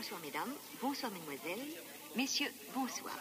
Bonsoir 0.00 0.20
mesdames, 0.24 0.54
bonsoir 0.80 1.12
mesdemoiselles, 1.12 1.74
messieurs, 2.16 2.50
bonsoir. 2.74 3.12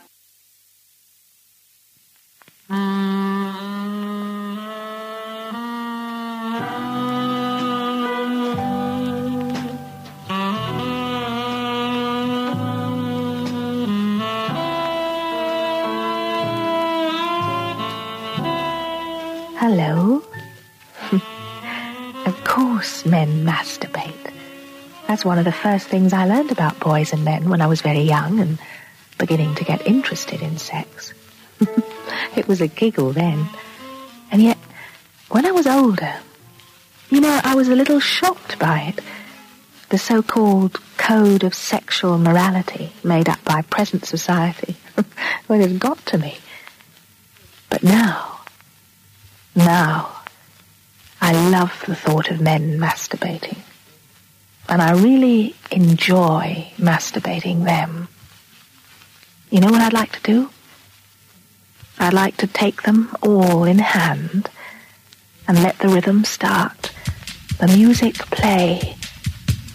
That's 25.09 25.25
one 25.25 25.39
of 25.39 25.45
the 25.45 25.51
first 25.51 25.87
things 25.87 26.13
I 26.13 26.27
learned 26.27 26.51
about 26.51 26.79
boys 26.79 27.13
and 27.13 27.25
men 27.25 27.49
when 27.49 27.61
I 27.61 27.65
was 27.65 27.81
very 27.81 28.01
young 28.01 28.39
and 28.39 28.59
beginning 29.17 29.55
to 29.55 29.63
get 29.63 29.87
interested 29.87 30.39
in 30.43 30.59
sex. 30.59 31.15
it 32.35 32.47
was 32.47 32.61
a 32.61 32.67
giggle 32.67 33.11
then. 33.11 33.49
And 34.31 34.39
yet, 34.39 34.59
when 35.29 35.47
I 35.47 35.51
was 35.51 35.65
older, 35.65 36.13
you 37.09 37.21
know, 37.21 37.41
I 37.43 37.55
was 37.55 37.69
a 37.69 37.75
little 37.75 37.99
shocked 37.99 38.59
by 38.59 38.93
it. 38.95 39.03
The 39.89 39.97
so-called 39.97 40.79
code 40.97 41.43
of 41.43 41.55
sexual 41.55 42.19
morality 42.19 42.91
made 43.03 43.29
up 43.29 43.43
by 43.43 43.63
present 43.63 44.05
society. 44.05 44.75
well, 45.47 45.59
it 45.59 45.79
got 45.79 46.05
to 46.05 46.19
me. 46.19 46.37
But 47.71 47.81
now, 47.81 48.41
now, 49.55 50.21
I 51.19 51.31
love 51.49 51.83
the 51.87 51.95
thought 51.95 52.29
of 52.29 52.39
men 52.39 52.77
masturbating. 52.77 53.57
And 54.69 54.83
I 54.83 54.91
really 54.91 55.55
enjoy 55.71 56.71
masturbating 56.77 57.65
them. 57.65 58.07
You 59.49 59.61
know 59.61 59.71
what 59.71 59.81
I'd 59.81 59.93
like 59.93 60.11
to 60.11 60.21
do? 60.21 60.51
I'd 61.97 62.13
like 62.13 62.37
to 62.37 62.47
take 62.47 62.83
them 62.83 63.09
all 63.23 63.63
in 63.63 63.79
hand 63.79 64.47
and 65.47 65.63
let 65.63 65.79
the 65.79 65.89
rhythm 65.89 66.23
start, 66.23 66.91
the 67.59 67.67
music 67.67 68.13
play, 68.29 68.95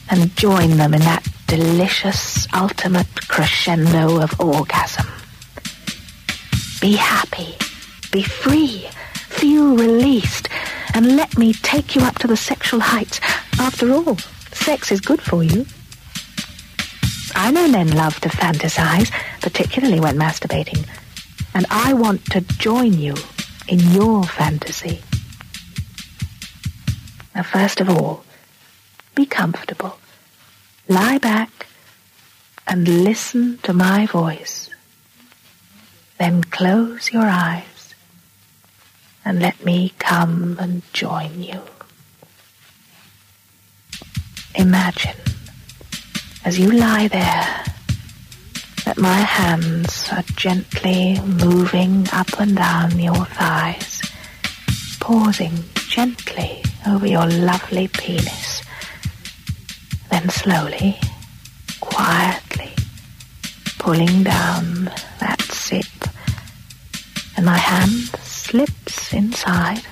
and 0.08 0.34
join 0.36 0.76
them 0.76 0.94
in 0.94 1.00
that 1.00 1.26
delicious 1.48 2.46
ultimate 2.54 3.28
crescendo 3.28 4.22
of 4.22 4.40
orgasm. 4.40 5.08
Be 6.80 6.92
happy, 6.92 7.56
be 8.12 8.22
free, 8.22 8.86
feel 9.14 9.76
released, 9.76 10.48
and 10.94 11.16
let 11.16 11.36
me 11.36 11.52
take 11.52 11.96
you 11.96 12.02
up 12.02 12.18
to 12.20 12.28
the 12.28 12.36
sexual 12.36 12.78
heights. 12.78 13.20
After 13.58 13.92
all, 13.92 14.16
sex 14.64 14.90
is 14.90 15.02
good 15.02 15.20
for 15.20 15.44
you. 15.44 15.66
I 17.34 17.50
know 17.50 17.68
men 17.68 17.90
love 17.94 18.18
to 18.20 18.30
fantasize, 18.30 19.10
particularly 19.42 20.00
when 20.00 20.16
masturbating, 20.16 20.88
and 21.52 21.66
I 21.68 21.92
want 21.92 22.24
to 22.30 22.40
join 22.40 22.94
you 22.94 23.14
in 23.68 23.78
your 23.90 24.24
fantasy. 24.24 25.02
Now, 27.34 27.42
first 27.42 27.82
of 27.82 27.90
all, 27.90 28.24
be 29.14 29.26
comfortable. 29.26 29.98
Lie 30.88 31.18
back 31.18 31.66
and 32.66 33.04
listen 33.04 33.58
to 33.64 33.74
my 33.74 34.06
voice. 34.06 34.70
Then 36.16 36.42
close 36.42 37.12
your 37.12 37.26
eyes 37.26 37.94
and 39.26 39.40
let 39.40 39.62
me 39.62 39.92
come 39.98 40.56
and 40.58 40.80
join 40.94 41.42
you. 41.42 41.60
Imagine 44.54 45.16
as 46.44 46.58
you 46.58 46.70
lie 46.70 47.08
there 47.08 47.64
that 48.84 48.98
my 48.98 49.16
hands 49.16 50.08
are 50.12 50.22
gently 50.36 51.20
moving 51.20 52.06
up 52.12 52.38
and 52.38 52.56
down 52.56 52.98
your 52.98 53.24
thighs, 53.24 54.02
pausing 55.00 55.64
gently 55.88 56.62
over 56.86 57.06
your 57.06 57.26
lovely 57.26 57.88
penis, 57.88 58.62
then 60.10 60.28
slowly, 60.28 60.98
quietly 61.80 62.74
pulling 63.84 64.22
down 64.22 64.90
that 65.20 65.42
zip, 65.52 65.84
and 67.36 67.44
my 67.44 67.58
hand 67.58 67.90
slips 68.22 69.12
inside, 69.12 69.82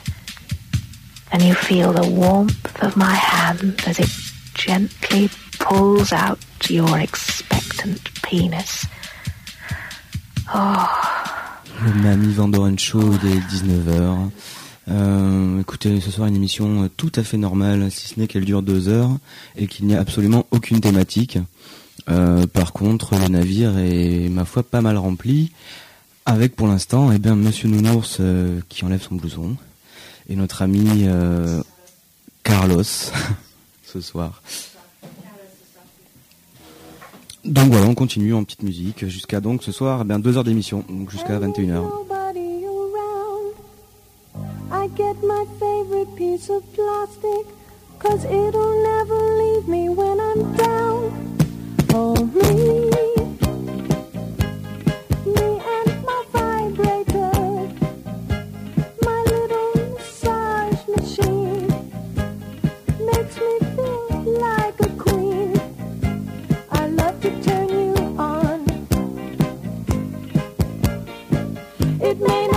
and 1.31 1.43
you 1.43 1.53
feel 1.53 1.93
the 1.93 2.09
warmth 2.11 2.83
of 2.83 2.97
my 2.97 3.13
hand 3.13 3.83
as 3.87 3.99
it 3.99 4.32
gently 4.67 5.29
pulls 5.59 6.13
out 6.13 6.39
your 6.71 6.99
expectant 6.99 7.99
penis. 8.23 8.87
Oh. 10.55 10.87
Mamie 11.97 12.33
Vandoren 12.33 12.79
Show 12.79 13.17
des 13.19 13.41
19h. 13.41 14.31
Euh, 14.89 15.61
écoutez, 15.61 16.01
ce 16.01 16.11
soir 16.11 16.29
une 16.29 16.37
émission 16.37 16.89
tout 16.97 17.11
à 17.17 17.23
fait 17.23 17.39
normale, 17.39 17.91
si 17.91 18.09
ce 18.09 18.21
n'est 18.21 18.27
qu'elle 18.29 18.45
dure 18.45 18.63
deux 18.63 18.89
heures 18.89 19.11
et 19.57 19.67
qu'il 19.67 19.87
n'y 19.87 19.95
a 19.95 20.01
absolument 20.01 20.47
aucune 20.51 20.81
thématique. 20.81 21.39
Euh, 22.09 22.47
par 22.47 22.73
contre, 22.73 23.17
le 23.17 23.29
navire 23.29 23.79
est, 23.79 24.29
ma 24.29 24.45
foi, 24.45 24.63
pas 24.63 24.81
mal 24.81 24.97
rempli, 24.97 25.53
avec 26.25 26.55
pour 26.55 26.69
l'instant, 26.69 27.11
eh 27.13 27.19
bien, 27.19 27.35
Monsieur 27.35 27.69
Nounours 27.69 28.19
euh, 28.21 28.61
qui 28.69 28.85
enlève 28.85 29.03
son 29.03 29.17
blouson 29.17 29.57
et 30.29 30.37
notre 30.37 30.63
ami 30.63 31.05
euh, 31.07 31.63
Carlos 32.45 32.83
ce 33.93 34.01
soir. 34.01 34.43
Donc 37.45 37.71
voilà, 37.71 37.87
on 37.87 37.95
continue 37.95 38.35
en 38.35 38.45
petite 38.45 38.63
musique 38.63 39.07
jusqu'à 39.07 39.41
donc 39.41 39.65
ce 39.65 39.73
soir, 39.73 40.01
eh 40.03 40.05
bien 40.05 40.19
deux 40.21 40.37
heures 40.37 40.45
d'émission, 40.45 40.85
donc 40.89 41.11
jusqu'à 41.11 41.39
21h. 41.39 41.83
I 44.75 44.89
get 44.97 45.17
my 45.23 45.45
favorite 45.61 46.15
piece 46.17 46.51
of 46.51 46.63
plastic, 46.73 47.47
cause 47.99 48.25
it'll 48.25 48.83
never 48.83 49.21
leave 49.39 49.69
me 49.69 49.89
when 49.89 50.19
I'm 50.19 50.57
down. 50.57 51.13
Oh, 51.95 52.15
me, 52.15 52.89
me 52.89 52.92
Maybe 72.23 72.52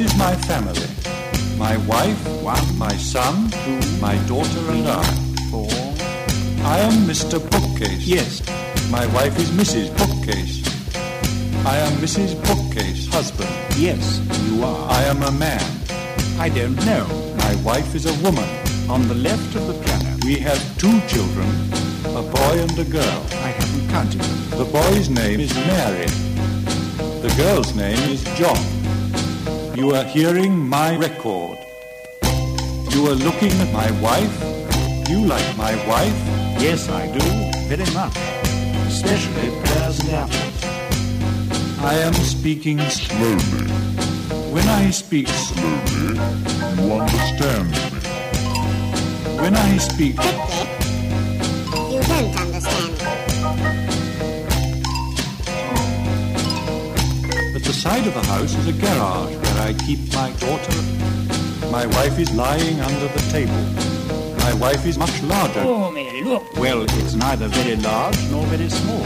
This 0.00 0.12
is 0.14 0.18
my 0.18 0.34
family. 0.34 0.88
My 1.58 1.76
wife, 1.86 2.16
One, 2.42 2.78
my 2.78 2.96
son, 2.96 3.50
two, 3.50 4.00
my 4.00 4.16
daughter 4.26 4.60
and 4.72 4.88
I. 4.88 5.04
four. 5.50 5.68
I 6.64 6.78
am 6.88 7.04
Mr. 7.04 7.38
Bookcase. 7.38 8.06
Yes, 8.06 8.40
My 8.90 9.04
wife 9.08 9.38
is 9.38 9.50
Mrs. 9.50 9.90
Bookcase. 9.98 10.64
I 11.66 11.76
am 11.76 11.92
Mrs. 12.00 12.32
Bookcase, 12.46 13.08
husband. 13.12 13.50
yes, 13.76 14.22
you 14.46 14.64
are. 14.64 14.88
I 14.90 15.02
am 15.02 15.22
a 15.22 15.32
man. 15.32 15.60
I 16.38 16.48
don't 16.48 16.76
know. 16.86 17.04
My 17.36 17.54
wife 17.56 17.94
is 17.94 18.06
a 18.06 18.14
woman. 18.24 18.48
On 18.88 19.06
the 19.06 19.14
left 19.28 19.54
of 19.54 19.66
the 19.66 19.74
piano, 19.84 20.16
We 20.24 20.36
have 20.36 20.60
two 20.78 20.98
children, 21.12 21.46
a 22.16 22.22
boy 22.22 22.54
and 22.64 22.78
a 22.78 22.84
girl. 22.84 23.20
I 23.46 23.50
haven't 23.60 23.90
counted 23.90 24.22
them. 24.22 24.58
The 24.60 24.64
boy's 24.64 25.10
name 25.10 25.40
is 25.40 25.52
Mary. 25.54 26.06
The 27.20 27.34
girl's 27.36 27.74
name 27.74 27.98
is 28.08 28.24
John. 28.38 28.79
You 29.80 29.94
are 29.94 30.04
hearing 30.04 30.68
my 30.68 30.94
record. 30.94 31.56
You 32.90 33.06
are 33.08 33.14
looking 33.14 33.50
at 33.64 33.72
my 33.72 33.90
wife. 34.02 34.36
You 35.08 35.24
like 35.24 35.56
my 35.56 35.74
wife. 35.88 36.18
Yes, 36.60 36.90
I 36.90 37.06
do. 37.10 37.24
Very 37.66 37.90
much. 37.94 38.14
Especially 38.92 39.48
pears 39.64 40.00
and 40.00 40.10
apples. 40.10 40.64
I 41.80 41.94
am 41.94 42.12
speaking 42.12 42.78
slowly. 42.90 43.68
When 44.52 44.68
I 44.68 44.90
speak 44.90 45.28
slowly, 45.28 46.12
you 46.76 46.92
understand 47.00 47.70
me. 47.70 47.80
When 49.40 49.56
I 49.56 49.78
speak, 49.78 50.16
side 57.80 58.06
of 58.06 58.12
the 58.12 58.22
house 58.24 58.54
is 58.56 58.66
a 58.66 58.72
garage 58.74 59.34
where 59.34 59.58
I 59.68 59.72
keep 59.86 60.00
my 60.12 60.30
daughter. 60.32 60.82
My 61.72 61.86
wife 61.86 62.18
is 62.18 62.30
lying 62.34 62.78
under 62.78 63.08
the 63.08 63.22
table. 63.32 63.62
My 64.44 64.52
wife 64.52 64.84
is 64.84 64.98
much 64.98 65.22
larger. 65.22 65.60
Oh, 65.60 65.90
Mary, 65.90 66.22
look. 66.22 66.44
Well, 66.58 66.82
it's 66.82 67.14
neither 67.14 67.48
very 67.48 67.76
large 67.76 68.18
nor 68.30 68.44
very 68.48 68.68
small. 68.68 69.00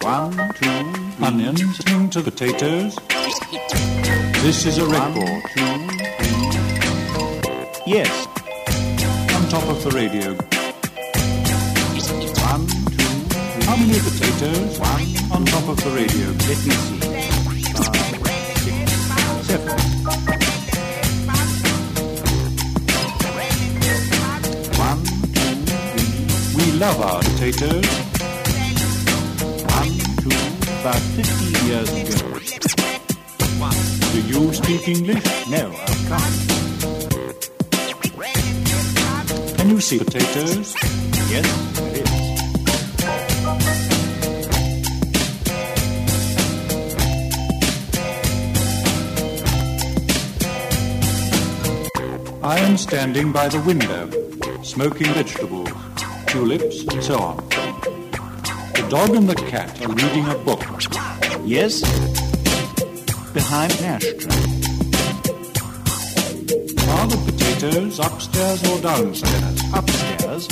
One, 0.00 0.32
two, 0.32 0.82
three, 0.82 1.24
Onions 1.24 1.78
into 1.86 2.22
potatoes. 2.22 2.98
This 4.52 4.66
is 4.66 4.76
a 4.76 4.84
one, 4.84 4.92
record. 4.92 5.42
two. 5.54 5.64
Yes. 7.86 8.12
On 9.34 9.48
top 9.48 9.64
of 9.66 9.82
the 9.82 9.90
radio. 9.96 10.36
One, 12.50 12.66
two, 12.68 13.00
three. 13.00 13.64
How 13.64 13.76
many 13.76 13.98
potatoes? 13.98 14.78
One. 14.78 15.08
On 15.32 15.42
top 15.46 15.66
of 15.70 15.76
the 15.82 15.90
radio. 15.96 16.26
Let 16.28 16.60
me 16.68 16.74
see. 16.84 17.00
Five, 17.80 18.04
six, 18.60 18.92
seven. 19.48 19.78
One, 24.76 25.00
two, 25.32 25.56
three. 26.52 26.66
We 26.66 26.66
love 26.78 27.00
our 27.00 27.20
potatoes. 27.22 27.88
One, 29.72 29.92
two, 30.20 30.36
about 30.82 31.00
15 31.16 31.66
years 31.68 31.88
ago. 31.90 32.28
You 34.32 34.50
speak 34.54 34.88
English? 34.88 35.24
No, 35.50 35.70
I 35.70 35.94
can't. 36.08 36.34
Can 39.58 39.68
you 39.68 39.78
see 39.78 39.98
potatoes? 39.98 40.74
Yes, 41.28 41.46
there 41.76 41.92
is. 41.92 42.10
I 52.42 52.58
am 52.58 52.78
standing 52.78 53.32
by 53.32 53.48
the 53.48 53.60
window, 53.60 54.08
smoking 54.62 55.12
vegetables, 55.12 55.68
tulips, 56.26 56.84
and 56.86 57.04
so 57.04 57.18
on. 57.18 57.36
The 58.72 58.86
dog 58.88 59.10
and 59.14 59.28
the 59.28 59.34
cat 59.34 59.78
are 59.82 59.92
reading 59.92 60.26
a 60.26 60.38
book. 60.38 60.64
Yes? 61.44 61.82
Behind 63.34 63.72
an 63.78 63.84
ashtray. 63.84 64.42
Are 66.92 67.06
the 67.08 67.16
potatoes 67.24 67.98
upstairs 67.98 68.62
or 68.68 68.78
downstairs? 68.82 69.62
Upstairs? 69.72 70.48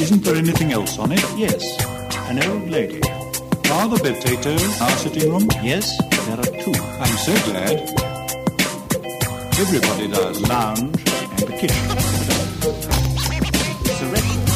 Isn't 0.00 0.22
there 0.22 0.36
anything 0.36 0.70
else 0.72 0.96
on 0.98 1.10
it? 1.10 1.24
Yes. 1.36 1.64
An 2.30 2.40
old 2.44 2.70
lady. 2.70 3.02
Are 3.72 3.88
the 3.88 3.98
potatoes 4.00 4.80
our 4.80 4.90
sitting 4.98 5.28
room? 5.28 5.48
Yes, 5.62 5.90
there 6.26 6.38
are 6.38 6.52
two. 6.62 6.74
I'm 7.02 7.16
so 7.16 7.34
glad. 7.50 7.80
Everybody 9.58 10.06
does. 10.06 10.40
Lounge 10.48 10.78
and 10.78 11.38
the 11.38 11.56
kitchen. 11.58 11.84
It's 13.90 14.00
a 14.00 14.06
record. 14.06 14.54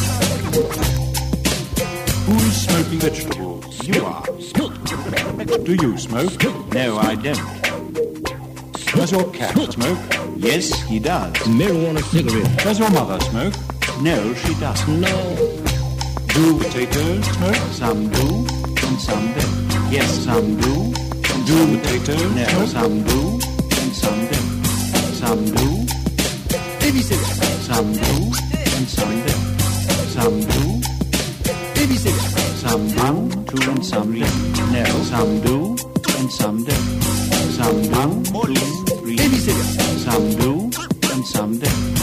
Who 2.27 2.35
is 2.37 2.57
smoking 2.63 3.01
vegetables? 3.01 3.48
you 3.89 4.05
are. 4.05 4.23
Do 5.65 5.75
you 5.75 5.97
smoke? 5.97 6.43
No, 6.75 6.99
I 6.99 7.15
don't. 7.15 7.63
Does 8.93 9.13
your 9.13 9.31
cat 9.33 9.57
smoke? 9.73 9.99
Yes, 10.37 10.83
he 10.83 10.99
does. 10.99 11.33
Marijuana 11.47 12.03
cigarette. 12.03 12.59
Does 12.59 12.79
your 12.79 12.91
mother 12.91 13.19
smoke? 13.25 13.55
No, 14.03 14.35
she 14.35 14.55
doesn't. 14.61 15.01
No. 15.01 15.37
Do 16.35 16.59
potatoes 16.59 17.25
smoke? 17.37 17.57
Some 17.73 18.09
do, 18.11 18.27
and 18.87 19.01
some 19.01 19.27
don't. 19.33 19.93
Yes, 19.93 20.11
some 20.25 20.61
do. 20.61 20.93
Do 21.47 21.79
potatoes? 21.79 22.35
No, 22.35 22.45
smoke? 22.45 22.69
some 22.69 23.03
do, 23.05 23.21
and 23.81 23.93
some 24.03 24.21
don't. 24.31 24.65
Some 25.21 25.45
do. 25.47 25.69
Babysitter. 26.81 27.49
Some 27.69 27.93
do, 27.93 28.17
and 28.77 28.89
some 28.89 29.17
don't. 29.27 29.61
Some 30.15 30.41
do. 30.41 30.81
Babysitter. 31.75 32.38
Some 32.59 32.89
do, 32.89 33.31
two 33.45 33.71
and 33.71 33.87
some 33.87 34.13
three. 34.13 34.27
Now 34.73 34.85
Some 35.05 35.41
do, 35.43 35.77
and 36.19 36.31
some 36.31 36.65
don't. 36.65 37.03
Some 37.55 37.83
do, 37.83 38.25
two, 38.33 38.55
three. 38.99 39.17
Some 39.17 40.31
do, 40.37 40.71
and 41.13 41.25
some 41.25 41.59
don't. 41.61 41.97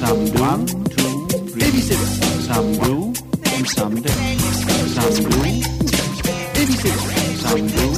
Some 0.00 0.24
do, 0.26 0.66
two, 0.94 1.26
three. 1.48 1.70
Some 2.46 2.72
do, 2.74 3.12
and 3.52 3.66
some 3.68 3.94
don't. 4.00 4.16
Some 4.94 5.14
do, 5.32 5.62
some 7.42 7.66
do. 7.66 7.95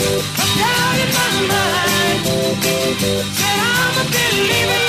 down 0.00 0.98
in 0.98 1.10
my 1.14 1.30
mind 1.50 2.24
that 3.42 3.58
I'm 3.62 4.00
a 4.00 4.10
believer. 4.10 4.83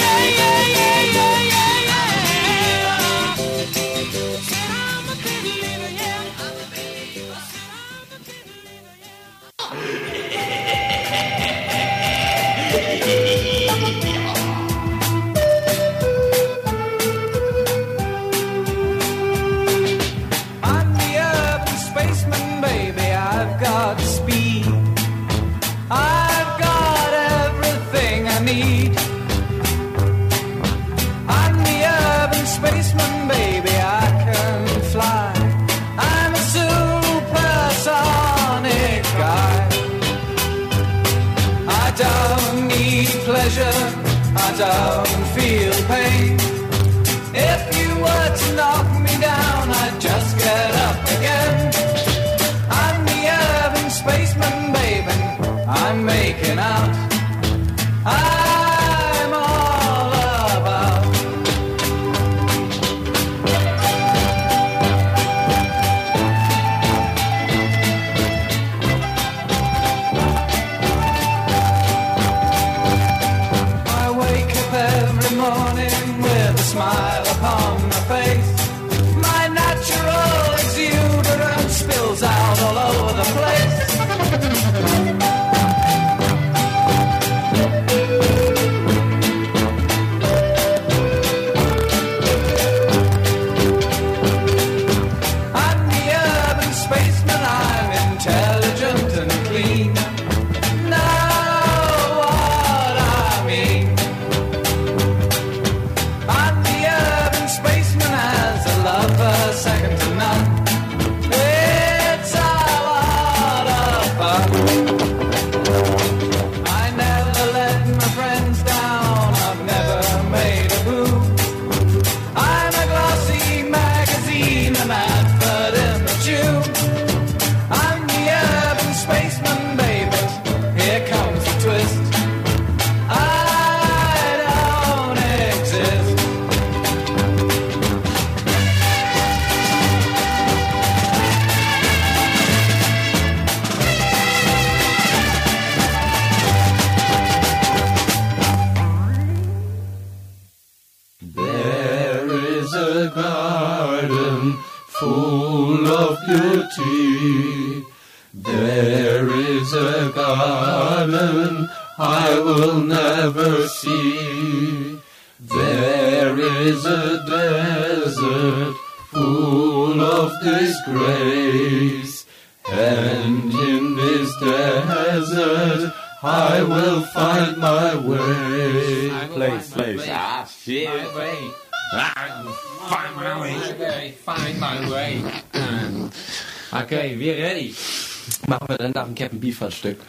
Kiefern 189.55 189.71
steckt. 189.71 190.01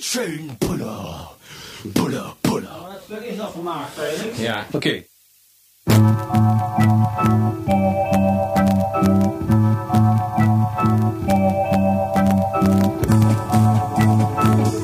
Schön 0.00 0.56
Puller, 0.58 1.36
Puller, 1.94 2.36
Puller. 2.42 2.88
Dat 2.88 3.02
stuk. 3.04 4.36
Ja. 4.38 4.66
Okay. 4.72 5.06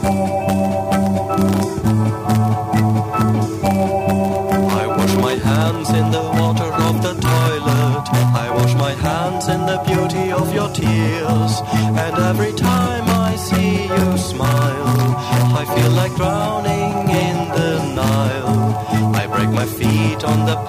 Thank 0.00 0.42
you. 0.42 0.47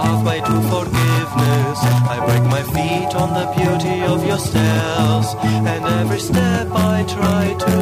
Pathway 0.09 0.39
to 0.39 0.55
forgiveness. 0.73 1.79
I 2.13 2.17
break 2.25 2.43
my 2.55 2.63
feet 2.73 3.11
on 3.15 3.29
the 3.39 3.45
beauty 3.57 4.01
of 4.13 4.25
your 4.25 4.39
stairs. 4.39 5.27
And 5.43 5.85
every 5.85 6.19
step 6.19 6.67
I 6.71 7.05
try 7.15 7.55
to 7.65 7.78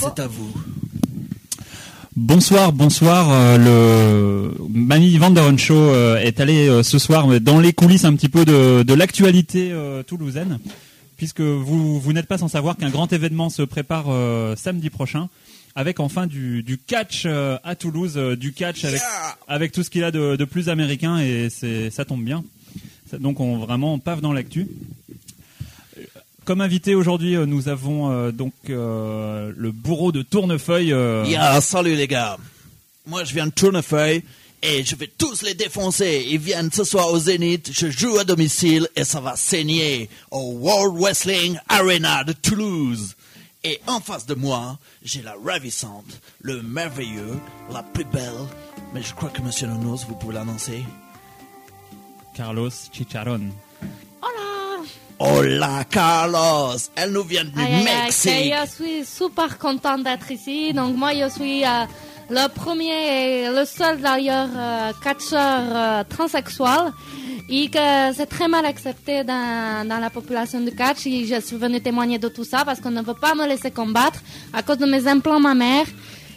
c'est 0.00 0.18
à 0.20 0.26
vous. 0.26 0.50
Bonsoir, 2.16 2.72
bonsoir. 2.72 3.28
euh, 3.30 3.58
le 3.58 4.64
Mani 4.68 5.16
Vanderon 5.18 5.56
Show 5.56 5.74
euh, 5.74 6.16
est 6.16 6.40
allé 6.40 6.68
euh, 6.68 6.82
ce 6.82 6.98
soir 6.98 7.40
dans 7.40 7.60
les 7.60 7.72
coulisses 7.72 8.04
un 8.04 8.14
petit 8.14 8.28
peu 8.28 8.44
de, 8.44 8.82
de 8.82 8.94
l'actualité 8.94 9.72
toulousaine, 10.06 10.58
puisque 11.16 11.40
vous, 11.40 12.00
vous 12.00 12.12
n'êtes 12.12 12.26
pas 12.26 12.38
sans 12.38 12.48
savoir 12.48 12.76
qu'un 12.76 12.90
grand 12.90 13.12
événement 13.12 13.50
se 13.50 13.62
prépare 13.62 14.06
samedi 14.56 14.90
prochain, 14.90 15.28
avec 15.74 16.00
enfin 16.00 16.26
du, 16.26 16.62
du 16.62 16.78
catch 16.78 17.26
à 17.26 17.74
Toulouse, 17.76 18.16
du 18.38 18.52
catch 18.52 18.84
avec, 18.84 19.00
avec 19.48 19.72
tout 19.72 19.82
ce 19.82 19.90
qu'il 19.90 20.04
a 20.04 20.10
de, 20.10 20.36
de 20.36 20.44
plus 20.44 20.68
américain, 20.68 21.18
et 21.18 21.48
c'est 21.50 21.90
ça 21.90 22.04
tombe 22.04 22.24
bien. 22.24 22.42
Donc 23.18 23.40
on 23.40 23.58
vraiment 23.58 23.98
paf 23.98 24.20
dans 24.20 24.32
l'actu. 24.32 24.66
Comme 26.50 26.62
invité 26.62 26.96
aujourd'hui, 26.96 27.36
euh, 27.36 27.46
nous 27.46 27.68
avons 27.68 28.10
euh, 28.10 28.32
donc 28.32 28.52
euh, 28.70 29.52
le 29.56 29.70
bourreau 29.70 30.10
de 30.10 30.22
Tournefeuille. 30.22 30.92
euh, 30.92 31.24
Ya, 31.24 31.60
salut 31.60 31.94
les 31.94 32.08
gars. 32.08 32.38
Moi, 33.06 33.22
je 33.22 33.32
viens 33.34 33.46
de 33.46 33.52
Tournefeuille 33.52 34.24
et 34.60 34.82
je 34.82 34.96
vais 34.96 35.06
tous 35.16 35.42
les 35.42 35.54
défoncer. 35.54 36.26
Ils 36.28 36.40
viennent 36.40 36.72
ce 36.72 36.82
soir 36.82 37.12
au 37.12 37.20
Zénith, 37.20 37.70
je 37.72 37.88
joue 37.88 38.18
à 38.18 38.24
domicile 38.24 38.88
et 38.96 39.04
ça 39.04 39.20
va 39.20 39.36
saigner 39.36 40.10
au 40.32 40.54
World 40.58 41.00
Wrestling 41.00 41.56
Arena 41.68 42.24
de 42.24 42.32
Toulouse. 42.32 43.14
Et 43.62 43.80
en 43.86 44.00
face 44.00 44.26
de 44.26 44.34
moi, 44.34 44.76
j'ai 45.04 45.22
la 45.22 45.36
ravissante, 45.46 46.20
le 46.42 46.62
merveilleux, 46.62 47.38
la 47.72 47.84
plus 47.84 48.02
belle. 48.06 48.48
Mais 48.92 49.04
je 49.04 49.14
crois 49.14 49.28
que 49.28 49.40
Monsieur 49.40 49.68
Nonos, 49.68 50.04
vous 50.08 50.16
pouvez 50.16 50.34
l'annoncer. 50.34 50.82
Carlos 52.36 52.70
Chicharron. 52.92 53.50
Hola 54.20 54.69
Carlos, 55.90 56.78
elle 56.96 57.10
nous 57.12 57.24
vient 57.24 57.44
du 57.44 57.50
Mexique. 57.54 58.30
que 58.52 58.66
je 58.66 58.70
suis 58.70 59.04
super 59.04 59.58
contente 59.58 60.02
d'être 60.04 60.30
ici. 60.30 60.72
Donc 60.72 60.96
moi, 60.96 61.12
je 61.12 61.28
suis 61.28 61.64
euh, 61.64 61.84
le 62.30 62.48
premier 62.48 63.44
et 63.44 63.48
le 63.48 63.64
seul 63.66 64.00
d'ailleurs 64.00 64.48
euh, 64.56 64.92
catcheur 65.02 65.60
euh, 65.74 66.04
transsexuel 66.08 66.92
et 67.50 67.68
que 67.68 68.12
c'est 68.14 68.26
très 68.26 68.48
mal 68.48 68.64
accepté 68.64 69.24
dans, 69.24 69.86
dans 69.86 69.98
la 69.98 70.08
population 70.08 70.60
du 70.60 70.74
catch. 70.74 71.06
Et 71.06 71.26
je 71.26 71.40
suis 71.40 71.56
venue 71.56 71.80
témoigner 71.82 72.18
de 72.18 72.28
tout 72.28 72.44
ça 72.44 72.64
parce 72.64 72.80
qu'on 72.80 72.90
ne 72.90 73.02
veut 73.02 73.14
pas 73.20 73.34
me 73.34 73.46
laisser 73.46 73.70
combattre 73.70 74.20
à 74.54 74.62
cause 74.62 74.78
de 74.78 74.86
mes 74.86 75.06
implants 75.06 75.40
mammaires. 75.40 75.86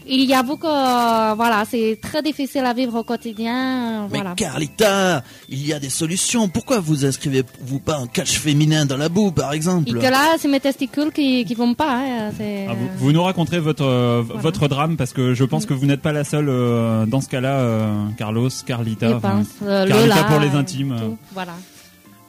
Il 0.07 0.21
y 0.25 0.33
avoue 0.33 0.57
que 0.57 0.67
euh, 0.67 1.33
voilà, 1.35 1.63
c'est 1.69 1.97
très 2.01 2.21
difficile 2.21 2.65
à 2.65 2.73
vivre 2.73 2.95
au 2.99 3.03
quotidien. 3.03 3.55
euh, 3.55 4.07
Mais 4.11 4.19
voilà. 4.19 4.33
Carlita, 4.35 5.23
il 5.49 5.65
y 5.65 5.73
a 5.73 5.79
des 5.79 5.89
solutions. 5.89 6.47
Pourquoi 6.49 6.79
vous 6.79 7.05
inscrivez-vous 7.05 7.79
pas 7.79 7.97
un 7.97 8.07
catch 8.07 8.37
féminin 8.37 8.85
dans 8.85 8.97
la 8.97 9.09
boue, 9.09 9.31
par 9.31 9.53
exemple 9.53 9.89
Et 9.89 9.93
que 9.93 9.97
là, 9.99 10.35
c'est 10.37 10.47
mes 10.49 10.59
testicules 10.59 11.11
qui 11.11 11.45
qui 11.45 11.55
vont 11.55 11.73
pas. 11.73 11.97
hein, 11.99 12.31
c'est- 12.37 12.67
Ah, 12.69 12.73
vous, 12.73 12.87
vous 12.97 13.11
nous 13.11 13.23
raconterez 13.23 13.59
votre 13.59 13.85
euh, 13.85 14.21
votre 14.27 14.67
drame 14.67 14.97
parce 14.97 15.13
que 15.13 15.33
je 15.33 15.43
pense 15.45 15.65
que 15.65 15.73
vous 15.73 15.85
n'êtes 15.85 16.01
pas 16.01 16.11
la 16.11 16.23
seule 16.23 16.47
euh, 16.49 17.05
dans 17.05 17.21
ce 17.21 17.29
cas-là, 17.29 17.53
euh, 17.59 18.05
Carlos, 18.17 18.49
Carlita. 18.65 19.07
Je 19.09 19.13
pense, 19.15 19.47
euh, 19.63 19.87
Carlita 19.87 20.15
Lola, 20.15 20.23
pour 20.25 20.39
les 20.39 20.49
intimes. 20.49 20.95
tout, 20.99 21.17
Voilà. 21.33 21.53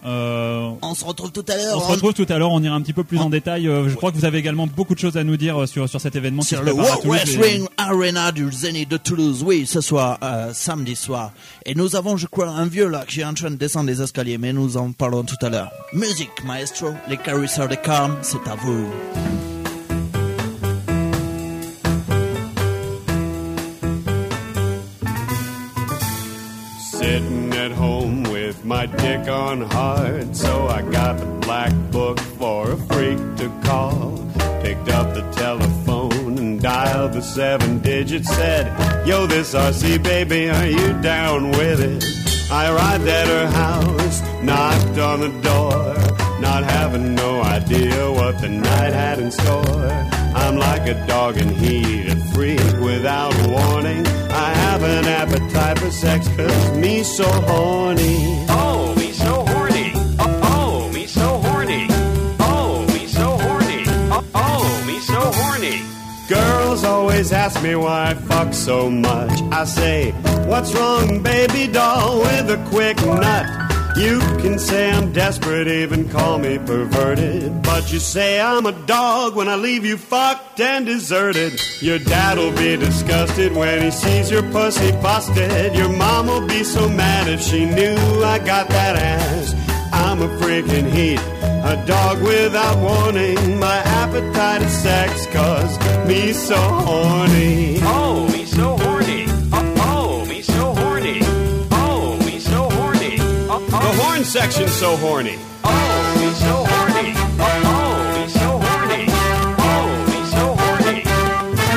Euh, 0.06 0.68
on 0.82 0.94
se 0.94 1.04
retrouve 1.04 1.32
tout 1.32 1.44
à 1.48 1.54
on 1.54 1.56
l'heure. 1.56 1.82
se 1.86 1.92
retrouve 1.92 2.12
tout 2.12 2.26
à 2.28 2.38
l'heure. 2.38 2.50
On 2.52 2.62
ira 2.62 2.74
un 2.76 2.80
petit 2.82 2.92
peu 2.92 3.04
plus 3.04 3.18
en 3.18 3.30
détail. 3.30 3.66
Euh, 3.68 3.88
je 3.88 3.94
crois 3.94 4.10
que 4.12 4.16
vous 4.16 4.24
avez 4.26 4.38
également 4.38 4.66
beaucoup 4.66 4.94
de 4.94 4.98
choses 4.98 5.16
à 5.16 5.24
nous 5.24 5.36
dire 5.36 5.62
euh, 5.62 5.66
sur 5.66 5.88
sur 5.88 6.00
cet 6.00 6.14
événement 6.16 6.42
qui 6.42 6.48
Sur 6.48 6.58
se 6.58 6.64
le 6.64 6.72
World 6.72 7.00
Toulouse 7.02 7.16
et- 7.16 7.36
Wrestling 7.38 7.66
Arena 7.78 8.30
du 8.32 8.50
Zénith 8.52 8.90
de 8.90 8.96
Toulouse, 8.98 9.42
oui, 9.46 9.66
ce 9.66 9.80
soir, 9.80 10.18
euh, 10.22 10.50
samedi 10.52 10.94
soir. 10.94 11.32
Et 11.64 11.74
nous 11.74 11.96
avons, 11.96 12.16
je 12.16 12.26
crois, 12.26 12.48
un 12.48 12.66
vieux 12.66 12.88
là 12.88 13.04
qui 13.08 13.20
est 13.20 13.24
en 13.24 13.34
train 13.34 13.50
de 13.50 13.56
descendre 13.56 13.86
les 13.88 14.02
escaliers, 14.02 14.36
mais 14.38 14.52
nous 14.52 14.76
en 14.76 14.92
parlons 14.92 15.22
tout 15.24 15.36
à 15.42 15.48
l'heure. 15.48 15.70
Musique, 15.94 16.44
maestro, 16.44 16.88
les 17.08 17.16
caresseurs 17.16 17.68
de 17.68 17.74
calme, 17.76 18.16
c'est 18.22 18.46
à 18.46 18.54
vous. 18.56 18.86
Sitting 26.90 27.43
my 28.64 28.86
dick 28.86 29.28
on 29.28 29.60
hard, 29.60 30.34
so 30.34 30.68
I 30.68 30.80
got 30.82 31.18
the 31.18 31.26
black 31.26 31.72
book 31.90 32.18
for 32.18 32.70
a 32.70 32.76
freak 32.76 33.18
to 33.36 33.52
call. 33.62 34.16
Picked 34.62 34.88
up 34.88 35.12
the 35.12 35.30
telephone 35.36 36.38
and 36.38 36.62
dialed 36.62 37.12
the 37.12 37.20
seven 37.20 37.80
digits, 37.80 38.28
said, 38.28 38.66
Yo, 39.06 39.26
this 39.26 39.54
RC 39.54 40.02
baby, 40.02 40.48
are 40.48 40.66
you 40.66 40.94
down 41.02 41.50
with 41.50 41.80
it? 41.80 42.50
I 42.50 42.72
arrived 42.72 43.06
at 43.06 43.26
her 43.28 43.46
house, 43.48 44.22
knocked 44.42 44.98
on 44.98 45.20
the 45.20 45.40
door, 45.42 46.40
not 46.40 46.64
having 46.64 47.14
no 47.14 47.42
idea 47.42 48.10
what 48.12 48.40
the 48.40 48.48
night 48.48 48.92
had 48.94 49.18
in 49.18 49.30
store. 49.30 49.90
I'm 50.34 50.56
like 50.56 50.86
a 50.88 51.06
dog 51.06 51.36
in 51.36 51.48
heat, 51.54 52.13
freak 52.34 52.60
without 52.80 53.32
warning. 53.46 54.04
I 54.28 54.52
have 54.64 54.82
an 54.82 55.04
appetite 55.06 55.78
for 55.78 55.90
sex, 55.90 56.28
cause 56.36 56.76
me 56.76 57.02
so 57.02 57.24
horny. 57.24 58.44
Oh, 58.48 58.94
me 58.96 59.12
so 59.12 59.44
horny. 59.46 59.92
Oh, 60.18 60.90
me 60.92 61.06
so 61.06 61.38
horny. 61.38 61.86
Oh, 62.40 62.84
me 62.92 63.06
so 63.06 63.26
horny. 63.38 63.84
Oh, 64.34 64.84
me 64.86 64.98
so 64.98 65.20
horny. 65.38 65.82
Girls 66.28 66.84
always 66.84 67.32
ask 67.32 67.62
me 67.62 67.76
why 67.76 68.10
I 68.10 68.14
fuck 68.14 68.52
so 68.52 68.90
much. 68.90 69.40
I 69.52 69.64
say, 69.64 70.10
What's 70.50 70.74
wrong, 70.74 71.22
baby 71.22 71.72
doll, 71.72 72.20
with 72.20 72.50
a 72.50 72.62
quick 72.68 72.96
nut? 73.06 73.73
You 73.96 74.18
can 74.42 74.58
say 74.58 74.90
I'm 74.90 75.12
desperate, 75.12 75.68
even 75.68 76.08
call 76.08 76.38
me 76.38 76.58
perverted. 76.58 77.62
But 77.62 77.92
you 77.92 78.00
say 78.00 78.40
I'm 78.40 78.66
a 78.66 78.72
dog 78.86 79.36
when 79.36 79.48
I 79.48 79.54
leave 79.54 79.84
you 79.84 79.96
fucked 79.96 80.58
and 80.58 80.84
deserted. 80.84 81.60
Your 81.80 82.00
dad'll 82.00 82.50
be 82.50 82.76
disgusted 82.76 83.54
when 83.54 83.82
he 83.82 83.92
sees 83.92 84.32
your 84.32 84.42
pussy 84.50 84.90
busted. 84.92 85.76
Your 85.76 85.90
mom'll 85.90 86.46
be 86.48 86.64
so 86.64 86.88
mad 86.88 87.28
if 87.28 87.40
she 87.40 87.66
knew 87.66 87.96
I 88.24 88.40
got 88.40 88.68
that 88.70 88.96
ass. 88.96 89.54
I'm 89.92 90.22
a 90.22 90.28
freaking 90.38 90.90
heat, 90.90 91.20
a 91.20 91.84
dog 91.86 92.20
without 92.20 92.76
warning. 92.78 93.60
My 93.60 93.76
appetite 93.76 94.62
is 94.62 94.72
sex, 94.72 95.26
cause 95.28 96.08
me 96.08 96.32
so 96.32 96.56
horny. 96.56 97.78
Oh! 97.82 98.33
Second 104.24 104.52
section, 104.52 104.68
so 104.68 104.96
horny. 104.96 105.38
Oh, 105.64 106.16
he's 106.18 106.38
so 106.38 106.64
horny. 106.64 107.12
Oh, 107.38 107.62
oh 107.74 108.22
he's 108.22 108.32
so 108.32 108.58
horny. 108.64 109.04
Oh, 109.70 109.86
he's 110.12 110.30
so 110.32 110.46
horny. 110.62 111.04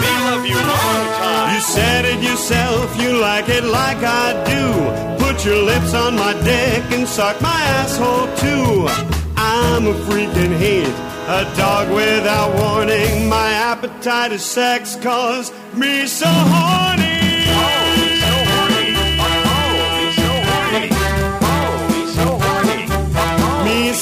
Me 0.02 0.12
love 0.28 0.46
you 0.46 0.56
long 0.56 1.06
time. 1.20 1.56
You 1.56 1.60
said 1.60 2.06
it 2.06 2.24
yourself, 2.24 3.02
you 3.02 3.20
like 3.20 3.50
it 3.50 3.66
like 3.66 3.98
I 4.02 4.32
do. 4.46 5.26
Put 5.26 5.44
your 5.44 5.62
lips 5.62 5.94
on 5.94 6.16
my 6.16 6.34
dick 6.44 6.84
and 6.92 7.06
suck 7.06 7.42
my 7.42 7.62
asshole 7.80 8.34
too. 8.38 8.88
I'm 9.36 9.86
a 9.88 9.94
freaking 10.08 10.56
hate, 10.58 10.88
a 11.28 11.44
dog 11.58 11.94
without 11.94 12.56
warning. 12.56 13.28
My 13.28 13.52
appetite 13.52 14.32
is 14.32 14.46
sex, 14.46 14.96
cause 14.96 15.52
me 15.76 16.08
so 16.08 16.28
horny. 16.30 17.07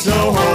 so 0.06 0.12
hard. 0.12 0.55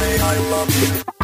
May 0.00 0.18
I 0.18 0.38
love 0.50 0.70
you. 0.82 1.17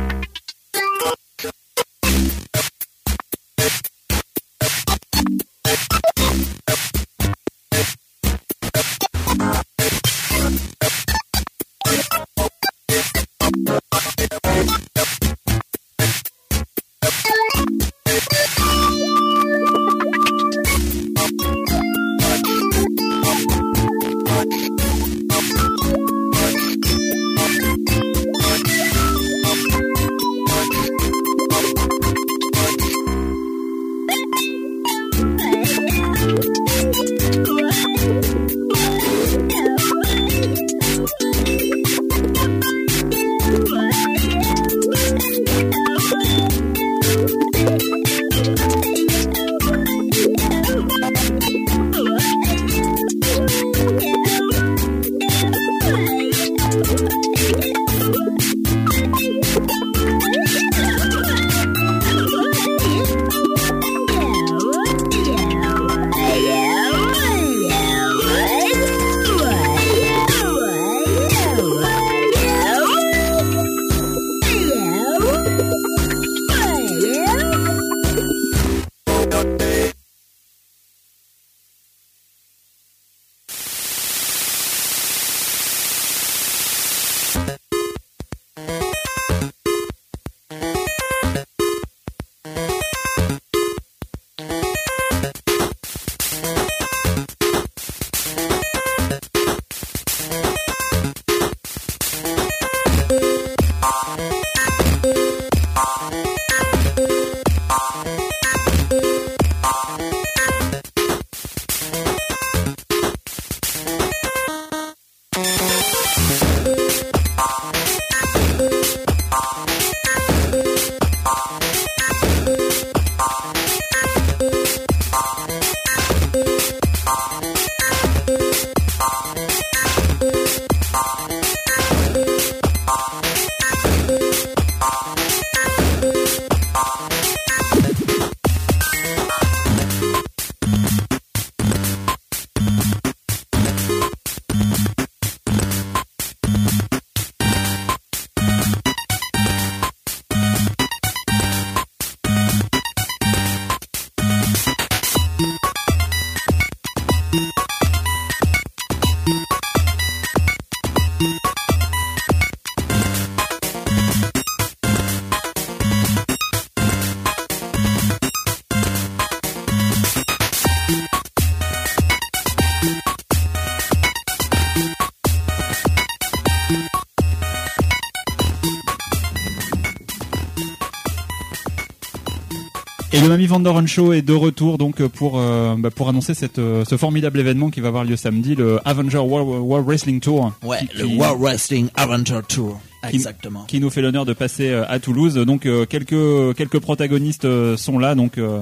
Et 183.14 183.20
le 183.20 183.28
Mamie 183.28 183.46
Vandoren 183.46 183.86
Show 183.86 184.12
est 184.12 184.22
de 184.22 184.32
retour 184.32 184.76
donc 184.76 185.00
pour 185.06 185.38
euh, 185.38 185.76
bah, 185.78 185.90
pour 185.90 186.08
annoncer 186.08 186.34
cette, 186.34 186.58
euh, 186.58 186.84
ce 186.84 186.96
formidable 186.96 187.38
événement 187.38 187.70
qui 187.70 187.80
va 187.80 187.88
avoir 187.88 188.02
lieu 188.04 188.16
samedi, 188.16 188.56
le 188.56 188.80
Avenger 188.84 189.18
World, 189.18 189.48
World 189.62 189.86
Wrestling 189.86 190.18
Tour. 190.20 190.52
Ouais, 190.64 190.80
qui- 190.90 190.98
le 190.98 191.06
qui- 191.06 191.16
World 191.16 191.40
Wrestling 191.40 191.88
Avenger 191.94 192.40
Tour. 192.48 192.80
qui- 193.08 193.16
Exactement. 193.16 193.64
Qui 193.68 193.78
nous 193.80 193.90
fait 193.90 194.02
l'honneur 194.02 194.24
de 194.24 194.32
passer 194.32 194.68
euh, 194.70 194.84
à 194.88 194.98
Toulouse. 194.98 195.34
Donc 195.34 195.64
euh, 195.66 195.86
quelques 195.86 196.56
quelques 196.56 196.80
protagonistes 196.80 197.44
euh, 197.44 197.76
sont 197.76 197.98
là. 198.00 198.16
Donc 198.16 198.36
euh, 198.38 198.60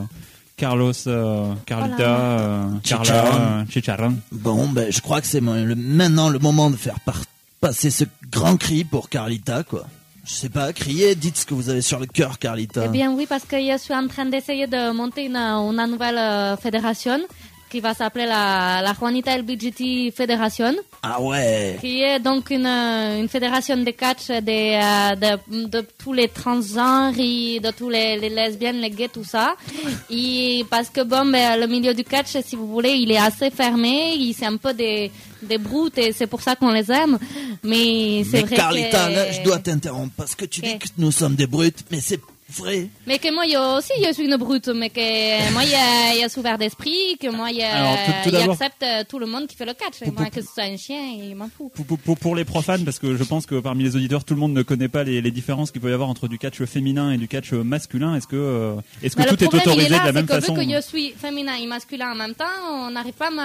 Carlos, 0.58 0.92
euh, 1.06 1.54
Carlita, 1.64 2.02
euh, 2.02 2.64
Carla, 2.84 3.04
Chicharron. 3.04 3.38
euh, 3.40 3.64
Chicharron. 3.70 4.14
Bon, 4.32 4.68
ben, 4.68 4.92
je 4.92 5.00
crois 5.00 5.22
que 5.22 5.26
c'est 5.26 5.40
maintenant 5.40 6.28
le 6.28 6.38
moment 6.38 6.68
de 6.70 6.76
faire 6.76 6.96
passer 7.60 7.90
ce 7.90 8.04
grand 8.30 8.56
cri 8.58 8.84
pour 8.84 9.08
Carlita, 9.08 9.62
quoi. 9.62 9.86
Je 10.24 10.32
sais 10.32 10.48
pas, 10.48 10.72
criez, 10.72 11.14
dites 11.16 11.36
ce 11.36 11.46
que 11.46 11.54
vous 11.54 11.68
avez 11.68 11.82
sur 11.82 11.98
le 11.98 12.06
cœur, 12.06 12.38
Carlita. 12.38 12.84
Eh 12.86 12.88
bien 12.88 13.12
oui, 13.12 13.26
parce 13.28 13.44
que 13.44 13.56
je 13.56 13.76
suis 13.78 13.94
en 13.94 14.06
train 14.06 14.26
d'essayer 14.26 14.68
de 14.68 14.92
monter 14.92 15.24
une, 15.24 15.36
une 15.36 15.86
nouvelle 15.90 16.18
euh, 16.18 16.56
fédération 16.56 17.18
qui 17.72 17.80
va 17.80 17.94
s'appeler 17.94 18.26
la, 18.26 18.82
la 18.82 18.92
Juanita 18.92 19.34
LBGT 19.38 20.12
Fédération, 20.14 20.74
Ah 21.02 21.18
ouais. 21.22 21.78
qui 21.80 22.02
est 22.02 22.20
donc 22.20 22.50
une, 22.50 22.66
une 22.66 23.30
fédération 23.30 23.78
de 23.78 23.90
catch 23.92 24.28
de, 24.28 24.34
euh, 24.36 25.16
de, 25.16 25.68
de 25.68 25.80
tous 25.96 26.12
les 26.12 26.28
transgenres 26.28 27.14
et 27.18 27.60
de 27.60 27.70
tous 27.70 27.88
les, 27.88 28.18
les 28.18 28.28
lesbiennes, 28.28 28.76
les 28.82 28.90
gays, 28.90 29.08
tout 29.08 29.24
ça. 29.24 29.54
Et 30.10 30.66
parce 30.68 30.90
que 30.90 31.00
bon, 31.02 31.24
ben, 31.32 31.58
le 31.58 31.66
milieu 31.66 31.94
du 31.94 32.04
catch, 32.04 32.36
si 32.44 32.56
vous 32.56 32.66
voulez, 32.66 32.90
il 32.90 33.10
est 33.10 33.16
assez 33.16 33.50
fermé, 33.50 34.30
c'est 34.38 34.44
un 34.44 34.58
peu 34.58 34.74
des, 34.74 35.10
des 35.42 35.56
brutes 35.56 35.96
et 35.96 36.12
c'est 36.12 36.26
pour 36.26 36.42
ça 36.42 36.54
qu'on 36.54 36.72
les 36.72 36.92
aime. 36.92 37.18
Mais 37.62 38.22
c'est 38.30 38.42
vrai 38.42 38.56
Carlita, 38.56 39.08
que... 39.08 39.12
là, 39.14 39.32
je 39.32 39.40
dois 39.42 39.60
t'interrompre 39.60 40.12
parce 40.14 40.34
que 40.34 40.44
tu 40.44 40.60
dis 40.60 40.78
que 40.78 40.88
nous 40.98 41.10
sommes 41.10 41.36
des 41.36 41.46
brutes, 41.46 41.84
mais 41.90 42.00
c'est 42.02 42.20
vrai. 42.56 42.88
Mais 43.06 43.18
que 43.18 43.32
moi, 43.32 43.46
yo 43.46 43.60
aussi, 43.78 43.92
je 44.06 44.12
suis 44.12 44.24
une 44.24 44.36
brute, 44.36 44.68
mais 44.68 44.90
que 44.90 45.52
moi, 45.52 45.62
il 45.64 45.70
y 45.70 45.74
a, 45.74 46.14
il 46.14 46.20
y 46.20 46.24
a 46.24 46.28
ouvert 46.38 46.58
d'esprit, 46.58 47.16
que 47.20 47.28
moi, 47.28 47.50
il 47.50 47.62
accepte 47.62 48.82
euh, 48.82 49.04
tout 49.08 49.18
le 49.18 49.26
monde 49.26 49.46
qui 49.46 49.56
fait 49.56 49.64
le 49.64 49.74
catch. 49.74 50.00
Moi, 50.16 50.26
que 50.30 50.40
ce 50.40 50.48
soit 50.52 50.64
un 50.64 50.76
chien, 50.76 51.00
il 51.18 51.34
m'en 51.34 51.48
fout. 51.48 51.72
Pour, 51.72 51.98
pour- 51.98 52.18
pour 52.18 52.36
les 52.36 52.44
profanes, 52.44 52.84
parce 52.84 52.98
que 52.98 53.16
je 53.16 53.24
pense 53.24 53.46
que 53.46 53.56
parmi 53.60 53.84
les 53.84 53.96
auditeurs, 53.96 54.24
tout 54.24 54.34
le 54.34 54.40
monde 54.40 54.52
ne 54.52 54.62
connaît 54.62 54.88
pas 54.88 55.02
les, 55.04 55.20
les 55.20 55.30
différences 55.30 55.70
qu'il 55.70 55.80
peut 55.80 55.90
y 55.90 55.92
avoir 55.94 56.08
entre 56.08 56.28
du 56.28 56.38
catch 56.38 56.62
féminin 56.64 57.12
et 57.12 57.16
du 57.18 57.28
catch 57.28 57.52
masculin. 57.52 58.14
Est-ce 58.16 58.26
que, 58.26 58.36
euh, 58.36 58.74
est-ce 59.02 59.16
que 59.16 59.22
Mais 59.22 59.26
tout 59.28 59.36
le 59.40 59.44
est 59.44 59.54
autorisé 59.54 59.86
est 59.86 59.90
là, 59.90 59.98
de 60.00 60.06
la 60.06 60.12
même 60.12 60.26
c'est 60.28 60.34
que 60.34 60.40
façon 60.40 60.54
vu 60.54 60.66
que 60.66 60.72
je 60.74 60.80
suis 60.80 61.10
féminin 61.12 61.54
et 61.60 61.66
masculin 61.66 62.12
en 62.12 62.14
même 62.14 62.34
temps, 62.34 62.44
on 62.70 62.90
n'arrive 62.90 63.14
pas 63.14 63.28
à 63.28 63.30
me, 63.30 63.42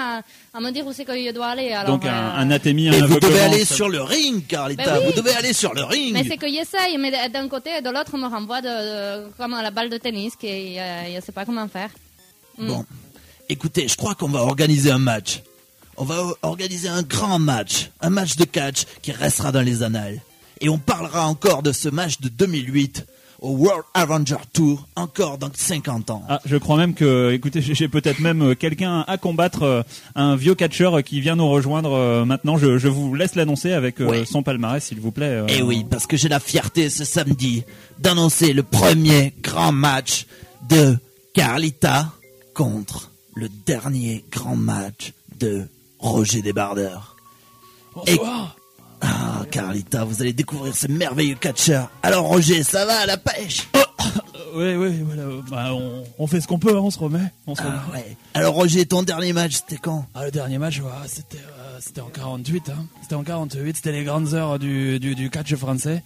à 0.57 0.59
me 0.61 0.71
dire 0.71 0.85
où 0.85 0.93
c'est 0.93 1.05
que 1.05 1.13
je 1.13 1.31
dois 1.31 1.47
aller. 1.47 1.71
Alors, 1.71 1.97
Donc 1.97 2.05
un, 2.05 2.09
euh, 2.09 2.55
un 2.55 3.07
vous 3.07 3.19
devez 3.19 3.39
aller 3.39 3.65
sur 3.65 3.89
le 3.89 4.01
ring, 4.01 4.45
Carlita. 4.47 4.83
Ben 4.83 4.99
oui. 4.99 5.05
Vous 5.07 5.21
devez 5.21 5.33
aller 5.35 5.53
sur 5.53 5.73
le 5.73 5.83
ring. 5.83 6.13
Mais 6.13 6.23
c'est 6.23 6.37
que 6.37 6.47
j'essaye, 6.47 6.97
mais 6.97 7.11
d'un 7.29 7.47
côté 7.47 7.69
et 7.77 7.81
de 7.81 7.89
l'autre, 7.89 8.11
on 8.13 8.17
me 8.17 8.27
renvoie 8.27 8.61
de, 8.61 8.67
de- 8.97 9.31
comme 9.37 9.53
à 9.53 9.61
la 9.61 9.71
balle 9.71 9.89
de 9.89 9.97
tennis, 9.97 10.33
euh, 10.43 11.03
je 11.11 11.15
ne 11.15 11.21
sais 11.21 11.31
pas 11.31 11.45
comment 11.45 11.67
faire. 11.67 11.89
Mm. 12.57 12.67
Bon, 12.67 12.85
écoutez, 13.49 13.87
je 13.87 13.95
crois 13.95 14.15
qu'on 14.15 14.29
va 14.29 14.39
organiser 14.41 14.91
un 14.91 14.97
match. 14.99 15.41
On 15.97 16.05
va 16.05 16.23
organiser 16.41 16.89
un 16.89 17.01
grand 17.01 17.39
match, 17.39 17.89
un 18.01 18.09
match 18.11 18.35
de 18.35 18.45
catch 18.45 18.83
qui 19.01 19.11
restera 19.11 19.51
dans 19.51 19.61
les 19.61 19.81
annales. 19.83 20.21
Et 20.61 20.69
on 20.69 20.77
parlera 20.77 21.27
encore 21.27 21.63
de 21.63 21.71
ce 21.71 21.89
match 21.89 22.19
de 22.19 22.29
2008 22.29 23.05
au 23.41 23.51
World 23.51 23.83
Avenger 23.93 24.37
Tour 24.53 24.87
encore 24.95 25.37
dans 25.37 25.49
50 25.53 26.09
ans. 26.09 26.23
Ah, 26.27 26.41
je 26.45 26.57
crois 26.57 26.77
même 26.77 26.93
que, 26.93 27.31
écoutez, 27.33 27.61
j'ai 27.61 27.87
peut-être 27.87 28.19
même 28.19 28.41
euh, 28.41 28.55
quelqu'un 28.55 29.01
à 29.07 29.17
combattre, 29.17 29.63
euh, 29.63 29.83
un 30.15 30.35
vieux 30.35 30.55
catcheur 30.55 31.03
qui 31.03 31.21
vient 31.21 31.35
nous 31.35 31.49
rejoindre 31.49 31.93
euh, 31.93 32.25
maintenant. 32.25 32.57
Je, 32.57 32.77
je 32.77 32.87
vous 32.87 33.13
laisse 33.15 33.35
l'annoncer 33.35 33.71
avec 33.73 34.01
euh, 34.01 34.09
Oui. 34.09 34.25
son 34.25 34.43
palmarès, 34.43 34.83
s'il 34.83 34.99
vous 34.99 35.11
plaît. 35.11 35.25
euh. 35.27 35.45
Eh 35.49 35.61
oui, 35.61 35.85
parce 35.89 36.07
que 36.07 36.17
j'ai 36.17 36.29
la 36.29 36.39
fierté 36.39 36.89
ce 36.89 37.05
samedi 37.05 37.63
d'annoncer 37.99 38.53
le 38.53 38.63
premier 38.63 39.33
grand 39.43 39.71
match 39.71 40.25
de 40.69 40.97
Carlita 41.33 42.11
contre 42.53 43.11
le 43.35 43.47
dernier 43.65 44.25
grand 44.31 44.55
match 44.55 45.13
de 45.39 45.67
Roger 45.99 46.41
Desbardeurs. 46.41 47.15
Bonsoir. 47.95 48.56
Ah, 49.01 49.43
Carlita, 49.51 50.03
vous 50.03 50.21
allez 50.21 50.33
découvrir 50.33 50.75
ce 50.75 50.87
merveilleux 50.87 51.35
catcheur. 51.35 51.89
Alors 52.03 52.25
Roger, 52.25 52.63
ça 52.63 52.85
va 52.85 52.99
à 52.99 53.05
la 53.05 53.17
pêche 53.17 53.67
Oui, 54.55 54.75
oui, 54.75 55.03
voilà. 55.05 55.23
Bah, 55.51 55.73
on, 55.73 56.03
on 56.17 56.25
fait 56.27 56.41
ce 56.41 56.47
qu'on 56.47 56.57
peut, 56.57 56.75
hein, 56.75 56.81
on 56.81 56.89
se 56.89 56.97
remet. 56.97 57.31
On 57.45 57.53
se 57.53 57.61
remet. 57.61 57.75
Ah, 57.75 57.93
ouais. 57.93 58.17
Alors 58.33 58.55
Roger, 58.55 58.85
ton 58.87 59.03
dernier 59.03 59.33
match, 59.33 59.53
c'était 59.53 59.77
quand 59.77 60.05
Ah, 60.15 60.25
le 60.25 60.31
dernier 60.31 60.57
match, 60.57 60.79
ouais, 60.79 60.87
c'était 61.05 61.37
euh, 61.37 61.77
c'était 61.79 62.01
en 62.01 62.07
48. 62.09 62.69
Hein. 62.69 62.85
C'était 63.03 63.15
en 63.15 63.23
48, 63.23 63.75
c'était 63.75 63.91
les 63.91 64.03
grandes 64.03 64.33
heures 64.33 64.57
du, 64.57 64.99
du, 64.99 65.13
du 65.13 65.29
catch 65.29 65.53
français. 65.55 66.01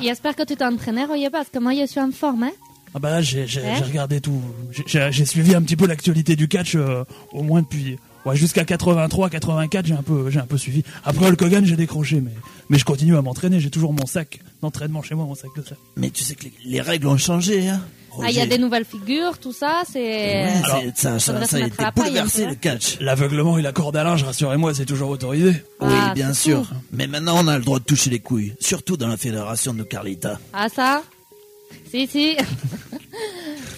J'espère 0.00 0.34
que 0.34 0.42
tu 0.42 0.56
t'es 0.56 0.64
entraîné, 0.64 1.04
Roger, 1.04 1.30
parce 1.30 1.48
que 1.48 1.58
moi, 1.58 1.72
je 1.78 1.86
suis 1.86 2.00
en 2.00 2.10
forme. 2.12 2.44
Hein? 2.44 2.52
Ah 2.94 2.98
bah 2.98 3.10
là, 3.10 3.20
j'ai 3.22 3.46
j'ai- 3.46 3.60
Ouais. 3.60 3.74
j'ai 3.78 3.84
regardé 3.84 4.20
tout. 4.22 4.40
J'ai 4.86 5.24
suivi 5.26 5.54
un 5.54 5.60
petit 5.62 5.76
peu 5.76 5.86
l'actualité 5.86 6.34
du 6.34 6.48
catch, 6.48 6.74
euh, 6.76 7.04
au 7.32 7.42
moins 7.42 7.60
depuis... 7.62 7.98
Ouais, 8.26 8.34
jusqu'à 8.34 8.64
83, 8.64 9.30
84, 9.30 9.86
j'ai 9.86 9.94
un 9.94 10.02
peu, 10.02 10.30
j'ai 10.30 10.40
un 10.40 10.46
peu 10.46 10.58
suivi. 10.58 10.82
Après 11.04 11.26
Hulk 11.28 11.40
Hogan, 11.40 11.64
j'ai 11.64 11.76
décroché, 11.76 12.20
mais, 12.20 12.32
mais 12.68 12.76
je 12.76 12.84
continue 12.84 13.16
à 13.16 13.22
m'entraîner. 13.22 13.60
J'ai 13.60 13.70
toujours 13.70 13.92
mon 13.92 14.04
sac 14.04 14.40
d'entraînement 14.62 15.00
chez 15.00 15.14
moi, 15.14 15.26
mon 15.26 15.36
sac 15.36 15.50
de 15.56 15.62
ça. 15.62 15.76
Mais 15.96 16.10
tu 16.10 16.24
sais 16.24 16.34
que 16.34 16.42
les, 16.42 16.52
les 16.64 16.80
règles 16.80 17.06
ont 17.06 17.16
changé, 17.16 17.68
hein 17.68 17.80
Ah, 18.20 18.28
il 18.30 18.36
y 18.36 18.40
a 18.40 18.46
des 18.46 18.58
nouvelles 18.58 18.84
figures, 18.84 19.38
tout 19.38 19.52
ça, 19.52 19.82
c'est... 19.88 20.44
Ouais, 20.44 20.92
ça, 20.96 21.12
a 21.14 21.60
été 21.66 21.84
bouleversé 21.94 22.46
le 22.46 22.50
hein. 22.50 22.54
catch. 22.60 22.98
L'aveuglement 22.98 23.58
et 23.58 23.62
la 23.62 23.70
corde 23.70 23.96
à 23.96 24.02
linge, 24.02 24.24
rassurez-moi, 24.24 24.74
c'est 24.74 24.86
toujours 24.86 25.10
autorisé. 25.10 25.62
Oui, 25.80 25.92
Ah, 25.92 26.12
bien 26.12 26.32
sûr. 26.32 26.62
tout. 26.68 26.74
Mais 26.90 27.06
maintenant, 27.06 27.36
on 27.44 27.46
a 27.46 27.56
le 27.58 27.64
droit 27.64 27.78
de 27.78 27.84
toucher 27.84 28.10
les 28.10 28.18
couilles, 28.18 28.54
surtout 28.58 28.96
dans 28.96 29.06
la 29.06 29.16
fédération 29.16 29.72
de 29.72 29.84
Carlita. 29.84 30.40
Ah, 30.52 30.68
ça 30.68 31.02
Si, 31.90 32.06
si. 32.06 32.36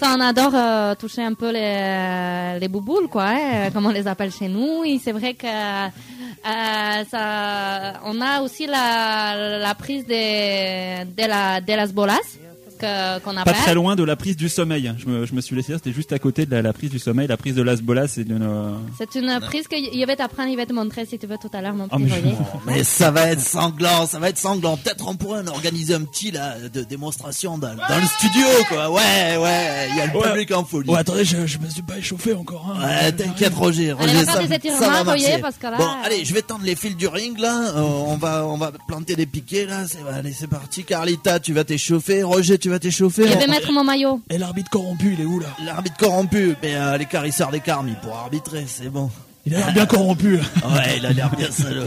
ça, 0.01 0.15
on 0.17 0.21
adore 0.21 0.53
euh, 0.55 0.95
toucher 0.95 1.23
un 1.23 1.35
peu 1.35 1.51
les, 1.53 2.59
les 2.61 2.69
bouboules, 2.69 3.09
quoi, 3.09 3.27
hein, 3.29 3.71
comme 3.73 3.87
on 3.87 3.91
les 3.91 4.07
appelle 4.07 4.33
chez 4.33 4.49
nous. 4.49 4.85
Et 4.85 4.99
c'est 5.03 5.13
vrai 5.13 5.35
que 5.35 5.47
euh, 5.47 7.05
ça, 7.11 8.01
on 8.05 8.21
a 8.21 8.41
aussi 8.43 8.67
la, 8.67 9.59
la 9.59 9.75
prise 9.75 10.07
de, 10.07 11.05
de, 11.05 11.29
la, 11.29 11.61
de 11.61 11.73
las 11.75 11.93
bolas, 11.93 12.39
qu'on 12.79 13.35
Pas 13.35 13.41
appelle. 13.43 13.55
très 13.55 13.75
loin 13.75 13.97
de 13.97 14.05
la 14.05 14.17
prise 14.17 14.37
du 14.37 14.49
sommeil. 14.49 14.93
Je 14.99 15.07
me, 15.07 15.27
je 15.27 15.35
me 15.35 15.41
suis 15.41 15.55
laissé 15.57 15.69
dire, 15.73 15.79
c'était 15.83 15.95
juste 15.95 16.13
à 16.13 16.19
côté 16.19 16.47
de 16.47 16.51
la, 16.55 16.63
la 16.63 16.73
prise 16.73 16.91
du 16.91 16.99
sommeil. 16.99 17.27
La 17.29 17.37
prise 17.37 17.55
de 17.55 17.63
Las 17.63 17.81
Bolas, 17.83 18.09
c'est 18.09 18.23
une. 18.23 18.43
euh, 18.43 18.73
C'est 18.99 19.15
une 19.19 19.39
prise 19.41 19.67
que 19.69 19.77
je 19.77 20.07
vais 20.07 20.17
t'apprendre, 20.17 20.51
je 20.53 20.57
vais 20.57 20.67
te 20.67 20.73
montrer 20.73 21.05
si 21.07 21.19
tu 21.19 21.27
veux 21.27 21.37
tout 21.41 21.51
à 21.53 21.61
l'heure, 21.61 21.75
mon 21.75 21.89
Ah, 21.91 21.97
petit 21.97 22.05
mais 22.05 22.09
je- 22.11 22.15
Roger. 22.15 22.37
Mais 22.67 22.85
ça 22.85 23.11
va 23.11 23.29
être 23.29 23.41
sanglant, 23.41 24.07
ça 24.07 24.19
va 24.19 24.29
être 24.31 24.39
sanglant. 24.39 24.77
Peut-être 24.77 25.07
on 25.09 25.15
pourrait 25.17 25.41
en 25.41 25.47
organiser 25.49 25.95
un 25.95 26.03
petit 26.03 26.31
là 26.31 26.55
de 26.73 26.83
démonstration 26.83 27.59
dans, 27.59 27.69
dans 27.75 27.99
le 28.01 28.07
studio, 28.07 28.47
quoi. 28.69 28.91
Ouais, 28.91 29.37
ouais, 29.37 29.89
il 29.91 29.97
y 29.97 30.01
a 30.01 30.07
le 30.07 30.19
Ouais. 30.19 30.29
public 30.31 30.51
en 30.53 30.65
folie. 30.65 30.89
Ouais, 30.91 30.99
attendez, 30.99 31.25
je, 31.25 31.47
je 31.47 31.59
me 31.59 31.69
suis 31.69 31.83
pas 31.83 31.99
échauffé 31.99 32.33
encore. 32.35 32.75
Hein. 32.75 32.87
Ouais, 32.87 33.13
t'inquiète 33.13 33.55
Roger, 33.55 33.91
Allez, 33.91 33.93
Roger, 33.93 34.13
on 34.17 34.25
va 34.25 34.33
ça, 34.33 34.59
des 34.59 34.69
ça 34.71 34.89
va 34.91 35.05
marcher. 35.05 35.39
parce 35.41 35.57
que 35.57 35.67
là, 35.67 35.77
bon, 35.77 35.85
euh, 35.85 36.05
allez, 36.07 36.25
je 36.25 36.35
vais 36.35 36.43
tendre 36.43 36.65
les 36.65 36.77
fils 36.77 36.97
du 36.97 37.07
ring 37.09 37.39
là. 37.39 37.73
Euh, 37.77 37.81
on 37.81 38.17
va, 38.17 38.47
on 38.47 38.57
va 38.57 38.73
planter 38.87 39.17
des 39.17 39.27
piquets 39.27 39.67
là. 39.67 39.87
C'est, 39.87 39.99
allez, 40.13 40.33
c'est 40.33 40.47
parti. 40.49 40.85
Carlita, 40.85 41.41
tu 41.41 41.53
vas 41.53 41.65
t'échauffer. 41.65 42.23
Roger, 42.23 42.59
tu 42.59 42.68
vas 42.69 42.79
t'échauffer. 42.79 43.29
Je 43.29 43.37
vais 43.39 43.47
mettre 43.47 43.73
mon 43.73 43.85
maillot. 43.85 44.21
Et 44.31 44.39
l'arbitre 44.39 44.71
corrompu, 44.71 45.15
il 45.15 45.21
est 45.21 45.25
où 45.25 45.39
là 45.41 45.49
L'arbitre 45.65 45.97
corrompu, 45.97 46.55
mais 46.63 46.75
euh, 46.75 46.97
les 46.97 47.07
carisseurs 47.07 47.51
des 47.51 47.61
carmes, 47.61 47.89
ils 47.89 47.97
pourront 47.97 48.17
arbitrer, 48.19 48.65
c'est 48.67 48.89
bon. 48.91 49.11
Il 49.47 49.55
a 49.55 49.59
l'air 49.59 49.73
bien 49.73 49.87
corrompu. 49.87 50.37
là. 50.37 50.43
Ouais, 50.75 50.97
il 50.99 51.07
a 51.07 51.13
l'air 51.13 51.31
bien 51.37 51.51
salaud. 51.51 51.87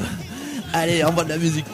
Allez, 0.74 1.04
envoie 1.04 1.24
de 1.24 1.30
la 1.30 1.38
musique. 1.38 1.66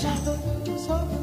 Já 0.00 0.16
todo 0.24 0.38
mundo. 0.38 1.19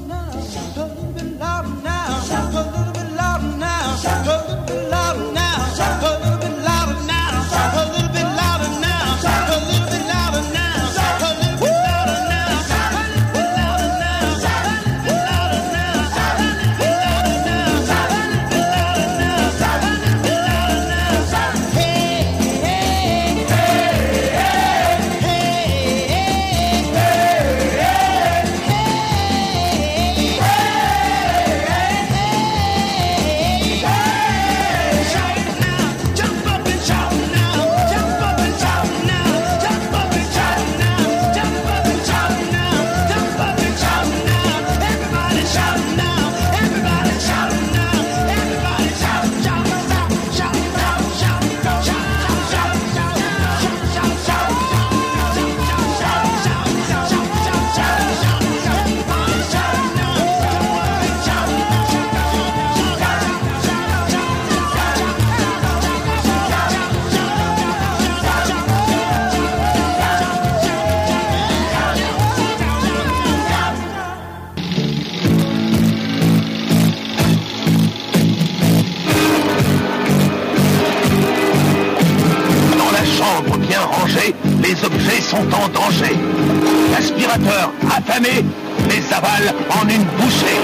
Les 88.19 89.13
avale 89.13 89.53
en 89.69 89.87
une 89.87 90.03
bouchée. 90.03 90.57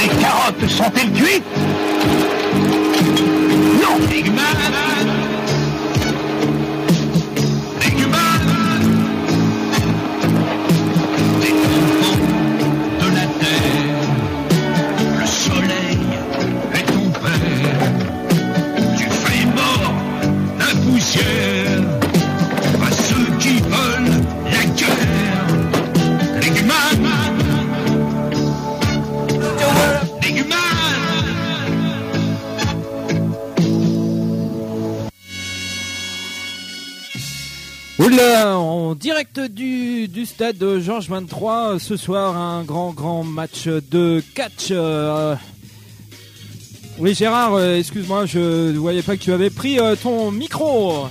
Les 0.00 0.08
carottes 0.18 0.66
sont-elles 0.66 1.12
cuites? 1.12 1.42
Non, 3.82 3.98
direct 39.16 39.40
du, 39.50 40.08
du 40.08 40.26
stade 40.26 40.58
de 40.58 40.78
Georges 40.78 41.08
23, 41.08 41.78
ce 41.80 41.96
soir 41.96 42.36
un 42.36 42.64
grand 42.64 42.90
grand 42.92 43.24
match 43.24 43.66
de 43.66 44.22
catch. 44.34 44.68
euh, 44.72 45.34
Oui 46.98 47.14
Gérard, 47.14 47.54
euh, 47.54 47.78
excuse-moi, 47.78 48.26
je 48.26 48.72
ne 48.72 48.76
voyais 48.78 49.00
pas 49.00 49.16
que 49.16 49.22
tu 49.22 49.32
avais 49.32 49.48
pris 49.48 49.78
euh, 49.78 49.96
ton 49.96 50.30
micro. 50.30 51.06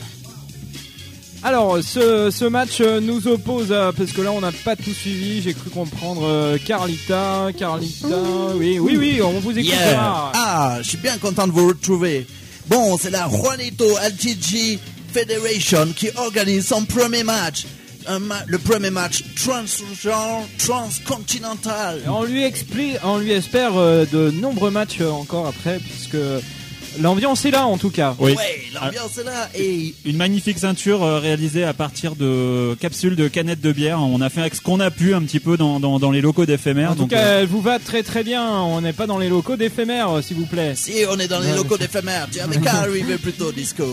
Alors, 1.41 1.79
ce, 1.81 2.29
ce 2.29 2.45
match 2.45 2.79
nous 2.79 3.27
oppose, 3.27 3.71
à- 3.71 3.91
parce 3.91 4.11
que 4.11 4.21
là 4.21 4.31
on 4.33 4.41
n'a 4.41 4.51
pas 4.51 4.75
tout 4.75 4.93
suivi, 4.93 5.41
j'ai 5.41 5.55
cru 5.55 5.71
comprendre 5.71 6.57
Carlita, 6.63 7.47
Carlita, 7.57 8.07
oui, 8.55 8.77
oui, 8.77 8.97
oui, 8.97 9.19
on 9.23 9.39
vous 9.39 9.57
écoute 9.57 9.65
Yeah. 9.73 9.89
Gérard. 9.89 10.31
Ah, 10.35 10.77
je 10.83 10.89
suis 10.89 10.97
bien 10.99 11.17
content 11.17 11.47
de 11.47 11.51
vous 11.53 11.69
retrouver. 11.69 12.27
Bon, 12.67 12.97
c'est 12.99 13.09
la 13.09 13.27
Juanito 13.29 13.85
LTG 13.97 14.77
Federation 15.11 15.87
qui 15.95 16.09
organise 16.17 16.67
son 16.67 16.83
premier 16.85 17.23
match. 17.23 17.65
Un 18.07 18.19
ma- 18.19 18.43
le 18.47 18.57
premier 18.59 18.89
match 18.91 19.23
transgenre, 19.35 20.43
transcontinental. 20.59 22.01
Et 22.05 22.09
on 22.09 22.23
lui 22.23 22.43
explique, 22.43 22.97
on 23.03 23.17
lui 23.17 23.31
espère 23.31 23.71
euh, 23.77 24.05
de 24.11 24.31
nombreux 24.31 24.71
matchs 24.71 24.97
euh, 25.01 25.09
encore 25.09 25.47
après, 25.47 25.79
puisque 25.79 26.17
l'ambiance 26.99 27.45
est 27.45 27.51
là 27.51 27.65
en 27.65 27.77
tout 27.77 27.89
cas. 27.89 28.15
Oui. 28.19 28.33
Ouais, 28.33 28.61
l'ambiance 28.73 29.17
est 29.17 29.23
là 29.23 29.49
et 29.55 29.93
Une 30.05 30.17
magnifique 30.17 30.59
ceinture 30.59 31.03
euh, 31.03 31.19
réalisée 31.19 31.63
à 31.63 31.73
partir 31.73 32.15
de 32.15 32.75
capsules 32.79 33.15
de 33.15 33.27
canettes 33.27 33.61
de 33.61 33.71
bière. 33.71 33.99
On 33.99 34.21
a 34.21 34.29
fait 34.29 34.41
avec 34.41 34.55
ce 34.55 34.61
qu'on 34.61 34.79
a 34.79 34.91
pu 34.91 35.13
un 35.15 35.21
petit 35.23 35.39
peu 35.39 35.57
dans, 35.57 35.79
dans, 35.79 35.97
dans 35.99 36.11
les 36.11 36.21
locaux 36.21 36.45
d'éphémère. 36.45 36.91
En 36.91 36.93
tout 36.93 37.01
donc, 37.01 37.09
cas, 37.09 37.17
euh, 37.25 37.41
elle 37.41 37.47
vous 37.47 37.61
va 37.61 37.79
très 37.79 38.03
très 38.03 38.23
bien. 38.23 38.49
On 38.49 38.81
n'est 38.81 38.93
pas 38.93 39.07
dans 39.07 39.17
les 39.17 39.29
locaux 39.29 39.55
d'éphémère, 39.57 40.09
s'il 40.23 40.37
vous 40.37 40.45
plaît. 40.45 40.73
si 40.75 40.93
on 41.09 41.17
est 41.19 41.27
dans 41.27 41.39
les 41.39 41.53
locaux 41.53 41.77
d'éphémère, 41.77 42.27
tu 42.31 42.39
avais 42.39 42.59
qu'à 42.59 42.75
arriver 42.75 43.17
plus 43.17 43.33
tôt, 43.33 43.51
Disco. 43.51 43.83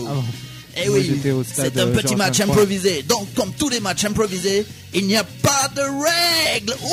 Eh 0.75 0.89
Moi, 0.89 0.97
oui, 0.97 1.21
c'est 1.45 1.77
un 1.77 1.87
euh, 1.87 1.93
petit 1.93 2.15
match 2.15 2.39
23. 2.39 2.55
improvisé. 2.55 3.03
Donc, 3.03 3.27
comme 3.35 3.51
tous 3.53 3.69
les 3.69 3.79
matchs 3.79 4.05
improvisés, 4.05 4.65
il 4.93 5.05
n'y 5.05 5.15
a 5.15 5.23
pas 5.23 5.69
de 5.75 5.81
règles. 5.81 6.73
Ouh 6.83 6.87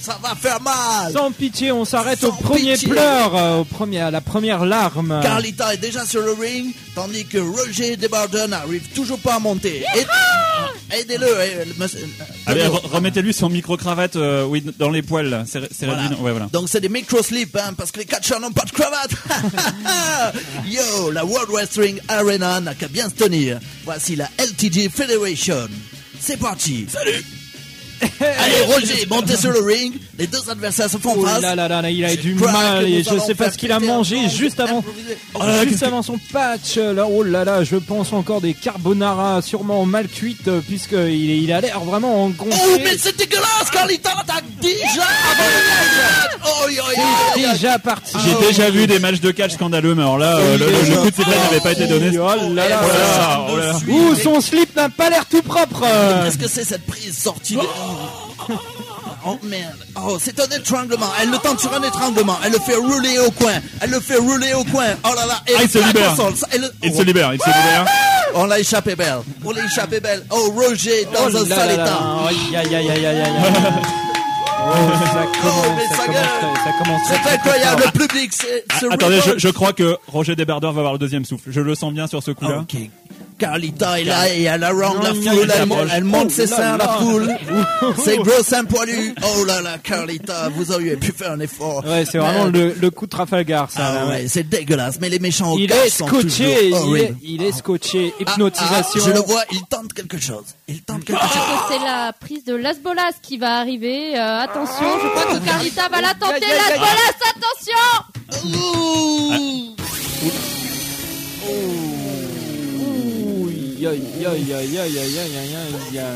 Ça 0.00 0.18
va 0.22 0.34
faire 0.34 0.60
mal. 0.60 1.12
Sans 1.12 1.30
pitié, 1.32 1.72
on 1.72 1.84
s'arrête 1.84 2.22
au 2.24 2.32
premier 2.32 2.74
pitié. 2.74 2.88
pleur, 2.88 3.36
euh, 3.36 3.58
au 3.60 3.64
premier, 3.64 4.00
à 4.00 4.10
la 4.10 4.20
première 4.20 4.64
larme. 4.66 5.18
Carlita 5.22 5.72
est 5.74 5.78
déjà 5.78 6.04
sur 6.04 6.20
le 6.20 6.32
ring, 6.32 6.72
tandis 6.98 7.24
que 7.26 7.38
Roger 7.38 7.96
Debarden 7.96 8.48
n'arrive 8.50 8.88
toujours 8.94 9.18
pas 9.18 9.34
à 9.36 9.38
monter. 9.38 9.84
Aide- 9.94 10.06
Aidez-le. 10.90 11.26
eh, 11.26 11.84
allez, 12.46 12.62
Pablo. 12.62 12.76
re- 12.78 12.86
remettez-lui 12.94 13.32
son 13.34 13.48
micro-cravate 13.50 14.16
euh, 14.16 14.44
oui, 14.44 14.64
dans 14.78 14.90
les 14.90 15.02
poils. 15.02 15.28
là. 15.28 15.44
C'est 15.46 15.60
c'est 15.72 15.86
Voilà. 15.86 16.02
réduit, 16.02 16.16
ouais, 16.18 16.30
voilà. 16.32 16.46
Donc 16.52 16.68
c'est 16.68 16.80
des 16.80 16.88
micro-slips, 16.88 17.56
hein, 17.56 17.74
parce 17.76 17.92
que 17.92 17.98
les 18.00 18.06
catcheurs 18.06 18.40
n'ont 18.40 18.52
pas 18.52 18.64
de 18.64 18.70
cravate. 18.70 19.10
Yo, 20.66 21.10
la 21.10 21.24
World 21.24 21.50
Wrestling 21.50 22.00
Arena 22.08 22.60
n'a 22.60 22.74
qu'à 22.74 22.88
bien 22.88 23.08
se 23.08 23.14
tenir. 23.14 23.60
Voici 23.84 24.16
la 24.16 24.28
LTG 24.38 24.88
Federation. 24.88 25.68
C'est 26.20 26.38
parti. 26.38 26.86
Salut. 26.90 27.22
Allez, 28.20 28.72
Roger, 28.72 29.06
montez 29.10 29.36
sur 29.36 29.50
le 29.50 29.60
ring. 29.60 29.94
Les 30.18 30.26
deux 30.26 30.50
adversaires 30.50 30.90
se 30.90 30.98
font 30.98 31.14
Oh 31.16 31.24
face. 31.24 31.40
là 31.40 31.54
là 31.54 31.68
là 31.68 31.82
là, 31.82 31.90
il 31.90 32.04
a 32.04 32.14
du 32.16 32.34
mal 32.34 32.86
et 32.86 33.02
je 33.02 33.18
sais 33.18 33.34
pas 33.34 33.50
ce 33.50 33.58
qu'il 33.58 33.72
a 33.72 33.80
mangé 33.80 34.28
juste 34.28 34.60
avant, 34.60 34.78
improvisé. 34.78 35.18
Oh, 35.34 35.42
juste 35.68 35.82
avant 35.82 36.02
son 36.02 36.18
patch. 36.32 36.76
Là, 36.76 37.06
oh 37.08 37.22
là 37.22 37.44
là, 37.44 37.64
je 37.64 37.76
pense 37.76 38.12
encore 38.12 38.40
des 38.40 38.54
carbonara 38.54 39.42
sûrement 39.42 39.84
mal 39.86 40.08
cuites 40.08 40.48
euh, 40.48 40.60
puisque 40.66 40.92
il, 40.92 41.52
a 41.52 41.60
l'air 41.60 41.80
vraiment 41.80 42.24
en 42.24 42.32
Oh, 42.38 42.78
mais 42.82 42.96
c'est 42.98 43.16
dégueulasse, 43.16 43.70
Carlita, 43.72 44.10
t'as 44.26 44.40
déjà 44.60 45.02
avant 45.02 45.44
le 45.44 45.98
match. 45.98 46.38
Oh, 46.44 46.68
yo. 46.68 47.52
déjà 47.52 47.78
parti. 47.78 48.16
J'ai 48.24 48.46
déjà 48.46 48.70
vu 48.70 48.86
des 48.86 48.98
matchs 48.98 49.20
de 49.20 49.30
catch 49.30 49.52
scandaleux, 49.52 49.94
mais 49.94 50.02
alors 50.02 50.18
là, 50.18 50.36
euh, 50.36 50.58
le, 50.58 50.96
coup 50.96 51.10
de 51.10 51.14
sifflet 51.14 51.36
n'avait 51.36 51.60
pas 51.60 51.72
été 51.72 51.86
donné. 51.86 52.16
Oh 52.18 52.26
là 52.54 52.68
là. 52.68 52.80
Oh 52.82 52.88
là 52.88 53.08
là, 53.08 53.46
oh 53.50 53.56
là 53.56 53.66
là. 53.66 53.78
Ouh, 53.88 54.14
son 54.14 54.40
slip 54.40 54.74
n'a 54.76 54.88
pas 54.88 55.10
l'air 55.10 55.26
tout 55.26 55.42
propre. 55.42 55.84
Qu'est-ce 56.24 56.38
que 56.38 56.48
c'est 56.48 56.64
cette 56.64 56.86
prise 56.86 57.16
sortie 57.16 57.58
de... 57.88 58.54
Oh 59.26 59.38
merde. 59.42 59.76
Oh, 59.96 60.16
c'est 60.20 60.38
un 60.40 60.56
étranglement. 60.56 61.10
Elle 61.20 61.30
le 61.30 61.38
tente 61.38 61.60
sur 61.60 61.72
un 61.74 61.82
étranglement. 61.82 62.38
Elle 62.44 62.52
le 62.52 62.58
fait 62.58 62.76
rouler 62.76 63.18
au 63.18 63.30
coin. 63.30 63.54
Elle 63.80 63.90
le 63.90 64.00
fait 64.00 64.16
rouler 64.16 64.54
au 64.54 64.64
coin. 64.64 64.86
Oh 65.04 65.14
là 65.14 65.26
là. 65.26 65.40
Et 65.46 65.52
Ah, 65.56 65.62
il 65.62 65.68
se 65.68 65.78
libère. 65.78 66.14
Il 66.82 66.94
se 66.94 67.02
libère, 67.02 67.34
il 67.34 67.40
se 67.40 67.46
libère. 67.46 67.86
On 68.34 68.44
l'a 68.46 68.58
échappé 68.58 68.94
belle. 68.94 69.18
On 69.44 69.50
l'a 69.50 69.64
échappé 69.64 70.00
belle. 70.00 70.24
Oh, 70.30 70.52
Roger 70.54 71.04
dans 71.06 71.24
Oh 71.24 71.36
un 71.36 71.44
sale 71.44 71.72
état. 71.72 71.98
Aïe 72.28 72.56
aïe 72.56 72.74
aïe 72.74 72.90
aïe 72.90 73.06
aïe 73.06 73.20
aïe. 73.20 73.32
Oh, 74.60 74.70
ça 75.06 75.26
commence, 75.40 75.66
mais 75.76 75.84
ça 75.84 75.96
ça 75.96 76.06
commence, 76.06 76.14
gueule. 76.14 76.64
ça 76.64 76.72
commence. 76.82 77.02
C'est 77.06 77.30
incroyable. 77.32 77.82
Le 77.86 78.06
public, 78.06 78.32
c'est... 78.32 78.64
se 78.80 78.92
Attendez, 78.92 79.20
je, 79.36 79.48
crois 79.48 79.72
que 79.72 79.96
Roger 80.08 80.34
Desbardeurs 80.34 80.72
va 80.72 80.80
avoir 80.80 80.92
le 80.92 80.98
deuxième 80.98 81.24
souffle. 81.24 81.50
Je 81.50 81.60
le 81.60 81.74
sens 81.74 81.92
bien 81.92 82.06
sur 82.06 82.22
ce 82.22 82.32
coup-là. 82.32 82.60
Ok. 82.60 82.76
Carlita 83.38 84.00
est 84.00 84.04
là 84.04 84.28
et 84.34 84.42
elle 84.42 84.64
harangue 84.64 85.02
la 85.02 85.14
foule, 85.14 85.52
elle, 85.54 85.88
elle 85.94 86.04
monte 86.04 86.26
Oh 86.28 86.30
ses 86.32 86.46
seins, 86.48 86.76
la 86.76 86.88
foule. 86.88 87.34
C'est 88.04 88.16
gros 88.16 88.42
seins 88.42 88.64
poilus. 88.64 89.14
Oh 89.22 89.44
là 89.44 89.60
là, 89.62 89.78
Carlita, 89.82 90.48
vous 90.50 90.72
auriez 90.72 90.96
pu 90.96 91.12
faire 91.12 91.32
un 91.32 91.40
effort. 91.40 91.84
Ouais, 91.86 92.04
c'est 92.04 92.18
vraiment 92.18 92.46
Mais- 92.46 92.58
le, 92.58 92.74
le 92.80 92.90
coup 92.90 93.06
de 93.06 93.10
Trafalgar, 93.10 93.70
ça. 93.70 93.80
Ah 93.86 93.94
là, 93.94 94.06
ouais, 94.08 94.26
c'est 94.28 94.42
dégueulasse, 94.48 94.98
mais 95.00 95.08
les 95.08 95.18
méchants 95.20 95.52
au 95.52 95.58
Il 95.58 95.70
est 95.72 95.88
sont 95.88 96.06
scotché, 96.08 96.22
toujours 96.26 96.46
il 96.46 96.68
est, 96.68 96.72
horribles. 96.74 97.16
il 97.22 97.42
est 97.44 97.52
scotché, 97.52 98.12
Ah, 98.18 98.22
hypnotisation. 98.32 99.00
ah, 99.02 99.06
je 99.06 99.10
le 99.12 99.20
vois, 99.20 99.42
il 99.52 99.62
tente 99.70 99.92
quelque 99.92 100.18
chose. 100.18 100.44
Il 100.66 100.82
tente 100.82 101.04
quelque 101.04 101.20
chose. 101.20 101.30
que 101.30 101.72
c'est 101.74 101.84
la 101.84 102.12
prise 102.18 102.44
de 102.44 102.54
Las 102.56 102.78
Bolas 102.80 103.12
qui 103.22 103.38
va 103.38 103.58
arriver. 103.58 104.18
Euh, 104.18 104.40
attention, 104.40 104.84
je 105.02 105.08
crois 105.08 105.38
que 105.38 105.44
Carlita 105.44 105.88
va 105.88 106.00
la 106.00 106.14
tenter. 106.14 106.40
Las 106.40 106.78
Bolas, 106.78 107.14
attention 107.30 108.54
aïe, 109.34 109.74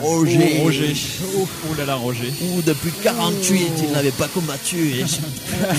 Roger. 0.03 0.59
Oh, 0.61 0.65
Roger. 0.65 0.95
Oh, 1.37 1.49
oh 1.71 1.75
là 1.79 1.85
là, 1.85 1.95
Roger. 1.95 2.33
Ouh, 2.43 2.63
depuis 2.63 2.91
48, 3.03 3.69
il 3.85 3.91
n'avait 3.93 4.11
pas 4.11 4.29
combattu. 4.29 4.77
Et 4.91 5.01
je 5.01 5.17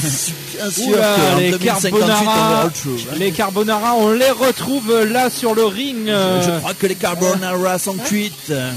je 0.02 0.08
suis 0.08 0.34
bien 0.58 0.70
sûr 0.72 0.88
Oula, 0.90 1.16
qu'en 1.32 1.38
les 1.38 1.52
2058, 1.52 1.94
on 1.94 2.06
verra 2.06 2.24
carbonara, 2.24 2.64
hein. 2.66 3.16
les 3.20 3.32
carbonara, 3.32 3.96
on 3.96 4.12
les 4.12 4.30
retrouve 4.32 5.04
là 5.04 5.30
sur 5.30 5.56
le 5.56 5.66
ring. 5.66 6.08
Je 6.08 6.60
crois 6.60 6.74
que 6.74 6.88
les 6.88 6.96
carbonara 6.96 7.80
sont 7.80 7.96
cuites, 7.96 8.34
euh, 8.50 8.72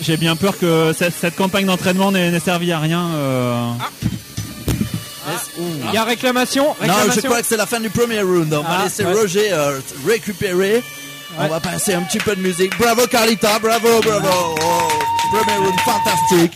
J'ai- 0.00 0.16
bien 0.16 0.36
peur 0.36 0.58
que 0.58 0.92
cette, 0.96 1.14
cette 1.20 1.34
campagne 1.36 1.66
d'entraînement 1.66 2.12
n'ait 2.12 2.38
servi 2.40 2.70
à 2.72 2.78
rien. 2.78 3.08
euh. 3.14 3.70
Il 5.88 5.94
y 5.94 5.96
a 5.96 6.04
réclamation, 6.04 6.74
Non, 6.86 6.94
je 7.14 7.20
crois 7.20 7.40
que 7.40 7.46
c'est 7.46 7.56
la 7.56 7.66
fin 7.66 7.80
du 7.80 7.90
premier 7.90 8.20
round. 8.22 8.52
On 8.52 8.62
va 8.62 8.78
Ah, 8.80 8.84
laisser 8.84 9.04
ouais. 9.04 9.12
Roger 9.12 9.52
euh, 9.52 9.78
récupérer. 10.06 10.82
On 11.38 11.48
va 11.48 11.60
passer 11.60 11.94
un 11.94 12.02
petit 12.02 12.18
peu 12.18 12.36
de 12.36 12.40
musique. 12.40 12.76
Bravo 12.78 13.06
Carlita, 13.06 13.58
bravo, 13.58 14.00
bravo. 14.00 14.54
Oh, 14.60 14.88
premier 15.30 15.56
round 15.58 15.80
fantastique. 15.80 16.52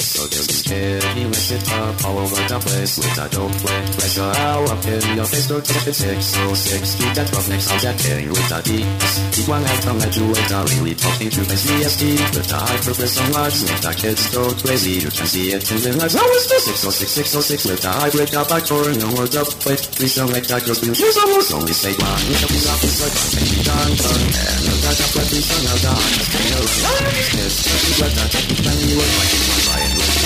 So 0.00 1.13
it 1.50 1.66
up 1.72 2.04
all 2.04 2.18
over 2.18 2.36
the 2.36 2.58
place 2.60 2.96
with 2.98 3.18
a 3.18 3.28
dope 3.28 3.52
play. 3.60 3.80
Pressure 3.98 4.32
all 4.44 4.64
up 4.70 4.84
in 4.86 5.02
your 5.16 5.26
face, 5.26 5.50
no 5.50 5.60
tip 5.60 5.86
it 5.86 5.94
six, 5.94 6.94
Keep 6.94 7.12
that 7.14 7.28
rough 7.32 7.48
next 7.48 7.70
on 7.72 7.78
that 7.84 7.96
thing 8.00 8.28
with 8.28 8.52
a 8.54 8.60
D. 8.62 8.80
DS. 8.80 9.12
Keep 9.34 9.48
one 9.48 9.64
out 9.64 9.86
on 9.88 9.98
that 9.98 10.14
you 10.16 10.24
wait 10.30 10.52
are 10.52 10.66
really 10.78 10.94
talking 10.94 11.30
to 11.30 11.40
my 11.44 11.56
VST. 11.58 12.02
With 12.32 12.48
the 12.48 12.56
high 12.56 12.80
purpose 12.80 13.18
on 13.20 13.32
large, 13.32 13.56
make 13.66 13.80
that 13.82 13.96
kids 13.96 14.24
go 14.32 14.46
crazy. 14.62 15.02
You 15.04 15.10
can 15.10 15.26
see 15.26 15.52
it 15.52 15.64
in 15.68 15.80
the 15.84 15.92
lives. 15.98 16.14
How 16.14 16.28
is 16.32 16.46
this? 16.48 16.64
606, 16.70 17.10
606 17.10 17.64
with 17.66 17.84
a 17.84 17.92
high 17.92 18.10
break 18.10 18.32
up 18.34 18.48
by 18.48 18.60
core 18.60 18.88
and 18.88 19.02
a 19.02 19.08
word 19.12 19.34
up 19.36 19.48
play. 19.60 19.76
Please 19.76 20.14
don't 20.14 20.30
make 20.32 20.46
that 20.48 20.64
girl's 20.64 20.80
been 20.80 20.94
shoes 20.94 21.18
almost 21.18 21.52
only 21.52 21.74
say 21.74 21.92
one. 21.98 22.22
You 22.30 22.36
can 22.38 22.50
be 22.52 22.60
off 22.68 22.80
the 22.80 22.88
one. 22.88 23.12
but 23.12 23.30
take 23.36 23.50
me 23.52 23.60
down, 23.64 23.90
turn. 24.00 24.22
And 24.22 24.60
look 24.70 24.82
at 24.86 24.94
that, 24.96 25.10
but 25.12 25.26
please 25.28 25.46
don't 25.50 25.64
know 25.66 25.78
that. 25.82 25.98
I'm 25.98 26.12
just 26.14 26.30
gonna 26.30 26.62
run. 26.62 27.04
I'm 27.04 27.16
just 27.18 27.62
gonna 27.64 28.00
run. 28.00 28.12
I'm 28.16 28.30
just 28.30 28.46
gonna 28.48 28.86
run. 28.94 29.12
I'm 29.12 29.28
just 29.28 29.44
gonna 29.44 30.22
run. 30.22 30.23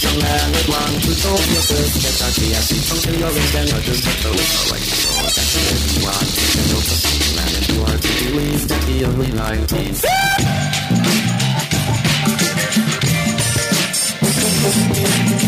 정말 0.00 0.28
왕투도 0.70 1.30
모습에 1.30 2.08
다시야 2.18 2.60
시청실 2.60 3.20
여기서 3.20 3.58
너는 3.58 3.68
저도 3.68 4.30
like 4.70 4.84
that 5.34 5.48
you 5.54 6.06
want 6.06 6.28
to 6.38 6.60
know 6.68 6.80
the 6.86 6.96
man 7.34 7.50
and 7.56 7.66
you 7.68 7.78
are 7.82 7.98
to 7.98 8.10
believe 8.24 8.62
that 8.68 8.82
the 8.86 8.96
only 9.04 9.30
life 9.32 9.72
is 9.72 9.98
Thank 14.70 15.42
you. 15.42 15.47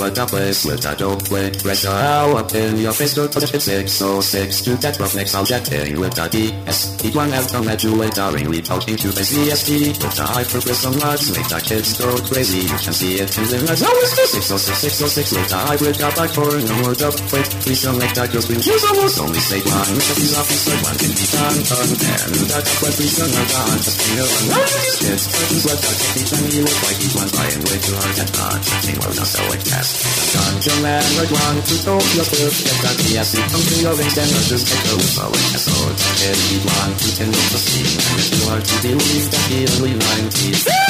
Over 0.00 0.10
the 0.10 0.26
place 0.26 0.64
with 0.64 0.82
that 0.82 0.98
dope 0.98 1.24
play. 1.24 1.50
Pressure 1.50 1.88
out 1.88 2.36
up 2.36 2.54
in 2.54 2.76
your 2.78 2.92
face, 2.92 3.14
go 3.14 3.28
to 3.28 3.40
the 3.40 3.46
shit 3.46 3.62
six, 3.62 3.92
so 3.92 4.20
six. 4.20 4.62
To 4.62 4.76
that 4.76 4.98
rough 4.98 5.14
next, 5.14 5.34
I'll 5.34 5.44
jet 5.44 5.66
thing 5.66 5.98
with 6.00 6.14
the 6.14 6.28
DS. 6.28 6.89
Eat 7.00 7.16
one 7.16 7.32
out 7.32 7.48
you 7.80 7.96
wait, 7.96 8.12
ringly 8.12 8.60
talking 8.60 8.92
to 8.92 9.08
the 9.08 9.24
CST. 9.24 9.96
With 10.04 10.16
the 10.20 10.26
high 10.28 10.44
purpose 10.44 10.84
on 10.84 10.92
large, 11.00 11.24
make 11.32 11.48
the 11.48 11.56
kids 11.64 11.96
go 11.96 12.12
crazy. 12.28 12.60
You 12.68 12.76
can 12.76 12.92
see 12.92 13.16
it 13.16 13.32
in 13.40 13.44
the 13.48 13.58
lights. 13.64 13.80
How 13.80 13.96
is 14.04 14.12
this? 14.20 14.36
606, 14.36 15.00
606, 15.08 15.32
with 15.32 15.48
the 15.48 15.58
break 15.80 15.96
out 16.04 16.12
back 16.12 16.28
for 16.36 16.44
no 16.44 16.74
word 16.84 17.00
up. 17.00 17.16
Wait, 17.32 17.48
please 17.64 17.80
don't 17.80 17.96
make 17.96 18.12
that 18.12 18.28
girl 18.28 18.44
scream. 18.44 18.60
Here's 18.60 18.84
almost 18.84 19.16
only 19.16 19.40
say 19.40 19.64
one. 19.64 19.96
Look 19.96 20.12
at 20.12 20.16
these 20.20 20.36
office, 20.36 20.62
like 20.68 20.82
one 20.84 20.96
can 21.00 21.12
be 21.16 21.24
done, 21.24 21.58
done. 21.64 21.88
And 22.20 22.48
that 22.52 22.68
up, 22.68 22.76
but 22.84 22.92
please 22.92 23.16
don't 23.16 23.32
know 23.32 23.46
God. 23.48 23.76
Just 23.80 23.96
feel 23.96 24.28
one. 24.28 24.46
How 24.52 24.60
is 24.60 24.72
this? 24.76 25.00
Kids, 25.00 25.24
curtains, 25.32 25.64
what 25.64 25.78
the 25.80 25.90
take 25.96 26.14
me 26.20 26.22
time, 26.28 26.46
he 26.52 26.58
look 26.60 26.78
like 26.84 26.98
he's 27.00 27.14
one 27.16 27.30
buying 27.32 27.62
way 27.64 27.78
too 27.80 27.96
hard 27.96 28.16
at 28.20 28.30
not. 28.36 28.60
They 28.84 28.96
will 29.00 29.16
not 29.16 29.24
sell 29.24 29.48
it 29.56 29.62
fast. 29.64 30.04
Dungeon 30.36 30.78
man, 30.84 31.04
like 31.16 31.32
one 31.32 31.64
to 31.64 31.74
talk 31.80 32.04
your 32.12 32.28
first. 32.28 32.60
Get 32.68 32.76
that 32.84 32.96
yes, 33.08 33.32
it 33.32 33.44
comes 33.48 33.64
to 33.72 33.76
your 33.80 33.96
veins, 33.96 34.12
then 34.12 34.28
I'll 34.28 34.48
just 34.52 34.68
take 34.68 34.84
a 34.84 34.94
whistle 35.00 35.32
and 35.32 35.62
so 35.64 35.76
head 36.20 36.36
eat 36.52 36.64
one 36.68 36.89
Hand 36.90 37.02
und 37.04 37.18
den 37.18 37.28
Unterschied. 37.28 38.40
Nur 38.40 38.50
halt 38.50 38.66
die 38.66 38.88
Dienst, 38.88 39.32
der 39.32 39.40
hier 39.58 39.78
nur 39.78 39.88
ein 39.88 40.89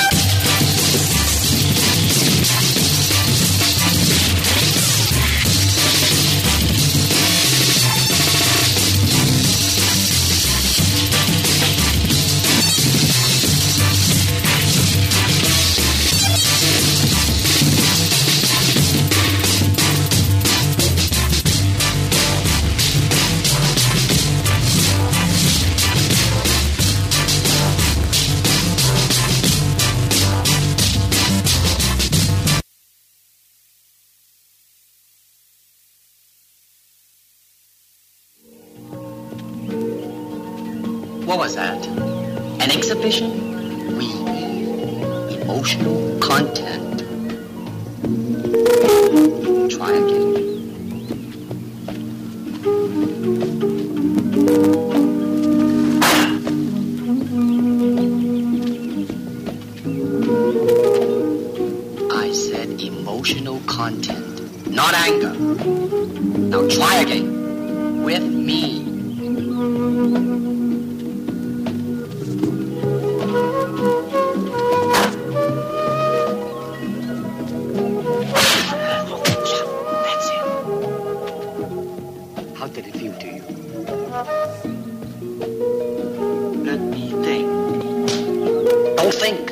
Think. 89.11 89.51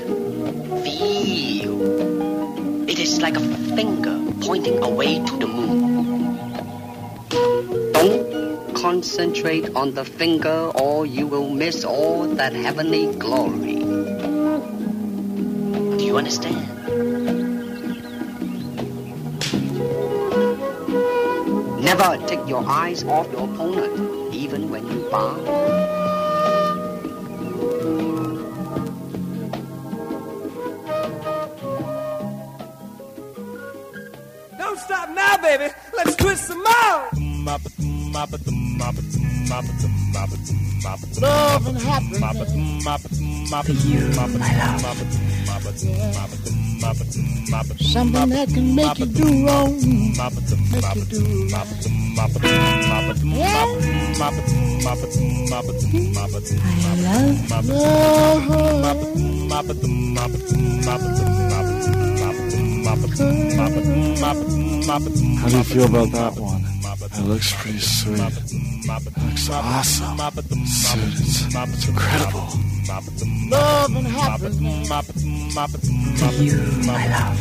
Feel. 0.84 2.88
It 2.88 2.98
is 2.98 3.20
like 3.20 3.36
a 3.36 3.40
finger 3.40 4.18
pointing 4.40 4.82
away 4.82 5.18
to 5.18 5.36
the 5.36 5.46
moon. 5.46 6.38
Don't 7.92 8.74
concentrate 8.74 9.74
on 9.74 9.94
the 9.94 10.04
finger 10.04 10.70
or 10.74 11.06
you 11.06 11.26
will 11.26 11.50
miss 11.50 11.84
all 11.84 12.26
that 12.36 12.52
heavenly 12.52 13.14
glory. 13.16 13.76
Do 15.98 16.04
you 16.04 16.16
understand? 16.16 16.64
Never 21.82 22.16
take 22.26 22.48
your 22.48 22.64
eyes 22.64 23.02
off 23.04 23.30
your 23.32 23.52
opponent, 23.52 24.34
even 24.34 24.70
when 24.70 24.86
you 24.86 25.08
bow. 25.10 25.87
Baby. 35.48 35.72
Let's 35.96 36.14
twist 36.16 36.44
some 36.44 36.62
more. 36.62 37.08
Love 41.20 41.66
and 41.66 41.78
happiness. 41.78 42.20
To 43.64 43.72
you, 43.72 44.00
my 44.14 44.26
love. 44.58 44.82
Something 47.80 48.28
that 48.28 48.48
can 48.48 48.74
make 48.74 48.98
you 48.98 49.06
do 49.06 49.46
wrong. 49.46 49.72
Make 50.72 50.94
you 50.94 51.04
do 51.04 51.48
right. 51.52 51.68
I 60.80 60.94
love 60.96 61.17
How 64.28 64.34
do 65.48 65.56
you 65.56 65.64
feel 65.64 65.86
about 65.86 66.12
that 66.12 66.36
one? 66.36 66.62
It 67.00 67.24
looks 67.24 67.54
pretty 67.54 67.78
sweet. 67.78 68.20
It 68.20 69.16
looks 69.24 69.48
awesome. 69.48 70.16
Dude, 70.18 70.52
it's, 70.52 71.46
it's 71.48 71.88
incredible. 71.88 72.46
love 73.48 73.96
and 73.96 74.06
happiness. 74.06 74.88
To 76.20 76.44
you, 76.44 76.60
my 76.86 77.08
love. 77.08 77.38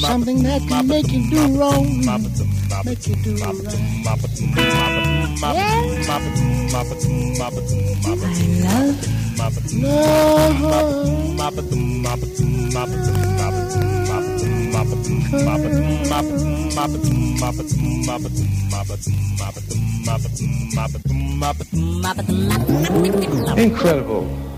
Something 0.00 0.42
that 0.42 0.60
can 0.68 0.86
make 0.88 1.10
you 1.10 1.30
do 1.30 1.58
wrong. 1.58 2.04
Make 2.84 3.06
you 3.06 3.16
do 3.16 3.32
Incredible. 23.56 24.51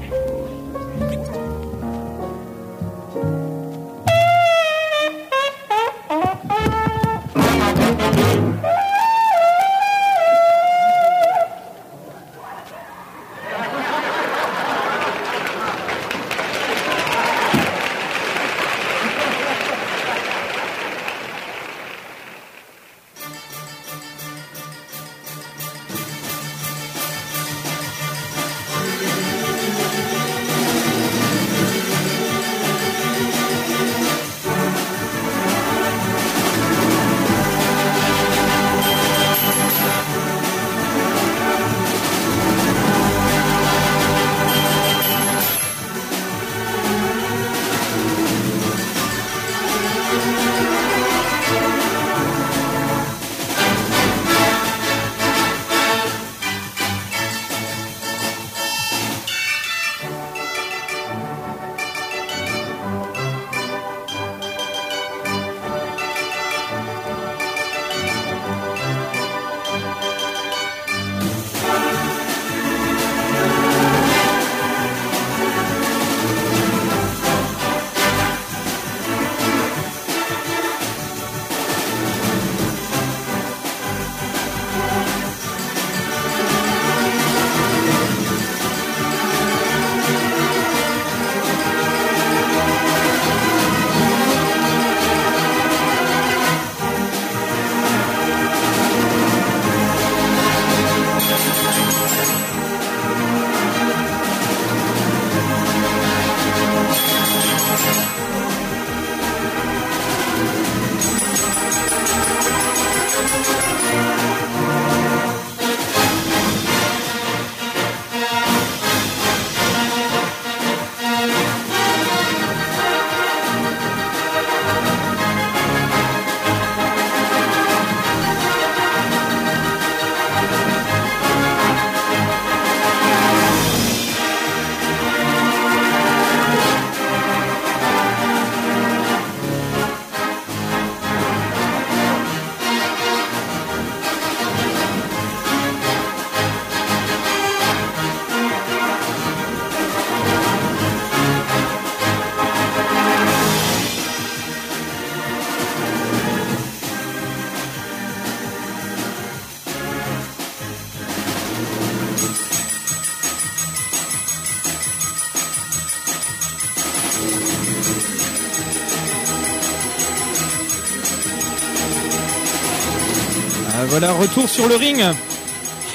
Voilà, 173.97 174.13
retour 174.13 174.49
sur 174.49 174.67
le 174.67 174.75
ring. 174.75 175.01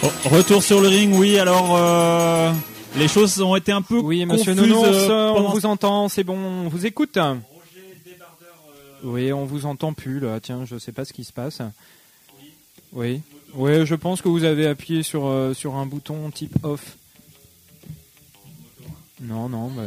Oh, 0.04 0.08
retour 0.30 0.64
sur 0.64 0.80
le 0.80 0.88
ring, 0.88 1.14
oui. 1.16 1.38
Alors, 1.38 1.76
euh, 1.76 2.50
les 2.96 3.10
choses 3.10 3.42
ont 3.42 3.58
été 3.58 3.74
un 3.74 3.82
peu 3.82 4.00
Oui, 4.00 4.26
monsieur 4.26 4.56
confuses, 4.56 4.70
Nounours, 4.72 4.88
euh, 4.88 5.34
on 5.36 5.50
vous 5.50 5.66
entend, 5.66 6.08
c'est 6.08 6.24
bon, 6.24 6.38
on 6.38 6.70
vous 6.70 6.86
écoute. 6.86 7.20
Oui, 9.04 9.34
on 9.34 9.44
vous 9.44 9.66
entend 9.66 9.92
plus 9.92 10.22
là. 10.22 10.40
Tiens, 10.40 10.64
je 10.66 10.78
sais 10.78 10.94
pas 10.94 11.04
ce 11.04 11.12
qui 11.12 11.26
se 11.26 11.34
passe. 11.34 11.60
Oui. 12.94 13.20
Oui, 13.54 13.86
je 13.86 13.96
pense 13.96 14.22
que 14.22 14.30
vous 14.30 14.46
avez 14.46 14.66
appuyé 14.68 15.04
sur 15.04 15.28
euh, 15.28 15.54
sur 15.54 15.76
un 15.76 15.86
bouton 15.86 16.32
type 16.32 16.56
off. 16.64 16.96
Non, 19.20 19.50
non, 19.50 19.70
mais... 19.76 19.84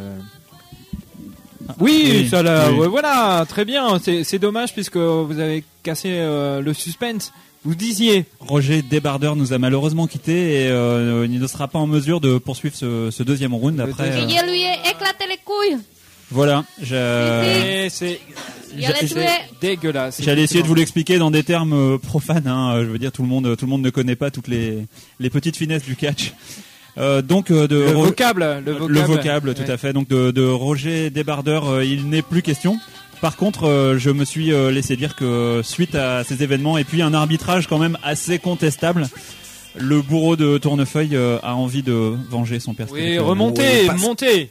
Oui, 1.81 2.09
Oui, 2.11 2.29
ça 2.29 2.43
l'a. 2.43 2.71
oui. 2.73 2.77
ouais, 2.81 2.89
voilà, 2.89 3.47
très 3.49 3.65
bien. 3.65 3.99
C'est 4.05 4.23
c'est 4.23 4.39
dommage 4.39 4.75
puisque 4.75 4.99
vous 4.99 5.39
avez 5.39 5.65
cassé 5.83 6.11
euh, 6.11 6.61
le 6.61 6.75
suspense. 6.75 7.33
Vous 7.65 7.75
disiez. 7.77 8.25
Roger 8.41 8.83
Débardeur 8.83 9.37
nous 9.37 9.53
a 9.53 9.59
malheureusement 9.59 10.07
quitté 10.09 10.65
et 10.65 10.69
euh, 10.69 11.27
il 11.31 11.39
ne 11.39 11.47
sera 11.47 11.69
pas 11.69 11.79
en 11.79 11.87
mesure 11.87 12.21
de 12.21 12.39
poursuivre 12.39 12.75
ce, 12.75 13.11
ce 13.11 13.23
deuxième 13.23 13.55
round 13.55 13.79
après. 13.81 14.11
euh, 14.11 14.27
lui 14.27 14.65
a 14.65 14.91
éclaté 14.91 15.27
les 15.29 15.39
couilles. 15.45 15.79
voilà, 16.31 16.65
je- 16.81 17.85
Et 17.85 17.89
c'est 17.89 18.21
dégueulasse. 19.61 20.21
J'allais 20.23 20.43
essayer 20.43 20.63
de 20.63 20.67
vous 20.67 20.75
l'expliquer 20.75 21.19
dans 21.19 21.31
des 21.31 21.43
termes 21.45 21.73
euh, 21.73 21.99
profanes. 21.99 22.47
hein. 22.47 22.81
Je 22.81 22.87
veux 22.87 22.99
dire, 22.99 23.13
tout 23.13 23.23
le 23.23 23.29
monde, 23.29 23.57
tout 23.57 23.67
le 23.67 23.71
monde 23.71 23.83
ne 23.83 23.91
connaît 23.91 24.17
pas 24.17 24.31
toutes 24.31 24.49
les, 24.49 24.79
les 25.21 25.31
petites 25.31 25.57
finesses 25.57 25.85
du 25.85 25.95
catch. 25.97 26.33
Euh, 26.99 27.23
donc 27.23 27.51
euh, 27.51 27.67
de 27.69 27.77
Le 27.77 27.97
Ro- 27.97 28.05
vocable, 28.05 28.63
le 28.67 28.73
vocable. 29.01 29.55
tout 29.55 29.63
Ouais. 29.63 29.71
à 29.71 29.77
fait. 29.79 29.93
Donc 29.93 30.09
de, 30.09 30.31
de 30.31 30.45
Roger 30.45 31.11
Débardeur, 31.11 31.69
euh, 31.69 31.85
il 31.85 32.09
n'est 32.09 32.21
plus 32.23 32.43
question. 32.43 32.79
Par 33.23 33.37
contre, 33.37 33.69
euh, 33.69 33.99
je 33.99 34.11
me 34.11 34.25
suis 34.25 34.53
euh, 34.53 34.73
laissé 34.73 34.97
dire 34.97 35.15
que 35.15 35.61
suite 35.63 35.95
à 35.95 36.25
ces 36.25 36.43
événements 36.43 36.77
et 36.77 36.83
puis 36.83 37.03
un 37.03 37.15
arbitrage 37.15 37.69
quand 37.69 37.79
même 37.79 37.97
assez 38.03 38.41
contestable, 38.41 39.07
le 39.77 40.03
bourreau 40.03 40.35
de 40.35 40.59
Tournefeuille 40.59 41.15
euh, 41.15 41.39
a 41.45 41.55
envie 41.55 41.85
de 41.85 42.17
venger 42.29 42.59
son 42.59 42.75
père. 42.75 42.89
Oui, 42.91 43.21
remontez, 43.21 43.89
montez. 43.97 44.51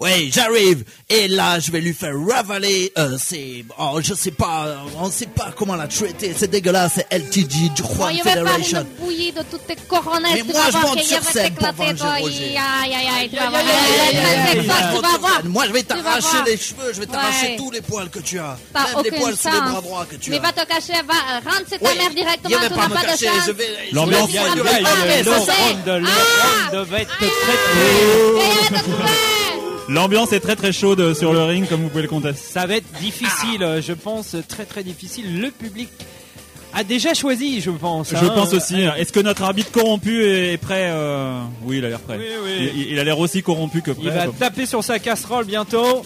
Oui, 0.00 0.28
j'arrive. 0.34 0.84
Et 1.08 1.28
là, 1.28 1.60
je 1.60 1.70
vais 1.70 1.80
lui 1.80 1.94
faire 1.94 2.14
ravaler. 2.28 2.92
Euh, 2.98 3.16
c'est, 3.16 3.64
oh, 3.78 4.00
je 4.02 4.12
sais 4.12 4.32
pas, 4.32 4.66
euh, 4.66 4.76
on 4.98 5.08
sait 5.08 5.26
pas 5.26 5.52
comment 5.56 5.76
la 5.76 5.86
traiter. 5.86 6.34
C'est 6.36 6.50
dégueulasse. 6.50 6.94
C'est 6.96 7.06
LTG, 7.16 7.68
du 7.76 7.82
faire 8.22 8.34
Federation. 8.34 8.80
une 8.80 8.86
bouillie 9.04 9.30
de 9.32 9.42
toutes 9.48 9.66
tes 9.68 9.76
coronettes. 9.76 10.32
Mais 10.34 10.42
moi, 10.52 10.62
je 10.72 10.78
monte 10.78 10.98
sur 11.00 11.20
va 11.20 11.30
scène 11.30 11.54
pour 11.54 11.72
venger. 11.72 12.02
Roger. 12.22 12.56
Moi, 15.44 15.64
je 15.68 15.72
vais 15.72 15.82
t'arracher 15.84 16.42
les 16.46 16.56
cheveux, 16.56 16.92
je 16.92 16.98
vais 17.00 17.06
t'arracher 17.06 17.46
Ouais. 17.50 17.56
tous 17.56 17.70
les 17.70 17.80
poils 17.80 18.10
que 18.10 18.18
tu 18.18 18.38
as. 18.40 18.58
Même 18.74 19.04
les 19.04 19.12
poils 19.12 19.36
sous 19.36 19.48
les 19.50 19.60
bras 19.60 19.80
droits 19.80 20.06
que 20.10 20.16
tu 20.16 20.30
Mais 20.30 20.38
as. 20.38 20.40
va 20.40 20.52
te 20.52 20.64
cacher, 20.66 21.00
va, 21.06 21.14
rentre 21.50 21.68
chez 21.70 21.78
ta 21.78 21.94
mère 21.94 22.10
directement, 22.10 22.58
va 22.58 22.68
tu 22.68 22.74
n'as 22.74 22.88
pas 22.88 23.02
de 23.04 23.08
chance. 23.10 23.46
je 23.46 23.52
vais- 23.52 23.76
je 23.90 23.94
L'ambiance- 23.94 24.28
aïe, 24.30 24.36
Ah, 24.86 24.90
mais 25.06 25.22
le 25.22 25.32
Ah. 25.32 25.36
round 26.76 26.88
va 26.88 26.98
être 27.00 27.16
très 27.16 27.26
très. 27.26 27.32
L'ambiance 29.88 30.32
est 30.32 30.40
très 30.40 30.56
très 30.56 30.72
chaude 30.72 31.14
sur 31.14 31.32
le 31.32 31.42
ring, 31.42 31.68
comme 31.68 31.82
vous 31.82 31.88
pouvez 31.88 32.02
le 32.02 32.08
constater. 32.08 32.38
Ça 32.38 32.66
va 32.66 32.76
être 32.76 32.90
difficile, 33.00 33.82
je 33.86 33.92
pense, 33.92 34.36
très 34.48 34.64
très 34.64 34.82
difficile. 34.82 35.40
Le 35.40 35.50
public 35.50 35.88
a 36.72 36.84
déjà 36.84 37.14
choisi, 37.14 37.60
je 37.60 37.70
pense. 37.70 38.10
Je 38.10 38.16
hein. 38.16 38.32
pense 38.34 38.52
aussi. 38.54 38.80
Est-ce 38.80 39.12
que 39.12 39.20
notre 39.20 39.42
arbitre 39.42 39.70
corrompu 39.70 40.24
est 40.24 40.56
prêt 40.56 40.88
euh, 40.90 41.42
Oui, 41.62 41.78
il 41.78 41.84
a 41.84 41.88
l'air 41.88 42.00
prêt. 42.00 42.18
Oui, 42.18 42.26
oui. 42.44 42.70
Il, 42.74 42.92
il 42.92 42.98
a 42.98 43.04
l'air 43.04 43.18
aussi 43.18 43.42
corrompu 43.42 43.82
que 43.82 43.92
prêt. 43.92 44.04
Il 44.04 44.10
va 44.10 44.26
taper 44.28 44.66
sur 44.66 44.82
sa 44.82 44.98
casserole 44.98 45.44
bientôt. 45.44 46.02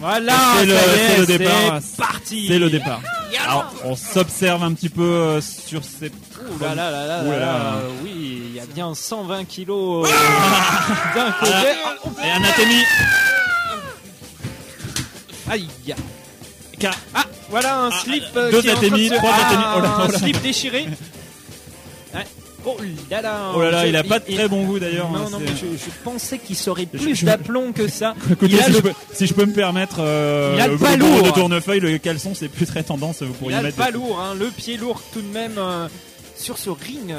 Voilà, 0.00 0.34
c'est 0.60 0.66
le, 0.66 1.26
départ. 1.26 1.80
c'est 1.82 1.96
parti. 1.96 2.46
C'est 2.48 2.58
le 2.58 2.70
départ. 2.70 3.00
Alors, 3.44 3.72
on 3.84 3.96
s'observe 3.96 4.62
un 4.62 4.72
petit 4.72 4.88
peu 4.88 5.02
euh, 5.02 5.40
sur 5.40 5.82
ces. 5.84 6.06
Ouh 6.08 6.58
là 6.62 6.74
là 6.74 6.90
là 6.90 7.06
là 7.06 7.22
là 7.22 7.30
là, 7.30 7.38
là. 7.38 7.74
euh, 7.76 7.90
oui, 8.04 8.42
il 8.50 8.54
y 8.54 8.60
a 8.60 8.66
bien 8.66 8.94
120 8.94 9.44
kilos 9.44 10.08
euh, 10.08 10.12
d'un 11.14 11.32
côté. 11.32 11.52
Ah, 11.52 12.26
Et 12.26 12.30
anatomie. 12.30 12.84
Aïe. 15.50 15.68
Car- 16.78 16.94
Ah, 17.14 17.24
voilà 17.50 17.78
un 17.80 17.90
slip 17.90 18.22
euh, 18.36 18.50
deux 18.52 18.70
atémies, 18.70 19.10
trois 19.10 19.30
Ah, 19.32 19.46
atémies. 19.48 19.64
Oh 19.76 19.80
là, 19.80 19.94
oh 19.98 20.02
un 20.02 20.08
là. 20.08 20.18
slip 20.18 20.40
déchiré. 20.42 20.86
Ouais. 22.14 22.26
Oh 22.64 22.76
là 23.10 23.22
là. 23.22 23.52
Oh 23.54 23.62
là 23.62 23.70
là, 23.70 23.82
Je- 23.84 23.88
il 23.88 23.96
a 23.96 24.02
pas 24.04 24.18
de 24.18 24.24
il- 24.28 24.34
très 24.36 24.48
bon 24.48 24.64
goût 24.64 24.78
d'ailleurs. 24.78 25.10
Non, 25.10 25.26
hein, 25.26 25.28
non, 25.30 25.38
mais 25.38 25.46
je, 25.48 25.66
je 25.76 25.90
pensais 26.04 26.38
qu'il 26.38 26.56
serait 26.56 26.86
plus 26.86 27.14
Je- 27.14 27.24
d'aplomb 27.24 27.72
que 27.72 27.88
ça. 27.88 28.14
Écoutez, 28.30 28.54
il 28.54 28.60
a 28.60 28.64
si, 28.64 28.70
le- 28.70 28.76
je 28.76 28.80
peux, 28.82 28.92
si 29.12 29.26
je 29.26 29.34
peux 29.34 29.46
me 29.46 29.52
permettre, 29.52 29.96
euh, 30.00 30.52
Il 30.56 30.60
a 30.60 30.66
le 30.68 30.76
pas 30.76 30.96
lourd. 30.96 31.22
de 31.22 31.30
tournefeuille, 31.30 31.80
le 31.80 31.96
caleçon, 31.98 32.34
c'est 32.34 32.48
plus 32.48 32.66
très 32.66 32.82
tendance. 32.82 33.22
Vous 33.22 33.28
il 33.32 33.34
pourriez 33.34 33.56
a 33.56 33.60
le 33.60 33.66
mettre. 33.68 33.78
pas 33.78 33.90
lourd, 33.90 34.20
hein, 34.20 34.34
le 34.38 34.48
pied 34.48 34.76
lourd 34.76 35.00
tout 35.12 35.22
de 35.22 35.28
même 35.32 35.54
euh, 35.56 35.88
sur 36.36 36.58
ce 36.58 36.70
ring. 36.70 37.14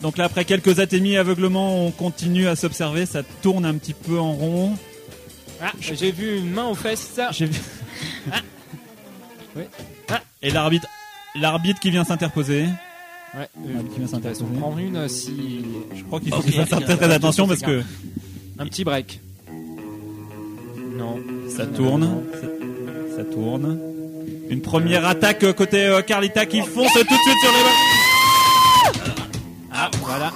Donc 0.00 0.16
là, 0.16 0.24
après 0.24 0.44
quelques 0.44 0.78
atémies 0.80 1.16
aveuglement, 1.16 1.84
on 1.86 1.90
continue 1.90 2.46
à 2.46 2.56
s'observer. 2.56 3.04
Ça 3.06 3.22
tourne 3.42 3.64
un 3.64 3.74
petit 3.74 3.94
peu 3.94 4.18
en 4.18 4.32
rond. 4.32 4.76
Ah, 5.62 5.72
j'ai 5.80 6.12
vu 6.12 6.38
une 6.38 6.50
main 6.50 6.66
aux 6.66 6.74
fesses. 6.74 7.18
J'ai 7.32 7.46
vu. 7.46 7.60
Ah. 8.32 8.36
Oui. 9.56 9.62
Ah. 10.10 10.20
Et 10.42 10.50
l'arbitre, 10.50 10.86
l'arbitre 11.40 11.80
qui 11.80 11.90
vient 11.90 12.04
s'interposer. 12.04 12.66
Ouais, 13.36 13.48
L'arbitre 13.72 13.94
qui 13.94 14.00
une 14.78 14.96
euh, 14.96 15.08
si. 15.08 15.64
Je 15.94 16.04
crois 16.04 16.20
qu'il 16.20 16.30
faut 16.30 16.38
Ok, 16.38 16.44
qu'il 16.44 16.54
fasse 16.64 16.84
très 16.84 17.12
attention 17.12 17.48
parce 17.48 17.60
que 17.60 17.82
Un 18.58 18.66
petit 18.66 18.84
break. 18.84 19.20
Non. 20.96 21.18
ça 21.48 21.66
tourne, 21.66 22.22
ça, 22.32 23.16
ça 23.16 23.24
tourne. 23.24 23.78
Une 24.48 24.60
première 24.60 25.06
attaque 25.06 25.42
euh, 25.42 25.52
côté 25.52 25.84
euh, 25.84 26.02
Carlita 26.02 26.46
qui 26.46 26.60
fonce 26.60 26.92
tout 26.92 27.00
de 27.00 27.06
suite 27.06 27.40
sur 27.42 27.52
les. 27.52 27.58
Ah, 29.72 29.90
voilà. 30.00 30.32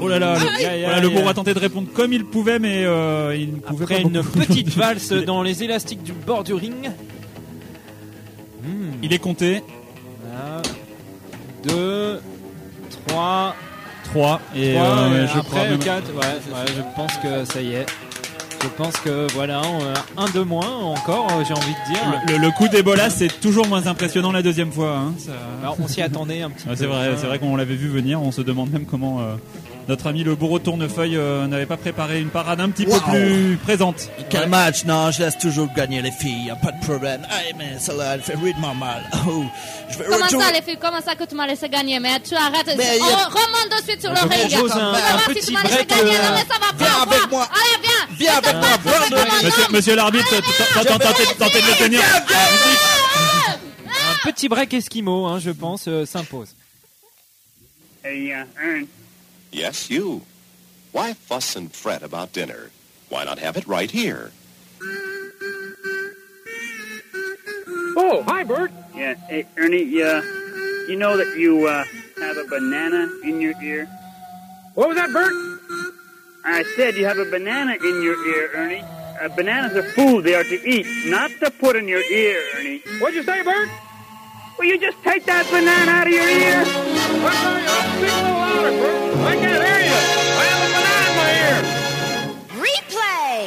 Oh 0.00 0.08
là 0.08 0.18
là, 0.18 0.38
le, 0.38 0.48
Aïe, 0.48 0.64
aïe, 0.64 0.82
voilà, 0.84 1.00
le 1.00 1.10
bourreau 1.10 1.28
a 1.28 1.34
tenté 1.34 1.52
de 1.52 1.58
répondre 1.58 1.88
comme 1.92 2.14
il 2.14 2.24
pouvait, 2.24 2.58
mais 2.58 2.84
euh, 2.84 3.36
il 3.36 3.52
ne 3.52 3.60
pouvait 3.60 3.84
Après 3.84 3.96
pas 3.96 4.08
une 4.08 4.22
petite 4.22 4.68
valse 4.76 5.12
dans 5.12 5.42
les 5.42 5.62
élastiques 5.62 6.02
du 6.02 6.12
bord 6.12 6.44
du 6.44 6.54
ring. 6.54 6.90
Il 9.02 9.12
est 9.12 9.18
compté. 9.18 9.62
Voilà. 10.24 10.62
Deux, 13.10 13.14
trois, 13.14 13.54
3 14.12 14.40
et 14.54 14.76
euh, 14.78 15.24
et 15.24 15.26
je 15.26 15.38
après 15.38 15.42
crois 15.42 15.62
même- 15.64 15.78
quatre. 15.78 16.10
Ouais, 16.14 16.20
ouais, 16.20 16.64
je 16.76 16.82
pense 16.96 17.16
que 17.18 17.44
ça 17.52 17.60
y 17.60 17.72
est. 17.74 17.86
Je 18.62 18.68
pense 18.68 18.92
que 18.98 19.26
voilà, 19.32 19.62
on 19.64 20.22
un 20.22 20.28
de 20.28 20.40
moins 20.40 20.68
encore, 20.68 21.28
euh, 21.30 21.42
j'ai 21.48 21.54
envie 21.54 21.72
de 21.72 21.92
dire. 21.94 22.20
Le, 22.28 22.36
le 22.36 22.50
coup 22.50 22.68
d'Ebola, 22.68 23.08
c'est 23.08 23.40
toujours 23.40 23.66
moins 23.66 23.86
impressionnant 23.86 24.32
la 24.32 24.42
deuxième 24.42 24.70
fois. 24.70 24.96
hein, 24.98 25.14
ça- 25.18 25.32
Alors, 25.62 25.76
on 25.82 25.88
s'y 25.88 26.02
attendait 26.02 26.42
un 26.42 26.50
petit 26.50 26.64
Ah, 26.66 26.70
peu. 26.70 26.76
c'est 26.76 26.86
vrai, 26.86 27.12
c'est 27.16 27.26
vrai 27.26 27.38
qu'on 27.38 27.56
l'avait 27.56 27.74
vu 27.74 27.88
venir. 27.88 28.20
On 28.22 28.32
se 28.32 28.42
demande 28.42 28.70
même 28.70 28.84
comment 28.84 29.20
euh, 29.20 29.34
notre 29.90 30.06
ami 30.06 30.22
le 30.22 30.36
bourreau 30.36 30.60
tournefeuille 30.60 31.16
euh, 31.16 31.48
n'avait 31.48 31.66
pas 31.66 31.76
préparé 31.76 32.20
une 32.20 32.30
parade 32.30 32.60
un 32.60 32.70
petit 32.70 32.86
Wow. 32.86 33.00
peu 33.00 33.10
plus 33.10 33.58
présente. 33.62 34.08
Quel 34.30 34.42
Ouais. 34.42 34.46
match 34.46 34.84
Non, 34.84 35.10
je 35.10 35.18
laisse 35.22 35.36
toujours 35.36 35.68
gagner 35.74 36.00
les 36.00 36.12
filles, 36.12 36.44
y 36.46 36.50
a 36.50 36.54
pas 36.56 36.70
de 36.70 36.80
problème. 36.80 37.26
Ah, 37.28 37.38
mais 37.58 37.76
celle-là, 37.78 38.14
elle 38.14 38.22
fait 38.22 38.36
rudement 38.36 38.74
mal. 38.74 39.02
Oh, 39.26 39.44
je 39.90 39.98
vais 39.98 40.04
Comment 40.04 40.24
retourner- 40.24 40.44
ça, 40.46 40.52
les 40.52 40.62
filles 40.62 40.78
Comment 40.80 41.00
ça 41.00 41.14
que 41.16 41.24
tu 41.24 41.34
m'as 41.34 41.46
laissé 41.48 41.68
gagner? 41.68 41.98
Mais 41.98 42.20
tu 42.20 42.34
arrêtes. 42.36 42.72
Mais 42.78 42.98
y 42.98 43.00
a- 43.00 43.04
On 43.04 43.30
remonte 43.30 43.70
de 43.76 43.82
suite 43.84 44.00
sur 44.00 44.10
le 44.10 44.16
Je 44.16 44.22
ring. 44.28 44.48
Tu 44.48 44.56
un- 44.56 44.76
un 44.78 44.90
voir 44.92 45.20
si 45.26 45.34
petit 45.34 45.46
tu 45.48 45.52
m'as 45.52 45.62
laissé 45.64 45.74
break, 45.74 45.88
gagner. 45.88 46.16
euh, 46.16 46.22
Non, 46.22 46.34
mais 46.34 46.40
ça 46.54 46.58
va 46.60 46.72
pas. 46.72 46.74
viens 46.78 46.94
on 46.98 47.10
avec 47.10 47.30
moi. 47.30 47.48
Allez, 47.50 47.82
viens. 47.82 48.16
Viens 48.16 48.36
avec 48.38 48.54
moi. 48.54 48.68
Monsieur, 49.42 49.64
monsieur 49.72 49.96
l'arbitre, 49.96 50.30
tentez 51.38 51.60
de 51.60 51.66
le 51.66 51.84
tenir. 51.84 52.00
Un 54.24 54.30
petit 54.30 54.48
break 54.48 54.72
esquimau, 54.74 55.26
hein, 55.26 55.38
je 55.40 55.50
pense, 55.50 55.84
euh, 55.88 56.06
s'impose. 56.06 56.54
Hey, 58.04 58.28
uh, 58.28 58.32
Ern, 58.62 58.86
Yes, 59.50 59.90
you. 59.90 60.22
Why 60.92 61.14
fuss 61.14 61.56
and 61.56 61.72
fret 61.72 62.02
about 62.02 62.32
dinner? 62.32 62.70
Why 63.08 63.24
not 63.24 63.38
have 63.38 63.56
it 63.56 63.66
right 63.66 63.90
here? 63.90 64.30
Oh, 67.96 68.22
hi, 68.26 68.44
Bert. 68.44 68.70
Yeah, 68.94 69.14
hey, 69.28 69.46
Ernie, 69.56 70.02
uh, 70.02 70.22
you 70.88 70.96
know 70.96 71.16
that 71.16 71.36
you 71.36 71.66
uh, 71.66 71.84
have 72.18 72.36
a 72.36 72.44
banana 72.44 73.10
in 73.24 73.40
your 73.40 73.60
ear? 73.62 73.86
What 74.74 74.88
was 74.88 74.96
that, 74.96 75.12
Bert? 75.12 75.32
I 76.44 76.64
said 76.76 76.96
you 76.96 77.04
have 77.06 77.18
a 77.18 77.24
banana 77.24 77.72
in 77.72 78.02
your 78.02 78.26
ear, 78.26 78.50
Ernie. 78.54 78.84
Uh, 79.20 79.28
bananas 79.28 79.76
are 79.76 79.82
food. 79.82 80.24
They 80.24 80.34
are 80.34 80.44
to 80.44 80.68
eat, 80.68 80.86
not 81.10 81.30
to 81.40 81.50
put 81.50 81.76
in 81.76 81.88
your 81.88 82.02
ear, 82.02 82.42
Ernie. 82.56 82.82
What'd 83.00 83.16
you 83.16 83.22
say, 83.22 83.42
Bert? 83.42 83.68
Will 84.58 84.66
you 84.66 84.78
just 84.78 85.02
take 85.02 85.24
that 85.26 85.46
banana 85.50 85.90
out 85.90 86.06
of 86.06 86.12
your 86.12 86.28
ear? 86.28 86.64
I'm 86.66 87.20
sorry, 87.34 87.62
speak 87.98 88.12
a 88.12 88.22
little 88.22 88.38
louder, 88.38 88.70
Bert. 88.70 89.09
I 89.26 89.34
can't 89.36 89.62
hear 89.64 89.80
you. 89.88 89.98
I 90.40 90.44
have 90.50 90.62
a 90.66 90.70
banana 90.76 91.08
in 91.08 91.14
my 91.20 91.30
ear. 91.44 91.60
Replay! 92.64 93.38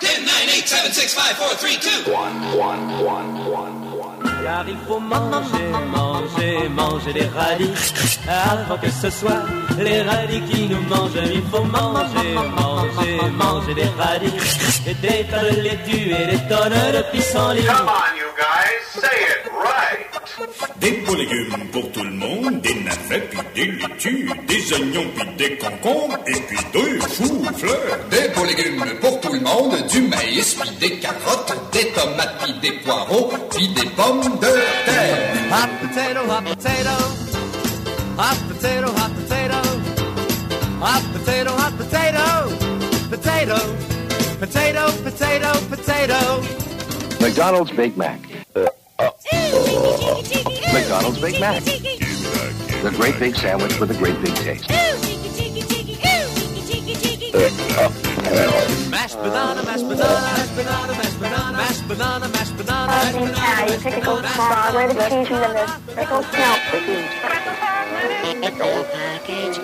10, 0.00 0.24
9, 0.26 0.48
8, 0.48 0.68
7, 0.68 0.92
6, 0.92 1.14
5, 1.14 1.36
4, 1.36 1.54
3, 1.54 1.76
2. 1.76 2.12
1, 2.12 2.54
1, 2.54 2.90
1, 3.00 3.36
1, 3.38 3.90
1. 3.90 3.94
Car 4.44 4.68
il 4.68 4.76
faut 4.86 5.00
manger, 5.00 5.68
manger, 5.90 6.68
manger 6.68 7.12
les 7.14 7.26
radis 7.28 7.72
Avant 8.28 8.76
que 8.76 8.90
ce 8.90 9.08
soit 9.08 9.42
les 9.78 10.02
radis 10.02 10.42
qui 10.42 10.68
nous 10.68 10.82
mangent 10.82 11.18
Il 11.32 11.42
faut 11.50 11.64
manger, 11.64 12.34
manger, 12.34 13.20
manger 13.32 13.74
les 13.74 13.88
radis 13.98 14.32
Et 14.86 14.94
des 14.94 15.24
tonnes 15.30 15.56
de 15.56 15.60
laitue 15.62 16.12
et 16.12 16.26
des 16.32 16.42
tonnes 16.48 16.92
de 16.92 17.02
pissenlit 17.10 17.64
Come 17.64 17.88
on, 17.88 18.16
you 18.18 18.30
guys, 18.36 18.84
say 19.00 19.18
it 19.32 19.50
right. 19.50 20.03
Des 20.80 20.92
pots 20.92 21.14
légumes 21.14 21.68
pour 21.72 21.92
tout 21.92 22.02
le 22.02 22.10
monde, 22.10 22.60
des 22.60 22.74
navets 22.74 23.28
puis 23.30 23.40
des 23.54 23.72
laitues, 23.72 24.30
des 24.48 24.72
oignons 24.72 25.06
puis 25.14 25.28
des 25.36 25.56
concombres, 25.56 26.18
et 26.26 26.40
puis 26.40 26.58
deux 26.72 26.98
choux-fleurs. 27.00 27.98
Des 28.10 28.28
pots 28.34 28.44
légumes 28.44 28.84
pour 29.00 29.20
tout 29.20 29.32
le 29.32 29.40
monde, 29.40 29.76
du 29.88 30.02
maïs, 30.02 30.54
puis 30.54 30.70
des 30.80 30.98
carottes, 30.98 31.54
des 31.72 31.86
tomates, 31.92 32.34
puis 32.42 32.52
des 32.60 32.72
poireaux, 32.78 33.32
puis 33.50 33.68
des 33.68 33.88
pommes 33.90 34.38
de 34.40 34.52
terre. 34.84 35.18
Hot 35.50 35.68
potato, 35.80 36.20
hot 36.28 36.42
potato. 36.42 36.96
Hot 38.18 38.38
potato, 38.48 38.88
hot 38.88 39.12
potato. 39.14 39.62
Hot 40.80 41.02
potato, 41.12 41.52
hot 41.52 41.76
potato. 41.78 42.26
Potato. 43.10 43.58
Potato, 44.40 44.92
potato, 45.04 45.60
potato. 45.70 46.42
McDonald's 47.20 47.70
Big 47.70 47.96
Mac. 47.96 48.33
Uh, 49.04 49.10
uh, 49.32 50.22
McDonald's 50.72 51.20
Big 51.20 51.38
Mac. 51.38 51.62
The 51.62 52.90
great 52.96 53.18
big 53.18 53.36
sandwich 53.36 53.78
with 53.78 53.90
a 53.90 53.94
great 53.94 54.18
big 54.22 54.34
taste. 54.36 54.70
Mashed 58.90 59.18
banana, 59.18 59.62
mashed 59.62 59.88
banana, 59.88 60.22
mashed 60.22 60.56
banana, 60.56 60.92
mashed 60.94 61.18
banana, 61.18 61.52
mashed 61.52 61.88
banana, 61.88 62.28
mashed 62.28 62.56
banana, 62.56 62.88
mashed 62.88 63.16
banana. 63.16 63.30
Yeah, 63.36 63.66
you 63.66 63.78
take 63.78 63.96
a 63.98 64.00
cold 64.00 64.24
small, 64.24 64.72
where 64.72 64.88
the 64.88 64.94
cheese 64.94 65.10
and 65.12 65.28
then 65.28 65.68
the 65.86 65.92
pickles 65.92 66.26
smell. 66.28 66.56
package. 68.94 69.58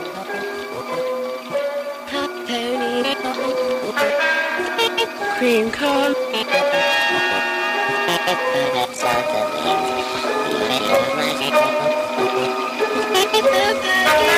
Hot 2.12 2.30
pony. 2.46 3.14
Cream 5.38 5.70
Happy 8.30 8.62
birthday. 13.42 14.29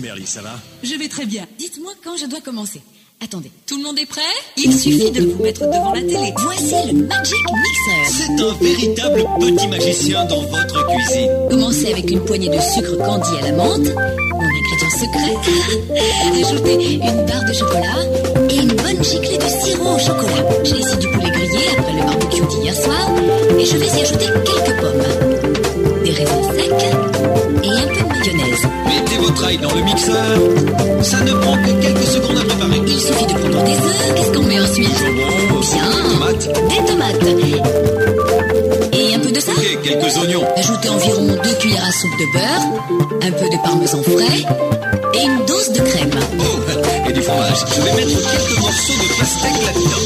Jolie, 0.00 0.26
ça 0.26 0.40
va? 0.40 0.58
Je 0.82 0.94
vais 0.94 1.08
très 1.08 1.26
bien. 1.26 1.46
Dites-moi 1.58 1.92
quand 2.02 2.16
je 2.16 2.26
dois 2.26 2.40
commencer. 2.40 2.80
Attendez, 3.22 3.52
tout 3.66 3.76
le 3.76 3.84
monde 3.84 3.98
est 3.98 4.06
prêt? 4.06 4.20
Il 4.56 4.72
suffit 4.72 5.10
de 5.10 5.20
vous 5.26 5.42
mettre 5.42 5.60
devant 5.66 5.92
la 5.92 6.00
télé. 6.00 6.32
Voici 6.38 6.74
le 6.92 7.04
Magic 7.04 7.44
Mixer. 7.52 8.26
C'est 8.26 8.42
un 8.42 8.52
véritable 8.54 9.24
petit 9.38 9.68
magicien 9.68 10.24
dans 10.24 10.40
votre 10.42 10.86
cuisine. 10.88 11.30
Commencez 11.50 11.92
avec 11.92 12.10
une 12.10 12.24
poignée 12.24 12.48
de 12.48 12.60
sucre 12.60 12.96
candy 13.04 13.38
à 13.38 13.42
la 13.42 13.52
menthe, 13.52 13.94
mon 13.94 14.40
ingrédient 14.40 14.90
secret. 14.98 15.36
Ajoutez 16.46 16.94
une 16.94 17.26
barre 17.26 17.44
de 17.44 17.52
chocolat 17.52 18.48
et 18.48 18.56
une 18.56 18.74
bonne 18.74 19.04
giclée 19.04 19.38
de 19.38 19.66
sirop 19.66 19.94
au 19.94 19.98
chocolat. 19.98 20.44
J'ai 20.64 20.78
ici 20.78 20.96
du 20.96 21.08
poulet 21.08 21.30
grillé 21.30 21.68
après 21.78 21.92
le 21.92 21.98
barbecue 22.04 22.46
d'hier 22.46 22.74
soir 22.74 23.10
et 23.58 23.64
je 23.64 23.76
vais 23.76 23.86
y 23.86 24.02
ajouter 24.02 24.26
quelques 24.26 24.80
pommes, 24.80 26.02
des 26.02 26.10
raisins 26.12 26.42
secs 26.56 26.72
et 27.62 27.68
un 27.68 27.86
peu 27.86 28.02
de 28.02 28.11
Mettez 28.24 29.18
votre 29.18 29.44
ail 29.44 29.58
dans 29.58 29.74
le 29.74 29.82
mixeur. 29.82 30.38
Ça 31.02 31.20
ne 31.22 31.32
prend 31.32 31.56
que 31.56 31.72
quelques 31.82 32.06
secondes 32.06 32.38
à 32.38 32.44
préparer. 32.44 32.80
Il 32.86 33.00
suffit 33.00 33.26
de 33.26 33.32
prendre 33.32 33.64
des 33.64 33.72
œufs. 33.72 34.14
Qu'est-ce 34.14 34.30
qu'on 34.32 34.44
met 34.44 34.60
ensuite? 34.60 35.04
Bien. 35.72 35.88
Des 36.68 36.84
tomates. 36.86 37.26
Et 38.92 39.14
un 39.14 39.18
peu 39.18 39.32
de 39.32 39.40
ça? 39.40 39.52
Et 39.60 39.76
quelques 39.82 40.16
oignons. 40.18 40.44
Ajoutez 40.56 40.88
environ 40.88 41.24
2 41.42 41.54
cuillères 41.54 41.84
à 41.84 41.90
soupe 41.90 42.16
de 42.20 42.26
beurre, 42.32 42.66
un 43.22 43.32
peu 43.32 43.48
de 43.48 43.56
parmesan 43.64 44.02
frais 44.04 44.44
et 45.14 45.22
une 45.24 45.44
dose 45.44 45.72
de 45.72 45.80
crème. 45.80 46.10
Oh, 46.38 47.08
et 47.08 47.12
du 47.12 47.22
fromage. 47.22 47.64
Je 47.74 47.80
vais 47.82 47.92
mettre 47.92 48.16
quelques 48.30 48.58
morceaux 48.60 48.98
de 49.02 49.08
pastèque 49.18 49.62
là-dedans. 49.66 50.04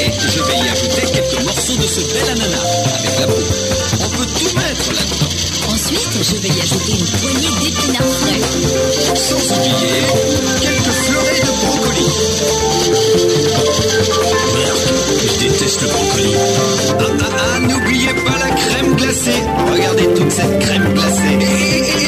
Et 0.00 0.10
je 0.10 0.42
vais 0.42 0.56
y 0.56 0.68
ajouter 0.70 1.04
quelques 1.12 1.40
morceaux 1.44 1.76
de 1.76 1.86
ce 1.86 2.00
bel 2.14 2.28
ananas 2.30 2.66
avec 2.98 3.14
la 3.20 3.26
peau. 3.26 3.42
On 4.00 4.08
peut 4.16 4.28
tout 4.38 4.52
mettre 4.56 4.88
là-dedans. 4.88 5.32
Je 5.94 6.36
vais 6.36 6.48
y 6.48 6.60
ajouter 6.62 6.92
une 6.92 7.06
poignée 7.20 7.54
d'épinards 7.60 8.14
frais. 8.20 8.40
Sans 9.14 9.44
oublier 9.52 10.00
quelques 10.62 10.94
fleurets 11.04 11.40
de 11.40 11.50
brocoli. 11.60 12.08
Merde, 14.54 14.86
je 15.20 15.44
déteste 15.44 15.82
le 15.82 15.88
brocoli. 15.88 16.34
Ah, 16.34 17.04
ah, 17.20 17.28
ah, 17.38 17.60
n'oubliez 17.60 18.14
pas 18.24 18.38
la 18.38 18.54
crème 18.54 18.96
glacée. 18.96 19.42
Regardez 19.70 20.06
toute 20.14 20.30
cette 20.30 20.58
crème 20.60 20.94
glacée. 20.94 21.38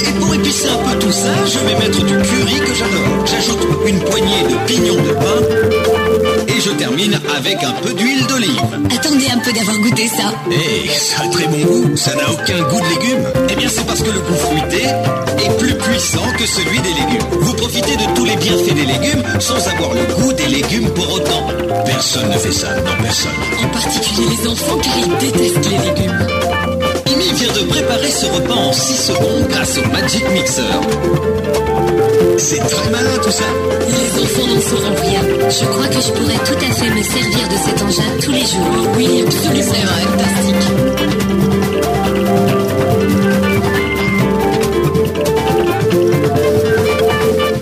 Et 0.07 0.13
pour 0.19 0.35
épicer 0.35 0.69
un 0.69 0.89
peu 0.89 0.99
tout 1.01 1.13
ça, 1.13 1.35
je 1.45 1.59
vais 1.59 1.75
mettre 1.75 2.05
du 2.05 2.17
curry 2.17 2.61
que 2.61 2.75
j'adore. 2.75 3.27
J'ajoute 3.27 3.69
une 3.87 4.01
poignée 4.01 4.45
de 4.49 4.67
pignons 4.67 5.03
de 5.03 5.13
pain. 5.13 6.04
Je 6.65 6.71
termine 6.71 7.21
avec 7.37 7.63
un 7.63 7.73
peu 7.73 7.93
d'huile 7.93 8.27
d'olive. 8.27 8.59
Attendez 8.91 9.27
un 9.31 9.39
peu 9.39 9.53
d'avoir 9.53 9.79
goûté 9.81 10.09
ça. 10.09 10.33
Eh, 10.51 10.89
ça 10.89 11.23
a 11.23 11.29
très 11.29 11.47
bon 11.47 11.59
goût, 11.59 11.95
ça 11.95 12.15
n'a 12.15 12.31
aucun 12.31 12.59
goût 12.63 12.81
de 12.81 12.89
légumes. 12.89 13.29
Eh 13.51 13.55
bien, 13.55 13.69
c'est 13.69 13.87
parce 13.87 14.01
que 14.01 14.11
le 14.11 14.21
goût 14.21 14.35
fruité 14.35 14.85
est 15.45 15.59
plus 15.59 15.75
puissant 15.75 16.25
que 16.39 16.47
celui 16.47 16.79
des 16.79 16.89
légumes. 16.89 17.29
Vous 17.39 17.53
profitez 17.53 17.97
de 17.97 18.15
tous 18.15 18.25
les 18.25 18.37
bienfaits 18.37 18.75
des 18.75 18.87
légumes 18.87 19.23
sans 19.41 19.59
avoir 19.69 19.93
le 19.93 20.15
goût 20.15 20.33
des 20.33 20.47
légumes 20.47 20.89
pour 20.95 21.13
autant. 21.13 21.49
Personne 21.85 22.31
ne 22.31 22.39
fait 22.39 22.53
ça, 22.53 22.75
non, 22.77 23.03
personne. 23.03 23.33
En 23.63 23.69
particulier 23.69 24.27
les 24.31 24.49
enfants 24.49 24.79
car 24.83 24.99
ils 24.99 25.19
détestent 25.19 25.71
les 25.71 25.91
légumes. 25.91 26.27
Mimi 27.07 27.31
vient 27.35 27.53
de 27.53 27.69
préparer 27.69 28.11
ce 28.11 28.25
repas 28.25 28.55
en 28.55 28.73
6 28.73 28.95
secondes 29.13 29.49
grâce 29.51 29.77
au 29.77 29.87
Magic 29.93 30.25
Mixer. 30.33 30.63
C'est 32.37 32.59
très 32.59 32.91
malin 32.91 33.17
tout 33.23 33.31
ça. 33.31 33.45
Les 33.87 34.23
enfants 34.23 34.47
n'en 34.47 34.61
sauront 34.61 34.95
rien. 35.03 35.21
Je 35.49 35.65
crois 35.67 35.87
que 35.87 36.01
je 36.01 36.11
pourrais 36.13 36.39
tout 36.45 36.55
à 36.55 36.73
fait 36.73 36.91
me 36.91 37.03
servir 37.03 37.49
de 37.49 37.57
cet 37.57 37.83
engin 37.83 38.03
tous 38.23 38.33
les 38.33 38.41
jours. 38.41 38.89
Oui, 38.97 39.23
absolument. 39.27 39.63
C'est 39.63 39.87
fantastique. 39.87 40.65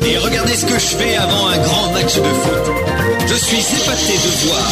Et 0.07 0.17
regardez 0.19 0.55
ce 0.55 0.67
que 0.67 0.79
je 0.79 0.97
fais 0.97 1.17
avant 1.17 1.49
un 1.49 1.59
grand 1.59 1.93
match 1.93 2.17
de 2.17 2.23
foot. 2.23 2.72
Je 3.33 3.37
suis 3.39 3.57
épaté 3.57 4.13
de 4.13 4.47
voir 4.47 4.69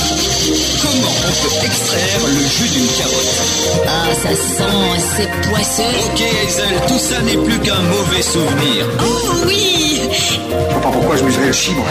comment 0.82 1.12
on 1.26 1.32
peut 1.42 1.66
extraire 1.66 2.20
le 2.26 2.40
jus 2.46 2.68
d'une 2.74 2.88
carotte. 2.88 3.40
Ah, 3.86 4.14
ça 4.14 4.34
sent, 4.34 5.02
c'est 5.16 5.48
poisseux. 5.48 5.82
Ok, 6.12 6.22
Hazel, 6.46 6.80
tout 6.86 6.98
ça 6.98 7.20
n'est 7.22 7.36
plus 7.38 7.58
qu'un 7.60 7.80
mauvais 7.80 8.20
souvenir. 8.22 8.86
Oh 9.00 9.30
oui 9.46 10.00
Je 10.12 10.74
comprends 10.74 10.90
pourquoi 10.92 11.16
je 11.16 11.24
mesurais 11.24 11.46
le 11.46 11.52
chibre. 11.52 11.84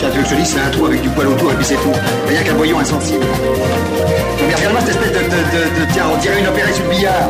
Tiens, 0.00 0.08
tu 0.10 0.16
veux 0.18 0.22
que 0.24 0.28
je 0.30 0.34
te 0.34 0.40
dise, 0.40 0.48
c'est 0.54 0.60
un 0.60 0.70
trou 0.70 0.86
avec 0.86 1.02
du 1.02 1.08
poil 1.10 1.28
autour 1.28 1.52
et 1.52 1.54
puis 1.54 1.66
c'est 1.66 1.74
tout. 1.76 1.92
Rien 2.28 2.42
qu'un 2.42 2.54
voyant 2.54 2.78
insensible. 2.80 3.24
Mais 4.48 4.54
regarde-moi 4.56 4.80
cette 4.84 4.96
espèce 4.96 5.12
de, 5.12 5.18
de, 5.18 5.24
de, 5.24 5.86
de- 5.86 5.92
Tiens, 5.92 6.04
on 6.12 6.16
dirait 6.18 6.40
une 6.40 6.48
opérée 6.48 6.72
sur 6.74 6.82
le 6.84 6.90
billard. 6.90 7.28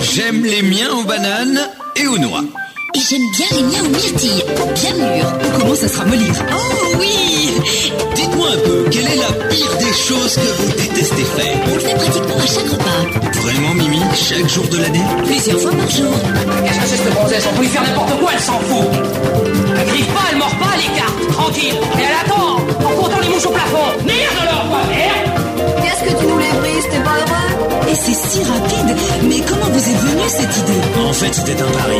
J'aime 0.00 0.44
les 0.44 0.60
miens 0.62 0.90
aux 0.92 1.04
bananes 1.04 1.60
et 1.96 2.06
aux 2.06 2.18
noix. 2.18 2.42
J'aime 3.08 3.30
bien 3.30 3.46
les 3.52 3.62
miens 3.62 3.84
aux 3.84 3.88
myrtilles, 3.88 4.44
bien 4.74 4.94
mûrs. 4.94 5.32
On 5.44 5.60
commence 5.60 5.82
à 5.84 5.88
se 5.88 5.96
ramollir. 5.98 6.32
Oh 6.52 6.96
oui 6.98 7.52
Dites-moi 8.16 8.48
un 8.48 8.58
peu, 8.58 8.84
quelle 8.90 9.06
est 9.06 9.16
la 9.16 9.46
pire 9.48 9.76
des 9.78 9.92
choses 9.92 10.34
que 10.34 10.62
vous 10.62 10.72
détestez 10.72 11.22
faire? 11.22 11.56
On 11.70 11.74
le 11.74 11.80
fait 11.80 11.94
pratiquement 11.94 12.36
à 12.36 12.46
chaque 12.46 12.68
repas. 12.68 13.40
Vraiment, 13.42 13.74
Mimi? 13.74 14.00
Chaque 14.16 14.48
jour 14.48 14.66
de 14.68 14.78
l'année? 14.78 15.04
Plusieurs 15.24 15.60
fois 15.60 15.70
par 15.70 15.90
jour. 15.90 16.12
Qu'est-ce 16.64 16.80
que 16.80 16.86
c'est 16.88 16.96
cette 16.96 17.14
gonzesse 17.14 17.44
On 17.48 17.54
peut 17.56 17.62
lui 17.62 17.68
faire 17.68 17.82
n'importe 17.82 18.18
quoi, 18.18 18.30
elle 18.34 18.40
s'en 18.40 18.58
fout. 18.58 18.88
Elle 19.78 19.86
griffe 19.86 20.06
pas, 20.12 20.20
elle 20.32 20.38
mord 20.38 20.56
pas, 20.58 20.70
elle 20.74 20.92
écarte, 20.92 21.32
tranquille. 21.32 21.74
Et 21.98 22.02
elle 22.02 22.26
attend, 22.26 22.56
en 22.56 23.02
comptant 23.02 23.20
les 23.20 23.28
mouches 23.28 23.46
au 23.46 23.50
plafond. 23.50 23.86
Merde 24.04 24.36
alors, 24.42 24.68
quoi, 24.68 24.80
merde 24.90 25.25
Qu'est-ce 25.86 26.02
que 26.12 26.18
tu 26.18 26.26
nous 26.26 26.38
les 26.38 26.50
brises, 26.58 26.84
t'es 26.90 26.98
pas 26.98 27.14
heureux 27.22 27.90
Et 27.90 27.94
c'est 27.94 28.12
si 28.14 28.38
rapide. 28.42 28.96
Mais 29.28 29.40
comment 29.46 29.70
vous 29.72 29.78
est 29.78 29.94
venue 29.94 30.28
cette 30.28 30.56
idée 30.56 30.80
En 31.08 31.12
fait, 31.12 31.32
c'était 31.32 31.62
un 31.62 31.70
pari. 31.78 31.98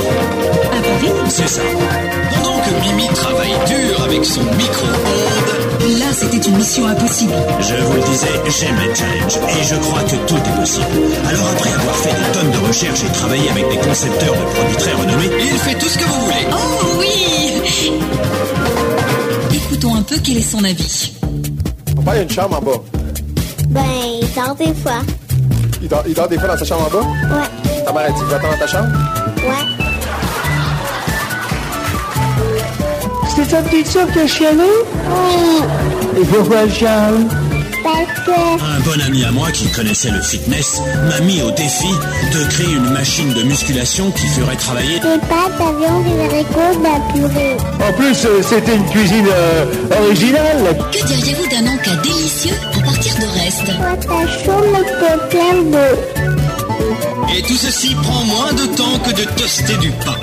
Un 0.73 0.83
pari 0.83 1.13
C'est 1.29 1.47
ça. 1.49 1.63
Pendant 2.35 2.59
que 2.59 2.71
Mimi 2.83 3.07
travaille 3.15 3.55
dur 3.69 4.03
avec 4.05 4.25
son 4.25 4.43
micro-ondes, 4.43 6.01
Là, 6.01 6.07
c'était 6.13 6.39
une 6.49 6.57
mission 6.57 6.85
impossible. 6.89 7.33
je 7.61 7.75
vous 7.85 7.93
le 7.93 8.03
disais, 8.03 8.27
j'aime 8.59 8.75
les 8.77 8.93
challenges 8.93 9.39
et 9.57 9.63
je 9.65 9.77
crois 9.77 10.03
que 10.03 10.17
tout 10.27 10.35
est 10.37 10.61
possible. 10.61 10.87
Alors 11.29 11.47
après 11.53 11.71
avoir 11.75 11.95
fait 11.95 12.11
des 12.11 12.33
tonnes 12.33 12.51
de 12.51 12.67
recherches 12.67 13.05
et 13.05 13.13
travaillé 13.13 13.49
avec 13.51 13.69
des 13.71 13.77
concepteurs 13.77 14.35
de 14.35 14.45
produits 14.55 14.77
très 14.79 14.93
renommés, 14.95 15.31
il 15.39 15.59
fait 15.59 15.79
tout 15.79 15.89
ce 15.89 15.97
que 15.99 16.05
vous 16.05 16.21
voulez. 16.25 16.47
Oh 16.51 16.57
oui 16.99 17.93
Écoutons 19.55 19.95
un 19.95 20.03
peu 20.03 20.17
quel 20.25 20.39
est 20.39 20.43
son 20.43 20.65
avis. 20.65 21.13
Papa, 21.95 22.15
il 22.15 22.17
y 22.17 22.19
a 22.19 22.23
une 22.23 22.31
chambre 22.31 22.57
en 22.59 22.63
bas. 22.63 22.96
Ben, 23.77 23.83
il 24.23 24.29
dort 24.35 24.55
des 24.55 24.75
fois. 24.83 25.01
Il 25.83 25.89
dort, 25.89 26.03
il 26.09 26.15
dort 26.15 26.29
des 26.29 26.39
fois 26.39 26.49
dans 26.49 26.57
sa 26.59 26.65
chambre 26.65 26.87
en 26.87 26.91
bas? 26.91 27.07
Ouais. 27.37 27.85
Ta 27.85 27.93
mère 27.93 28.05
a 28.07 28.11
dit, 28.11 28.21
va-t'en 28.31 28.51
dans 28.51 28.59
ta 28.59 28.67
chambre? 28.67 28.89
Ouais. 29.37 29.67
C'est 33.35 33.49
ta 33.49 33.63
petite 33.63 33.87
soeur 33.87 34.11
qui 34.13 34.21
a 34.21 34.27
chialé 34.27 34.65
Et 36.19 36.25
pourquoi 36.25 36.63
elle 36.63 36.73
chiale 36.73 37.27
Parce 37.85 38.25
que 38.25 38.31
Un 38.33 38.81
bon 38.81 38.99
ami 39.07 39.25
à 39.25 39.31
moi 39.31 39.51
qui 39.53 39.67
connaissait 39.69 40.11
le 40.11 40.23
fitness 40.23 40.81
m'a 41.11 41.21
mis 41.21 41.43
au 41.43 41.51
défi 41.51 41.91
de 42.33 42.45
créer 42.49 42.73
une 42.75 42.91
machine 42.93 43.31
de 43.35 43.43
musculation 43.43 44.11
qui 44.13 44.27
ferait 44.29 44.57
travailler 44.57 44.95
les 44.95 45.19
pâtes 45.29 45.61
à 45.61 45.73
viande 45.79 46.07
et 46.07 46.25
haricots 46.35 46.79
de 46.79 46.83
la 46.83 47.13
purée. 47.13 47.57
En 47.87 47.93
plus, 47.93 48.25
euh, 48.25 48.41
c'était 48.43 48.75
une 48.75 48.87
cuisine 48.87 49.27
euh, 49.31 49.67
originale. 50.07 50.79
Que 50.91 51.05
diriez-vous 51.07 51.47
d'un 51.51 51.71
encas 51.75 51.97
délicieux 52.03 52.55
partir 52.97 53.15
de 53.17 53.27
d'eau. 55.71 55.97
Et 57.37 57.43
tout 57.43 57.57
ceci 57.57 57.95
prend 57.95 58.25
moins 58.25 58.53
de 58.53 58.67
temps 58.75 58.99
que 59.05 59.11
de 59.11 59.25
toaster 59.37 59.77
du 59.77 59.91
pain. 59.91 60.15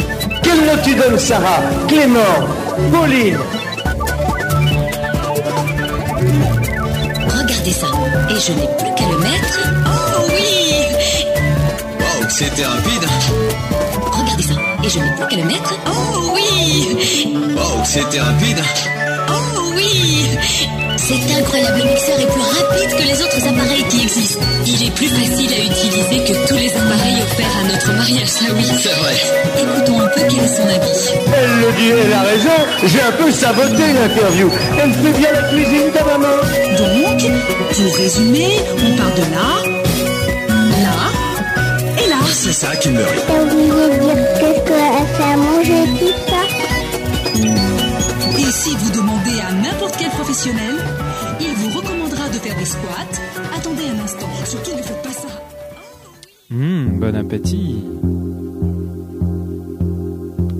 Quelle 0.41 0.65
note 0.65 0.81
tu 0.83 0.95
donnes, 0.95 1.19
Sarah 1.19 1.61
Clément 1.87 2.19
Pauline 2.91 3.37
Regardez 7.27 7.71
ça. 7.71 7.87
Et 8.29 8.39
je 8.39 8.51
n'ai 8.53 8.67
plus 8.77 8.93
qu'à 8.95 9.07
le 9.11 9.17
mettre. 9.19 9.59
Oh 9.85 10.25
oui 10.29 10.85
Wow, 11.99 12.29
c'était 12.29 12.65
rapide. 12.65 13.05
Regardez 14.11 14.43
ça. 14.43 14.53
Et 14.83 14.89
je 14.89 14.99
n'ai 14.99 15.11
plus 15.15 15.27
qu'à 15.29 15.35
le 15.35 15.43
mettre. 15.43 15.73
Oh 15.87 16.33
oui 16.33 16.47
Wow, 17.55 17.83
c'était 17.85 18.19
rapide. 18.19 18.61
Oh 19.29 19.73
oui 19.75 20.29
Cet 21.05 21.29
incroyable 21.37 21.83
mixeur 21.83 22.17
est 22.17 22.27
plus 22.27 22.41
rapide 22.41 22.91
que 22.97 23.03
les 23.03 23.21
autres 23.21 23.45
appareils 23.45 23.83
qui 23.89 24.03
existent. 24.03 24.39
Il 24.65 24.87
est 24.87 24.91
plus 24.91 25.07
facile 25.07 25.51
à 25.51 25.65
utiliser 25.65 26.23
que 26.23 26.47
tous 26.47 26.55
les 26.55 26.71
appareils 26.71 27.21
offerts 27.21 27.57
à 27.59 27.67
notre 27.67 27.91
mariage, 27.93 28.27
ça 28.27 28.45
oui. 28.55 28.63
C'est 28.63 28.93
vrai. 28.93 29.15
Écoutons 29.61 29.99
un 29.99 30.07
peu 30.07 30.21
quel 30.29 30.39
est 30.39 30.55
son 30.55 30.63
avis. 30.63 31.11
Elle 31.35 31.59
le 31.59 31.71
dit, 31.77 31.89
elle 32.05 32.13
a 32.13 32.21
raison. 32.21 32.57
J'ai 32.85 33.01
un 33.01 33.11
peu 33.11 33.29
saboté 33.31 33.83
l'interview. 33.93 34.49
Elle 34.81 34.93
fait 34.93 35.19
bien 35.19 35.31
la 35.33 35.43
cuisine, 35.49 35.91
ta 35.93 36.05
maman. 36.05 36.37
Donc, 36.77 37.19
pour 37.73 37.95
résumer, 37.97 38.59
on 38.77 38.95
part 38.95 39.13
de 39.13 39.21
là, 39.35 39.49
là 40.83 42.01
et 42.01 42.09
là. 42.09 42.15
C'est 42.31 42.53
ça 42.53 42.73
qui 42.77 42.89
me 42.89 43.03
bon 57.13 57.19
appétit. 57.19 57.83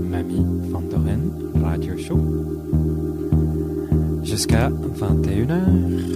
Mamie 0.10 0.46
Van 0.70 0.82
Doren, 0.82 1.20
Radio 1.64 1.98
Show. 1.98 2.20
Jusqu'à 4.24 4.70
21h. 4.70 6.13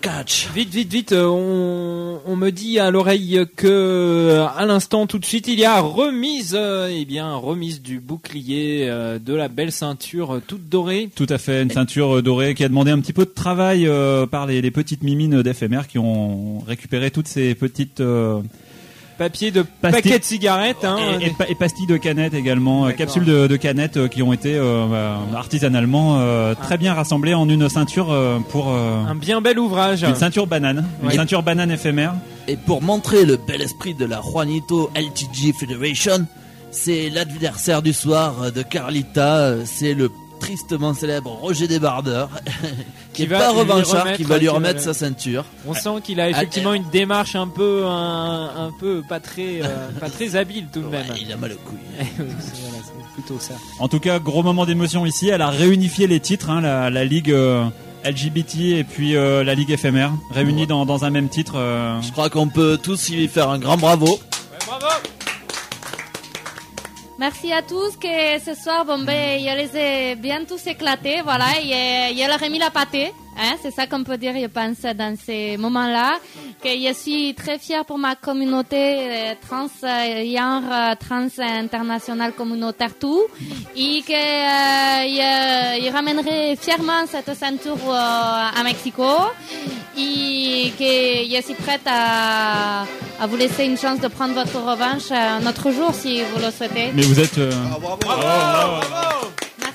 Catch. 0.00 0.48
Vite, 0.54 0.70
vite, 0.70 0.92
vite, 0.92 1.12
euh, 1.12 1.26
on, 1.26 2.20
on 2.24 2.36
me 2.36 2.50
dit 2.50 2.78
à 2.78 2.90
l'oreille 2.90 3.44
que 3.56 3.66
euh, 3.66 4.46
à 4.46 4.64
l'instant 4.66 5.06
tout 5.06 5.18
de 5.18 5.24
suite 5.24 5.48
il 5.48 5.58
y 5.58 5.64
a 5.64 5.80
remise, 5.80 6.54
euh, 6.58 6.88
eh 6.92 7.04
bien 7.04 7.34
remise 7.34 7.82
du 7.82 8.00
bouclier 8.00 8.86
euh, 8.88 9.18
de 9.18 9.34
la 9.34 9.48
belle 9.48 9.72
ceinture 9.72 10.40
toute 10.46 10.68
dorée. 10.68 11.10
Tout 11.14 11.26
à 11.28 11.38
fait, 11.38 11.62
une 11.62 11.70
ceinture 11.70 12.22
dorée 12.22 12.54
qui 12.54 12.64
a 12.64 12.68
demandé 12.68 12.90
un 12.90 13.00
petit 13.00 13.12
peu 13.12 13.24
de 13.24 13.30
travail 13.30 13.86
euh, 13.86 14.26
par 14.26 14.46
les, 14.46 14.62
les 14.62 14.70
petites 14.70 15.02
mimines 15.02 15.42
d'FMR 15.42 15.82
qui 15.88 15.98
ont 15.98 16.60
récupéré 16.60 17.10
toutes 17.10 17.28
ces 17.28 17.54
petites 17.54 18.00
euh, 18.00 18.40
Papier 19.20 19.50
de 19.50 19.60
Pastilles. 19.62 20.02
paquets 20.02 20.18
de 20.18 20.24
cigarettes. 20.24 20.82
Hein, 20.84 20.96
et, 21.20 21.26
et 21.26 21.30
pa- 21.30 21.44
et 21.46 21.54
pastilles 21.54 21.86
de 21.86 21.98
canettes 21.98 22.32
également, 22.32 22.86
euh, 22.86 22.90
capsules 22.92 23.26
de, 23.26 23.46
de 23.46 23.56
canettes 23.56 23.98
euh, 23.98 24.08
qui 24.08 24.22
ont 24.22 24.32
été 24.32 24.54
euh, 24.56 24.62
euh, 24.90 25.16
artisanalement 25.36 26.16
euh, 26.20 26.54
très 26.54 26.78
bien 26.78 26.94
rassemblées 26.94 27.34
en 27.34 27.46
une 27.48 27.68
ceinture 27.68 28.06
pour 28.48 28.70
euh, 28.70 29.04
un 29.06 29.14
bien 29.14 29.42
bel 29.42 29.58
ouvrage. 29.58 30.02
une 30.04 30.14
ceinture 30.14 30.46
banane, 30.46 30.86
une 31.04 31.10
ceinture 31.10 31.42
banane 31.42 31.70
éphémère. 31.70 32.14
Et 32.48 32.56
pour 32.56 32.80
montrer 32.82 33.26
le 33.26 33.36
bel 33.36 33.60
esprit 33.60 33.92
de 33.94 34.06
la 34.06 34.22
Juanito 34.22 34.90
LTG 34.96 35.52
Federation, 35.52 36.26
c'est 36.70 37.10
l'adversaire 37.10 37.82
du 37.82 37.92
soir 37.92 38.50
de 38.54 38.62
Carlita, 38.62 39.54
c'est 39.66 39.92
le 39.92 40.10
tristement 40.40 40.92
célèbre 40.94 41.30
Roger 41.30 41.68
Desbardeurs, 41.68 42.28
qui 43.12 43.22
est 43.22 43.26
va 43.26 43.38
pas 43.38 43.52
lui 43.52 43.58
revanchard, 43.60 44.02
remettre- 44.02 44.16
qui 44.16 44.22
va 44.24 44.34
lui 44.36 44.40
qui 44.40 44.46
va 44.48 44.52
remettre 44.54 44.74
le- 44.78 44.80
sa 44.80 44.94
ceinture. 44.94 45.44
On 45.66 45.74
sent 45.74 46.00
qu'il 46.02 46.18
a 46.20 46.28
effectivement 46.30 46.74
une 46.74 46.88
démarche 46.90 47.36
un 47.36 47.46
peu, 47.46 47.84
un, 47.86 48.50
un 48.66 48.72
peu 48.80 49.02
pas 49.08 49.20
très, 49.20 49.60
euh, 49.62 49.88
pas 50.00 50.10
très 50.10 50.34
habile 50.36 50.66
tout 50.72 50.80
de 50.80 50.86
même. 50.88 51.06
il 51.20 51.32
a 51.32 51.36
mal 51.36 51.52
au 51.52 51.56
couille. 51.56 51.78
c'est 52.18 53.14
plutôt 53.14 53.38
ça. 53.38 53.54
En 53.78 53.86
tout 53.88 54.00
cas, 54.00 54.18
gros 54.18 54.42
moment 54.42 54.66
d'émotion 54.66 55.06
ici. 55.06 55.28
Elle 55.28 55.42
a 55.42 55.50
réunifié 55.50 56.06
les 56.06 56.18
titres, 56.20 56.50
hein, 56.50 56.60
la, 56.60 56.90
la 56.90 57.04
ligue 57.04 57.30
euh, 57.30 57.64
LGBT 58.04 58.56
et 58.78 58.84
puis 58.84 59.14
euh, 59.16 59.44
la 59.44 59.54
ligue 59.54 59.70
éphémère, 59.70 60.12
réunis 60.30 60.66
dans, 60.66 60.86
dans 60.86 61.04
un 61.04 61.10
même 61.10 61.28
titre. 61.28 61.54
euh. 61.56 62.00
Je 62.02 62.10
crois 62.12 62.30
qu'on 62.30 62.48
peut 62.48 62.78
tous 62.82 63.10
y 63.10 63.28
faire 63.28 63.50
un 63.50 63.58
grand 63.58 63.76
bravo. 63.76 64.18
Merci 67.20 67.52
à 67.52 67.60
tous 67.60 67.98
que 67.98 68.38
ce 68.42 68.54
soir, 68.54 68.86
bon, 68.86 69.00
ben, 69.00 69.38
je 69.38 69.54
les 69.54 69.76
ai 69.76 70.14
bien 70.14 70.42
tous 70.46 70.66
éclatés, 70.66 71.20
voilà, 71.20 71.48
et 71.62 72.16
je 72.16 72.26
leur 72.26 72.42
ai 72.42 72.48
mis 72.48 72.58
la 72.58 72.70
pâtée, 72.70 73.12
hein, 73.38 73.54
c'est 73.62 73.70
ça 73.70 73.86
qu'on 73.86 74.04
peut 74.04 74.16
dire, 74.18 74.34
je 74.40 74.46
pense, 74.46 74.80
dans 74.96 75.16
ces 75.16 75.56
moments-là, 75.56 76.18
que 76.62 76.68
je 76.68 76.92
suis 76.92 77.34
très 77.34 77.58
fière 77.58 77.84
pour 77.84 77.98
ma 77.98 78.14
communauté 78.16 78.76
euh, 78.76 79.34
trans, 79.46 79.66
euh, 79.84 80.34
genre, 80.36 80.62
euh, 80.70 80.94
trans 80.98 81.28
internationale 81.38 82.32
communautaire 82.32 82.92
tout, 82.98 83.22
et 83.76 84.02
que 84.06 84.12
euh, 84.12 85.78
je, 85.78 85.84
je 85.86 85.92
ramènerai 85.92 86.56
fièrement 86.60 87.06
cette 87.06 87.34
ceinture 87.36 87.76
euh, 87.88 88.58
à 88.58 88.62
Mexico, 88.64 89.06
et 89.96 90.72
que 90.78 91.34
je 91.36 91.42
suis 91.44 91.54
prête 91.54 91.86
à, 91.86 92.82
à 93.20 93.26
vous 93.26 93.36
laisser 93.36 93.64
une 93.64 93.76
chance 93.78 94.00
de 94.00 94.08
prendre 94.08 94.34
votre 94.34 94.56
revanche 94.60 95.10
euh, 95.10 95.38
un 95.40 95.46
autre 95.46 95.70
jour 95.70 95.94
si 95.94 96.22
vous 96.22 96.38
le 96.44 96.50
souhaitez. 96.50 96.90
Mais 96.94 97.02
vous 97.02 97.18
êtes, 97.20 97.38
euh, 97.38 97.50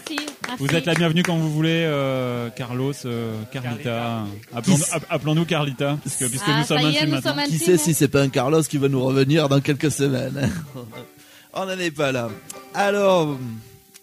Merci. 0.10 0.26
vous 0.60 0.68
êtes 0.76 0.86
la 0.86 0.94
bienvenue 0.94 1.24
quand 1.24 1.36
vous 1.38 1.52
voulez, 1.52 1.84
euh, 1.86 2.50
Carlos, 2.56 2.94
euh, 3.06 3.34
Carlita. 3.52 4.24
Appelons- 4.56 4.78
app- 4.92 5.06
Appelons-nous 5.10 5.46
Carlita, 5.46 5.98
puisque 6.02 6.24
Ah, 6.48 6.60
nous 6.60 6.66
sommes 6.66 6.78
ça 6.80 6.84
y 6.84 6.86
est, 6.86 6.98
intimes 7.00 7.06
nous 7.10 7.16
maintenant. 7.16 7.36
sommes 7.36 7.44
Qui 7.46 7.58
sait 7.58 7.78
si 7.78 7.94
c'est 7.94 8.08
pas 8.08 8.22
un 8.22 8.30
Carlos 8.30 8.62
qui 8.64 8.78
va 8.78 8.88
nous 8.88 9.04
revenir 9.04 9.50
dans 9.50 9.60
quelques 9.62 9.92
semaines. 9.92 10.50
On 11.54 11.66
n'en 11.66 11.80
est 11.80 11.92
pas 11.92 12.12
là. 12.12 12.30
Alors, 12.74 13.38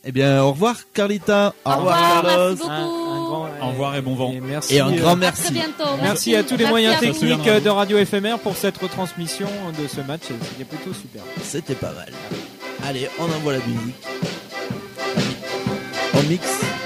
eh 0.04 0.12
bien, 0.12 0.42
au 0.42 0.52
revoir 0.52 0.76
Carlita. 0.94 1.54
Au, 1.64 1.70
revoir, 1.76 2.22
Carlos. 2.22 2.56
Au 3.62 3.68
revoir 3.68 3.94
et 3.96 4.00
bon 4.02 4.14
vent. 4.14 4.32
merci, 4.42 4.74
Et 4.76 4.80
un 4.80 4.90
grand 4.92 5.12
euh, 5.12 5.16
merci. 5.16 5.42
À 5.42 5.44
très 5.44 5.54
bientôt. 5.54 5.90
Merci 6.02 6.34
à 6.34 6.42
tous 6.42 6.50
les 6.56 6.64
Merci 6.64 6.70
moyens 6.70 6.98
techniques 7.00 7.44
de 7.64 7.68
Radio 7.70 7.98
éphémère 7.98 8.38
pour 8.38 8.56
cette 8.56 8.76
retransmission 8.78 9.46
de 9.80 9.86
ce 9.86 10.00
match. 10.00 10.22
C'était 10.50 10.64
plutôt 10.64 10.92
super. 10.92 11.22
C'était 11.42 11.74
pas 11.74 11.92
mal. 11.92 12.10
Allez, 12.84 13.08
on 13.20 13.24
envoie 13.24 13.52
la 13.52 13.58
musique. 13.60 13.94
mix. 16.28 16.81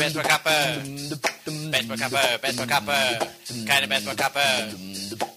Baseballkappe. 0.00 0.50
Baseballkappe, 1.70 2.38
Baseballkappe, 2.40 2.92
keine 3.66 3.86
Baseballkappe. 3.86 4.40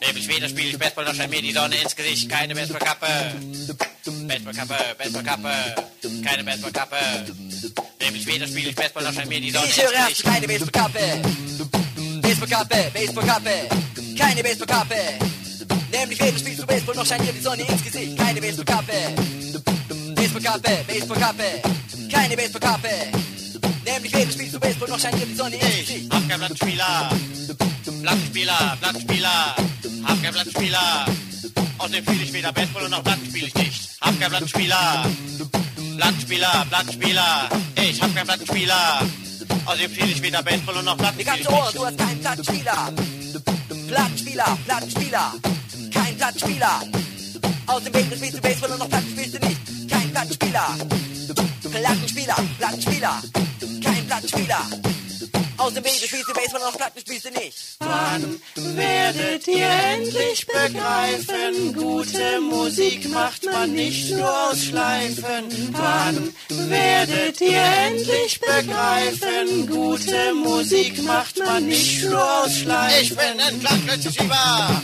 Nämlich 0.05 0.27
weder 0.29 0.47
spiele 0.47 0.69
ich 0.69 0.79
Baseball 0.79 1.03
noch 1.03 1.13
scheint 1.13 1.31
mir 1.31 1.41
die 1.41 1.51
Sonne 1.51 1.75
ins 1.75 1.93
Gesicht. 1.93 2.29
Keine 2.29 2.55
Baseballkappe. 2.55 3.07
Baseballkappe, 4.25 4.75
Baseballkappe, 4.97 5.75
keine 6.23 6.43
Baseballkappe. 6.45 6.95
Nämlich 7.99 8.25
weder 8.25 8.47
spiele 8.47 8.69
ich 8.69 8.75
Baseball 8.75 9.03
noch 9.03 9.13
scheint 9.13 9.27
mir 9.27 9.41
die 9.41 9.51
Sonne 9.51 9.65
Ich 9.65 9.77
ins 9.77 9.83
höre 9.83 9.93
erst 9.93 10.07
Gesicht. 10.09 10.23
keine 10.23 10.47
Baseballkappe. 10.47 11.21
Baseballkappe, 12.21 12.91
Baseballkappe, 12.93 13.69
keine 14.17 14.43
Baseballkappe. 14.43 14.95
Nämlich 15.91 16.21
weder 16.21 16.39
spielst 16.39 16.61
du 16.61 16.65
Baseball 16.65 16.95
noch 16.95 17.05
scheint 17.05 17.27
dir 17.27 17.33
die 17.33 17.41
Sonne 17.41 17.63
ins 17.63 17.83
Gesicht. 17.83 18.17
Keine 18.17 18.39
Baseballkappe. 18.39 18.93
Baseballkappe, 20.15 20.85
Baseballkappe, 20.87 21.43
keine 22.09 22.37
Baseballkappe. 22.37 22.89
Nämlich 23.85 24.13
weder 24.13 24.31
spielst 24.31 24.42
Führerschein 24.93 25.19
gibt's 25.19 25.37
doch 25.37 25.49
nicht. 25.49 25.63
Ich 25.89 26.09
hab 26.11 26.29
keinen 26.29 26.39
Blattspieler. 26.39 27.09
Blattspieler, 28.01 28.77
Blattspieler. 28.79 29.55
Hab 30.03 30.21
keinen 30.21 30.33
Blattspieler. 30.33 31.05
Außerdem 31.79 32.03
spiele 32.03 32.23
ich 32.23 32.33
weder 32.33 32.51
Baseball 32.51 32.89
noch 32.89 33.01
Blatt 33.01 33.17
spiele 33.27 33.47
ich 33.47 33.55
nicht. 33.55 33.89
Hab 34.01 34.19
keinen 34.19 34.29
Blattspieler. 34.29 35.05
Blattspieler, 35.95 36.65
Blattspieler. 36.69 37.49
Ich 37.81 38.01
hab 38.03 38.15
keinen 38.15 38.27
Blattspieler. 38.27 39.01
Außerdem 39.65 39.91
spiele 39.93 40.11
ich 40.11 40.21
weder 40.21 40.43
Baseball 40.43 40.83
noch 40.83 40.97
Blatt 40.97 41.13
spiele 41.13 41.31
ich 41.31 41.37
nicht. 41.39 41.49
Ohr, 41.49 41.71
du 41.73 41.85
hast 41.85 41.97
keinen 41.97 42.19
Blattspieler. 42.19 42.93
Blattspieler, 43.87 44.57
Blattspieler. 44.65 45.33
Kein 45.91 46.17
Blattspieler. 46.17 46.81
Außerdem 47.65 48.11
spielst 48.15 48.37
du 48.37 48.41
Baseball 48.41 48.71
und 48.71 48.79
noch 48.79 48.89
Blatt 48.89 49.03
Weder 55.83 56.07
spielst 56.07 56.29
du 56.29 56.33
Baseball 56.33 56.61
und 56.61 56.67
noch 56.67 56.77
Platten 56.77 56.99
spielst 57.01 57.25
du 57.25 57.29
nicht. 57.31 57.57
Wann 57.79 58.41
werdet 58.55 59.47
ihr 59.47 59.67
endlich 59.67 60.47
begreifen, 60.47 61.73
gute 61.73 62.39
Musik 62.39 63.09
macht 63.09 63.43
man 63.45 63.73
nicht 63.73 64.11
nur 64.11 64.49
aus 64.49 64.63
Schleifen. 64.63 65.73
Wann 65.73 66.33
werdet 66.69 67.41
ihr 67.41 67.63
endlich 67.87 68.39
begreifen, 68.39 69.67
gute 69.67 70.33
Musik 70.33 71.03
macht 71.03 71.37
man 71.39 71.67
nicht 71.67 72.03
nur 72.05 72.43
aus 72.43 72.55
Schleifen. 72.55 73.01
Ich 73.01 73.09
bin 73.09 73.39
ein 73.41 73.59
Klangklötzschieber. 73.59 74.81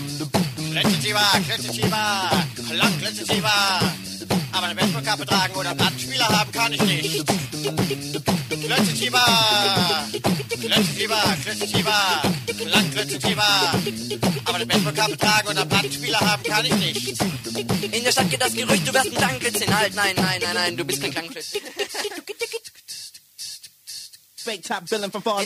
Klötzschieber, 0.72 1.32
Klötzschieber, 1.48 2.32
Klangklötzschieber. 2.70 3.80
Aber 4.52 4.66
eine 4.66 4.76
Baseballkappe 4.76 5.26
tragen 5.26 5.56
oder 5.56 5.74
Plattenspieler 5.76 6.28
haben 6.28 6.52
kann 6.52 6.74
ich 6.74 6.82
nicht. 6.82 7.26
Klötzschieber, 8.50 9.26
Klötzschieber, 10.70 11.38
Klötzschieber, 11.44 12.22
Klangklötzschieber. 12.46 13.74
Aber 14.46 14.56
eine 14.56 14.66
Baseballkappe 14.68 15.18
tragen 15.18 15.48
oder 15.48 15.66
Plattenspieler 15.66 16.20
haben 16.20 16.44
kann 16.44 16.66
ich 16.66 16.76
nicht. 16.76 17.22
In 17.92 18.04
der 18.04 18.12
Stadt 18.12 18.30
geht 18.30 18.42
das 18.42 18.54
Gerücht, 18.54 18.88
du 18.88 18.94
wärst 18.94 19.08
ein 19.08 19.16
Klangklötzchen. 19.16 19.76
Halt, 19.76 19.96
nein, 19.96 20.14
nein, 20.16 20.40
nein, 20.42 20.54
nein, 20.54 20.78
du 20.78 20.86
bist 20.86 21.02
kein 21.02 21.12
Klangklötzchen. 21.12 21.62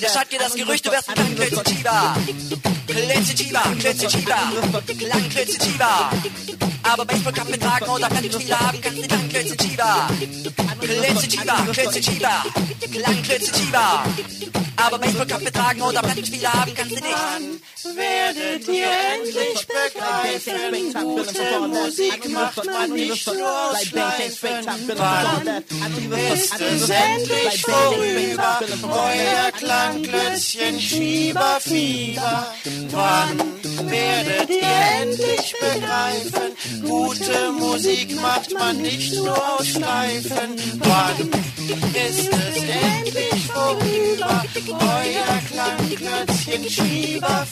Das 0.01 0.17
hat 0.17 0.31
dir 0.31 0.39
das 0.39 0.53
Gerücht, 0.53 0.85
du 0.85 0.91
wärst 0.91 1.09
ein 1.09 1.35
Klitzeschieber. 1.35 2.15
Klitzeschieber, 2.87 3.61
Klitzeschieber, 3.79 4.37
klein 4.97 5.29
Klitzeschieber. 5.29 6.11
Aber 6.83 7.05
Baseball 7.05 7.33
kann 7.33 7.49
mit 7.49 7.61
Tagen 7.61 7.89
oder 7.89 8.09
kann 8.09 8.23
ich 8.23 8.35
viel 8.35 8.53
haben, 8.53 8.81
kannst 8.81 8.97
du 8.97 9.07
dann 9.07 9.29
Klitzeschieber. 9.29 10.07
Klitzeschieber, 10.81 11.67
Klitzeschieber, 11.71 12.43
klein 12.91 13.23
Klitzeschieber. 13.23 14.03
Aber 14.75 14.97
Baseball 14.99 15.27
kann 15.27 15.43
mit 15.43 15.53
Tagen 15.53 15.81
oder 15.81 16.01
kann 16.01 16.17
ich 16.17 16.29
viel 16.29 16.47
haben, 16.47 16.73
kannst 16.73 16.91
du 16.91 16.95
nicht. 16.95 17.15
Dann 17.83 17.95
werdet 17.95 18.67
ihr 18.67 18.87
endlich 19.13 19.67
begreifen, 19.67 20.93
gute 20.93 21.67
Musik 21.67 22.29
macht 22.29 22.65
man 22.65 22.91
nicht 22.91 23.27
nur 23.27 23.77
schleifen. 23.81 24.49
Wann 24.95 25.47
ist 26.33 26.59
es 26.59 26.89
endlich 26.89 27.61
vorüber? 27.61 28.59
Euer 28.93 29.51
Klangklötzchen 29.57 30.79
Schieberfieber? 30.79 32.53
Wann 32.91 33.37
werdet 33.89 34.49
ihr 34.49 35.01
endlich 35.01 35.55
begreifen, 35.59 36.55
gute 36.87 37.51
Musik 37.59 38.21
macht 38.21 38.53
man 38.53 38.77
nicht 38.81 39.15
nur 39.15 39.35
aus 39.35 39.67
Schleifen? 39.67 40.55
Wann 40.79 41.29
ist 42.07 42.29
es 42.29 42.63
endlich 42.63 43.47
vorüber, 43.47 44.43
euer 44.69 45.41
Klangklötzchen 45.49 46.69
Schieber, 46.69 47.45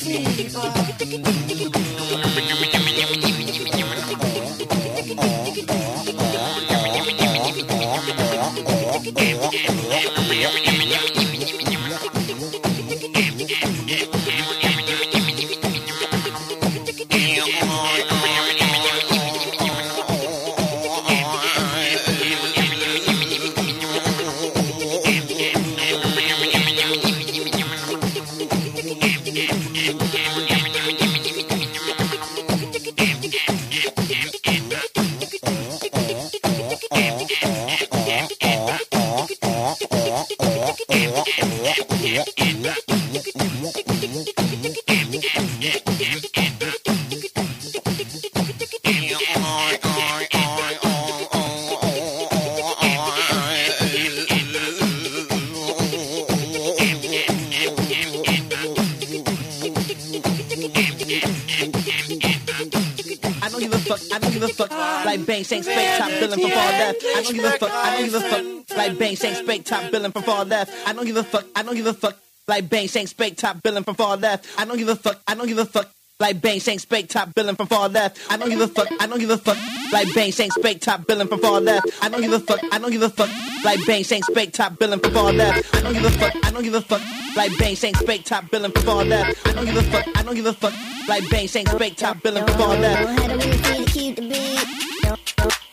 bang, 65.41 65.63
sang, 65.63 65.63
spake, 65.63 65.97
top 65.97 66.09
billing 66.09 66.39
from 66.39 66.51
far 66.51 66.71
left. 66.71 67.03
I 67.03 67.21
don't 67.21 67.35
give 67.35 67.45
a 67.45 67.51
fuck, 67.57 67.71
I 67.71 67.95
don't 67.95 68.05
give 68.05 68.13
a 68.15 68.21
fuck. 68.21 68.77
Like 68.77 68.99
bang, 68.99 69.15
sang, 69.15 69.35
spake, 69.35 69.65
top 69.65 69.91
billing 69.91 70.11
from 70.11 70.23
far 70.23 70.45
left. 70.45 70.71
I 70.87 70.93
don't 70.93 71.05
give 71.05 71.17
a 71.17 71.23
fuck, 71.23 71.45
I 71.55 71.63
don't 71.63 71.75
give 71.75 71.87
a 71.87 71.93
fuck. 71.93 72.17
Like 72.47 72.69
bang, 72.69 72.87
sang, 72.87 73.07
spake, 73.07 73.37
top 73.37 73.61
billing 73.63 73.83
from 73.83 73.95
far 73.95 74.17
left. 74.17 74.47
I 74.57 74.65
don't 74.65 74.77
give 74.77 74.89
a 74.89 74.95
fuck, 74.95 75.21
I 75.27 75.35
don't 75.35 75.47
give 75.47 75.57
a 75.59 75.65
fuck. 75.65 75.89
Like 76.19 76.41
bang, 76.41 76.59
sang, 76.59 76.77
spake, 76.77 77.09
top 77.09 77.33
billing 77.33 77.55
from 77.55 77.67
far 77.67 77.89
left. 77.89 78.19
I 78.29 78.37
don't 78.37 78.49
give 78.49 78.61
a 78.61 78.67
fuck, 78.67 78.87
I 78.99 79.07
don't 79.07 79.19
give 79.19 79.29
a 79.31 79.37
fuck. 79.37 79.57
Like 79.91 80.13
bang, 80.13 80.31
sang, 80.31 80.51
spake, 80.51 80.81
top 80.81 81.07
billing 81.07 81.27
from 81.27 81.39
far 81.39 81.59
left. 81.59 81.87
I 82.03 82.09
don't 82.09 82.21
give 82.21 82.33
a 82.33 82.39
fuck, 82.39 82.59
I 82.71 82.77
don't 82.77 82.91
give 82.91 83.01
a 83.01 83.09
fuck. 83.09 83.29
Like 83.63 83.85
bang, 83.85 84.03
sang, 84.03 84.21
spake, 84.23 84.53
top 84.53 84.77
billing 84.77 84.99
from 84.99 85.13
far 85.13 85.33
left. 85.33 85.75
I 85.75 85.81
don't 85.81 85.93
give 85.93 86.05
a 86.05 86.11
fuck, 86.11 86.35
I 86.43 86.51
don't 86.51 86.63
give 86.63 86.73
a 86.75 86.81
fuck. 86.81 87.01
Like 87.35 87.57
bang, 87.57 87.75
sang, 87.75 87.95
spake, 87.95 88.25
top 88.25 88.49
billing 88.51 88.71
from 88.71 88.83
far 88.83 89.03
left. 89.03 89.47
I 89.47 89.53
don't 89.53 89.65
give 89.65 89.77
a 89.77 89.81
fuck, 89.83 90.07
I 90.15 90.23
don't 90.23 90.35
give 90.35 90.45
a 90.45 90.53
fuck. 90.53 90.73
Like 91.07 91.29
bang, 91.29 91.47
sang, 91.47 91.65
spake, 91.65 91.97
top 91.97 92.21
billing 92.21 92.45
from 92.45 92.57
far 92.57 92.77
left. 92.77 93.87
keep 93.93 94.15
the 94.15 94.21
beat. 94.21 94.90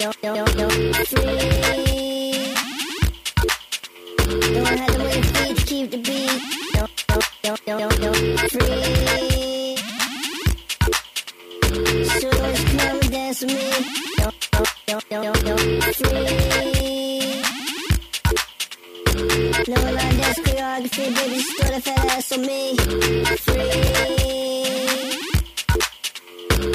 Yo, 0.09 0.14
yo, 0.22 0.44
yo, 0.56 0.68
free. 1.05 2.55
Don't 4.55 4.66
have 4.66 4.93
to 4.94 4.98
wait 5.05 5.24
to 5.24 5.64
keep 5.66 5.90
the 5.90 5.98
beat. 5.98 6.40
Yo, 6.74 6.86
yo, 7.44 7.55
yo, 7.66 7.78
yo, 7.78 7.89
yo, 8.01 8.12
free. 8.48 9.76
So 12.09 12.30
just 12.30 12.66
come 12.78 12.98
and 13.02 13.10
dance 13.12 13.40
with 13.43 13.52
me. 13.52 13.68
Yo, 14.18 14.28
yo, 14.89 14.98
yo, 15.10 15.22
yo, 15.24 15.32
yo, 15.44 15.56
free. 15.93 17.43
No 19.68 19.78
line 19.93 20.16
dance 20.16 20.39
choreography, 20.39 21.05
baby, 21.14 21.35
just 21.35 21.52
throw 21.59 21.68
that 21.68 21.82
fat 21.82 22.05
ass 22.16 22.32
on 22.32 22.40
me. 22.40 22.76
Free. 23.44 24.47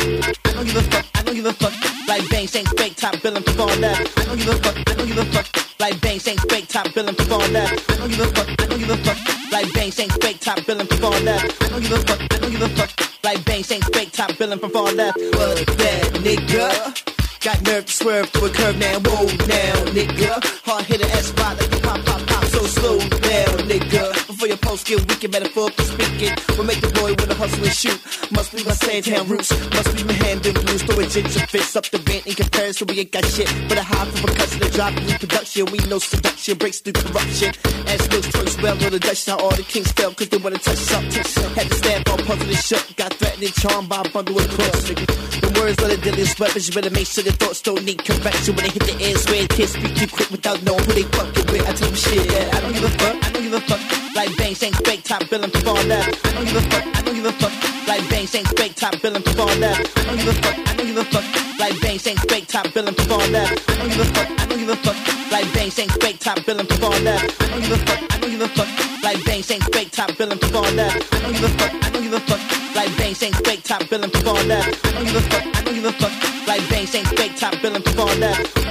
I 0.04 0.52
don't 0.54 0.66
give 0.66 0.86
fuck, 0.88 1.06
I 1.16 1.24
don't 1.24 1.36
give 1.36 1.58
fuck. 1.58 1.74
Like 2.10 2.30
bang, 2.30 2.46
sang, 2.46 2.66
fake, 2.66 2.96
top 2.98 3.22
billing 3.22 3.42
from 3.44 3.54
far 3.54 3.76
left. 3.78 4.20
I 4.20 4.26
don't 4.26 4.38
give 4.38 4.60
fuck, 4.60 4.78
I 4.78 4.94
don't 4.96 5.08
give 5.08 5.28
fuck. 5.30 5.80
Like 5.80 6.02
bang, 6.02 6.20
sang, 6.20 6.38
fake, 6.50 6.68
top 6.68 6.94
billing 6.94 7.16
from 7.16 7.26
far 7.28 7.48
left. 7.48 7.90
I 7.90 7.96
don't 7.96 8.10
give 8.10 8.34
fuck, 8.36 8.50
I 8.50 8.66
don't 8.66 8.80
give 8.80 9.00
fuck. 9.00 9.52
Like 9.52 9.74
bang, 9.74 9.92
sang, 9.92 10.10
fake, 10.10 10.40
top 10.42 10.66
billing 10.66 10.88
from 10.88 10.98
far 11.00 11.20
left. 11.22 11.64
I 11.64 11.70
don't 11.70 11.82
give 11.82 12.04
fuck, 12.04 12.22
I 12.22 12.38
don't 12.38 12.52
give 12.52 12.72
fuck. 12.74 13.24
Like 13.24 13.46
bang, 13.46 13.64
sang, 13.64 13.82
fake, 13.94 14.12
top 14.12 14.38
billing 14.38 14.60
from 14.60 14.72
far 14.72 14.92
left. 14.92 15.18
Fuck 15.18 15.78
that, 15.78 16.12
nigga. 16.20 17.14
Got 17.40 17.62
nerve 17.64 17.86
to 17.86 17.94
swerve 17.94 18.30
through 18.30 18.48
a 18.48 18.50
curve 18.52 18.78
now, 18.78 19.00
whoa 19.00 19.26
now, 19.48 19.76
nigga. 19.96 20.32
Hard 20.66 20.86
hitter 20.86 21.06
S5 21.06 21.60
like 21.60 21.72
you 21.74 21.80
pop, 21.80 22.06
pop, 22.06 22.28
pop, 22.28 22.44
so 22.46 22.60
slow 22.60 22.98
now, 22.98 23.58
nigga. 23.68 24.23
Before 24.44 24.58
your 24.60 24.68
post 24.76 24.88
get 24.88 25.00
wicked, 25.08 25.32
metaphorically 25.32 25.86
speaking, 25.86 26.36
will 26.58 26.66
make 26.66 26.82
the 26.82 26.92
boy 27.00 27.16
with 27.16 27.32
a 27.32 27.34
hustle 27.34 27.64
and 27.64 27.72
shoot. 27.72 27.96
Must 28.36 28.52
be 28.52 28.60
my 28.66 28.76
Sandtown 28.76 29.26
roots, 29.30 29.56
must 29.72 29.96
be 29.96 30.04
my 30.04 30.12
hand 30.20 30.46
in 30.46 30.54
blues. 30.54 30.84
Throw 30.84 31.00
a 31.00 31.08
ginger 31.08 31.48
fist 31.48 31.78
up 31.78 31.88
the 31.88 31.98
vent 32.00 32.28
in 32.28 32.36
comparison, 32.36 32.88
we 32.92 33.00
ain't 33.00 33.12
got 33.14 33.24
shit. 33.24 33.48
But 33.70 33.78
a 33.78 33.84
high 33.84 34.04
for 34.04 34.28
percussion 34.28 34.64
and 34.64 34.74
drop 34.74 34.94
new 35.00 35.16
production. 35.16 35.72
We 35.72 35.80
know 35.88 36.00
seduction 36.00 36.58
breaks 36.58 36.84
through 36.84 37.00
corruption. 37.00 37.56
As 37.88 38.04
skills 38.04 38.28
twice 38.36 38.60
well 38.60 38.76
on 38.84 38.92
the 38.92 39.00
Dutch, 39.00 39.26
how 39.26 39.40
all 39.40 39.56
the 39.56 39.64
kings 39.64 39.94
fell, 39.94 40.12
cause 40.12 40.28
they 40.28 40.36
wanna 40.36 40.60
touch 40.60 40.84
something. 40.92 41.24
Had 41.56 41.72
to 41.72 41.76
stand 41.80 42.10
all 42.10 42.20
puzzled 42.28 42.52
and 42.52 42.60
shook, 42.60 42.84
got 43.00 43.14
threatened 43.14 43.48
and 43.48 43.56
charmed 43.56 43.88
by 43.88 44.04
a 44.04 44.10
bundle 44.12 44.36
of 44.36 44.50
crooks. 44.60 44.92
The 45.40 45.56
words 45.56 45.80
of 45.80 45.88
the 45.88 45.96
deadliest 46.04 46.36
weapons, 46.44 46.68
you 46.68 46.76
better 46.76 46.92
make 46.92 47.08
sure 47.08 47.24
the 47.24 47.32
thoughts 47.32 47.62
don't 47.62 47.80
need 47.88 48.04
correction 48.04 48.60
when 48.60 48.68
they 48.68 48.76
hit 48.76 48.84
the 48.92 48.96
air. 49.08 49.16
Swear 49.16 49.48
can't 49.48 49.72
speak 49.72 49.96
too 49.96 50.08
quick 50.12 50.30
without 50.36 50.60
knowing 50.68 50.84
who 50.84 50.92
they 51.00 51.08
fucking 51.16 51.48
with. 51.48 51.64
I 51.64 51.72
tell 51.72 51.88
them 51.88 51.96
shit, 51.96 52.28
I 52.28 52.60
don't 52.60 52.74
give 52.76 52.84
a 52.84 52.92
fuck, 53.00 53.23
give 53.54 53.64
a 53.64 53.78
fuck. 53.78 54.16
Like 54.16 54.38
bang, 54.38 54.56
sang, 54.56 54.74
fake, 54.74 55.04
top 55.04 55.30
billing 55.30 55.50
from 55.50 55.62
far 55.62 55.84
left. 55.84 56.26
I 56.26 56.32
don't 56.34 56.46
give 56.46 56.56
a 56.56 56.62
fuck, 56.62 56.86
I 56.86 57.02
don't 57.02 57.16
give 57.16 57.26
a 57.26 57.32
fuck. 57.34 57.88
Like 57.88 58.10
bang, 58.10 58.28
sang, 58.28 58.46
fake, 58.46 58.76
top 58.76 59.02
billing 59.02 59.22
from 59.22 59.34
far 59.34 59.56
left. 59.58 59.98
I 59.98 60.04
don't 60.04 60.18
give 60.18 60.28
a 60.28 60.34
fuck, 60.34 60.58
I 60.58 60.74
don't 60.76 60.88
give 60.88 60.98
a 60.98 61.04
fuck. 61.06 61.60
Like 61.60 61.82
bang, 61.82 62.00
sang, 62.00 62.18
fake, 62.18 62.48
top 62.48 62.74
billing 62.74 62.96
from 62.96 63.06
far 63.06 63.28
left. 63.30 63.70
I 63.70 63.76
don't 63.76 63.90
give 63.90 64.00
a 64.00 64.06
fuck, 64.06 64.30
I 64.32 64.46
don't 64.46 64.60
give 64.60 64.70
a 64.70 64.76
fuck. 64.78 65.32
Like 65.32 65.54
bang, 65.54 65.72
sang, 65.72 65.90
fake, 65.90 66.20
top 66.20 66.46
billing 66.46 66.66
from 66.66 66.78
far 66.78 67.00
left. 67.02 67.42
I 67.42 67.48
don't 67.48 67.62
give 67.62 67.72
a 67.72 67.78
fuck, 67.78 68.02
I 68.02 68.18
don't 68.18 68.32
give 68.32 68.42
a 68.42 68.48
fuck. 68.48 69.04
Like 69.04 69.26
bang, 69.26 69.44
sang, 69.44 69.62
fake, 69.62 69.92
top 69.92 70.18
billing 70.18 70.40
from 70.40 70.50
far 70.50 70.72
left. 70.72 71.14
I 71.14 71.20
don't 71.22 71.34
give 71.34 71.44
a 71.44 71.50
fuck, 71.50 71.74
I 71.74 71.90
don't 71.90 72.04
give 72.04 72.14
a 72.14 72.20
fuck. 72.20 72.76
Like 72.76 72.98
bang, 72.98 73.14
sang, 73.14 73.34
fake, 73.34 73.64
top 73.64 73.90
billing 73.90 74.10
from 74.10 74.22
far 74.24 74.44
left. 74.44 74.86
I 74.86 74.92
don't 74.92 75.06
give 75.06 75.16
a 75.16 75.22
fuck, 75.22 75.46
I 75.46 75.62
don't 75.62 75.76
give 75.76 75.86
a 75.86 75.92
fuck. 75.92 76.48
Like 76.48 76.70
bang, 76.70 76.88
sang, 76.88 77.06
fake, 77.06 77.36
top 77.38 77.62
billing 77.62 77.82
from 77.84 77.94
far 77.94 78.16
left. 78.16 78.63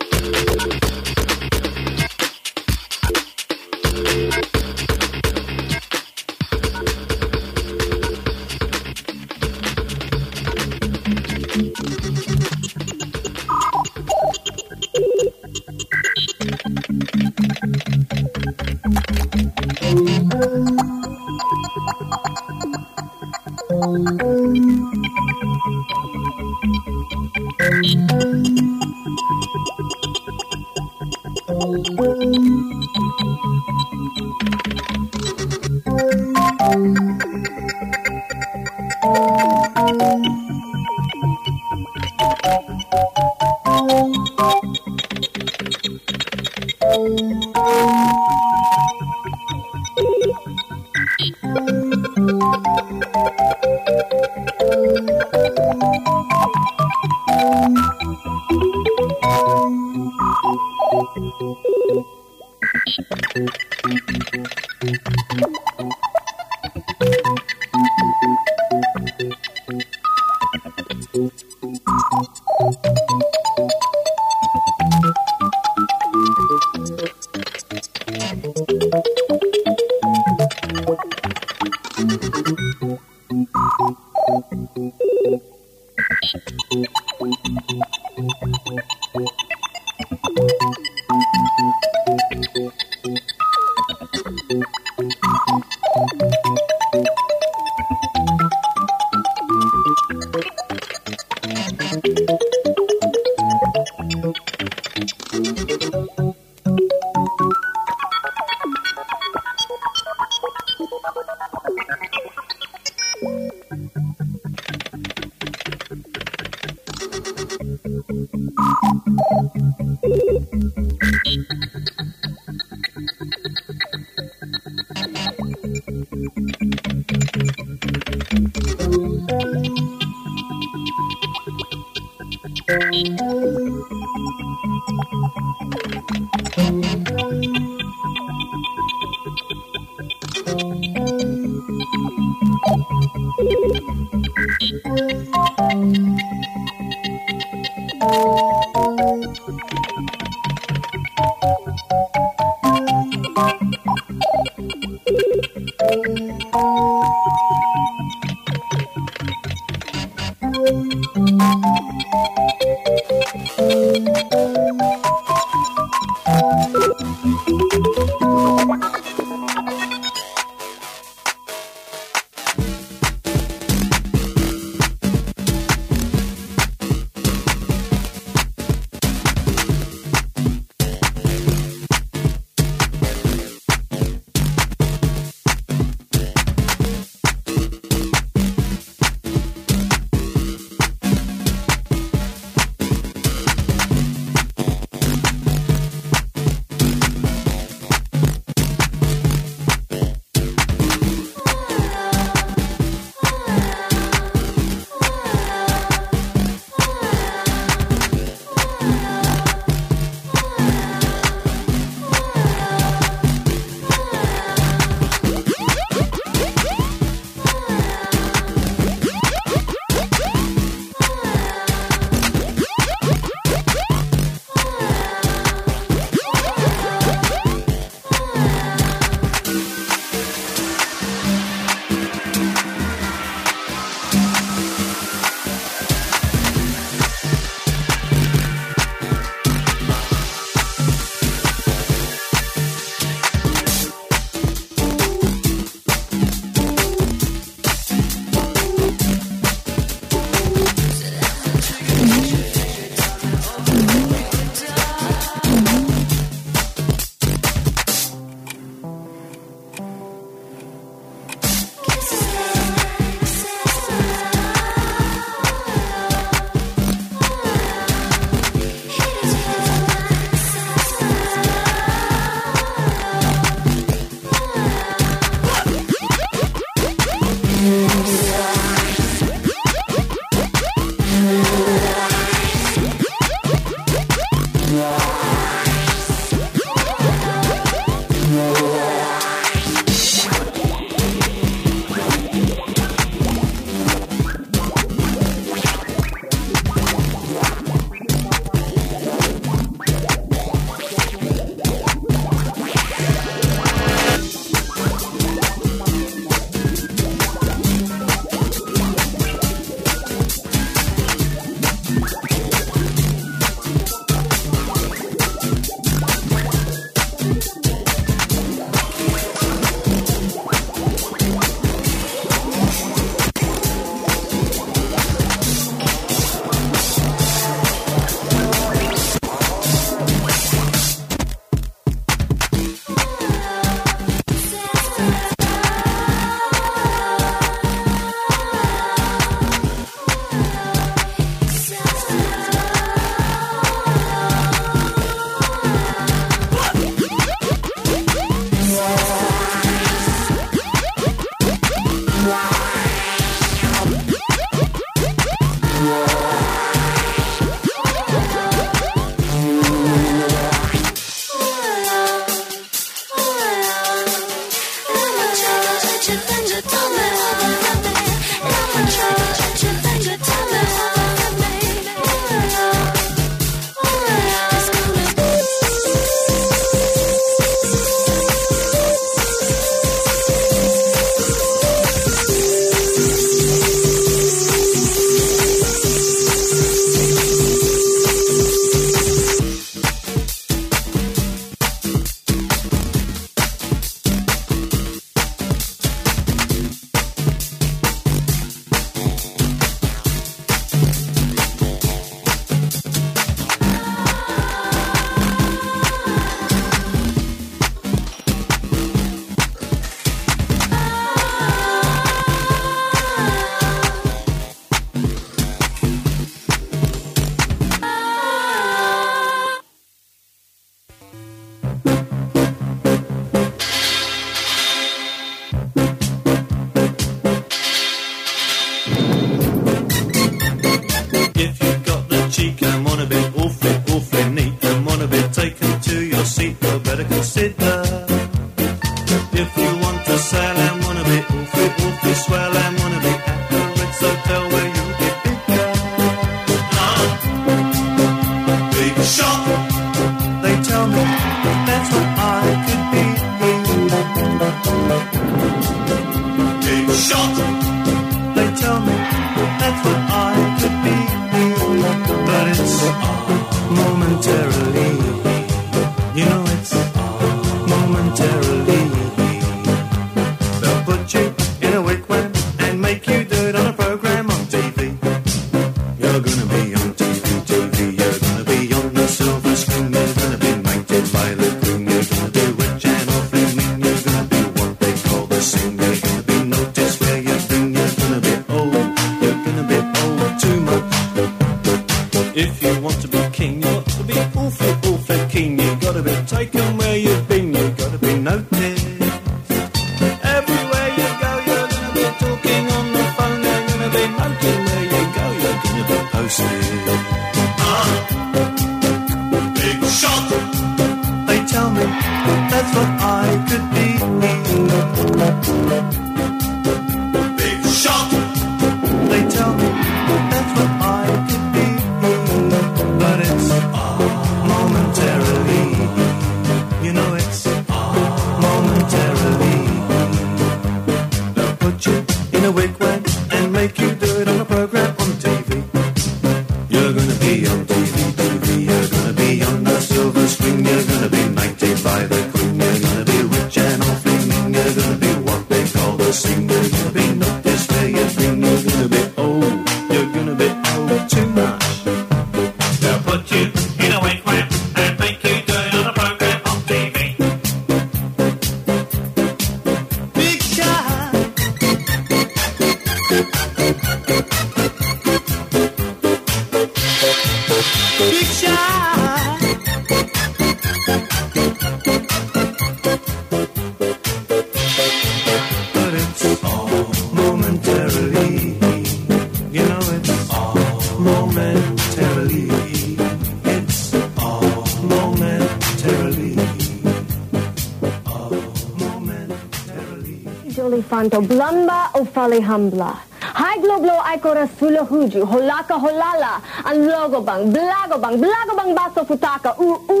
Fantoblamba 590.98 591.90
o 591.94 592.04
Falihambla. 592.04 592.98
High 593.20 593.60
globlo 593.62 593.94
aikora 594.02 594.48
sulahuju, 594.58 595.22
holaka 595.30 595.78
holala, 595.78 596.42
and 596.66 596.90
logobang, 596.90 597.52
blagobang, 597.54 598.18
blagobang 598.18 598.74
baso 598.74 599.04
futaka, 599.06 599.54
u 599.60 599.78
u 599.88 600.00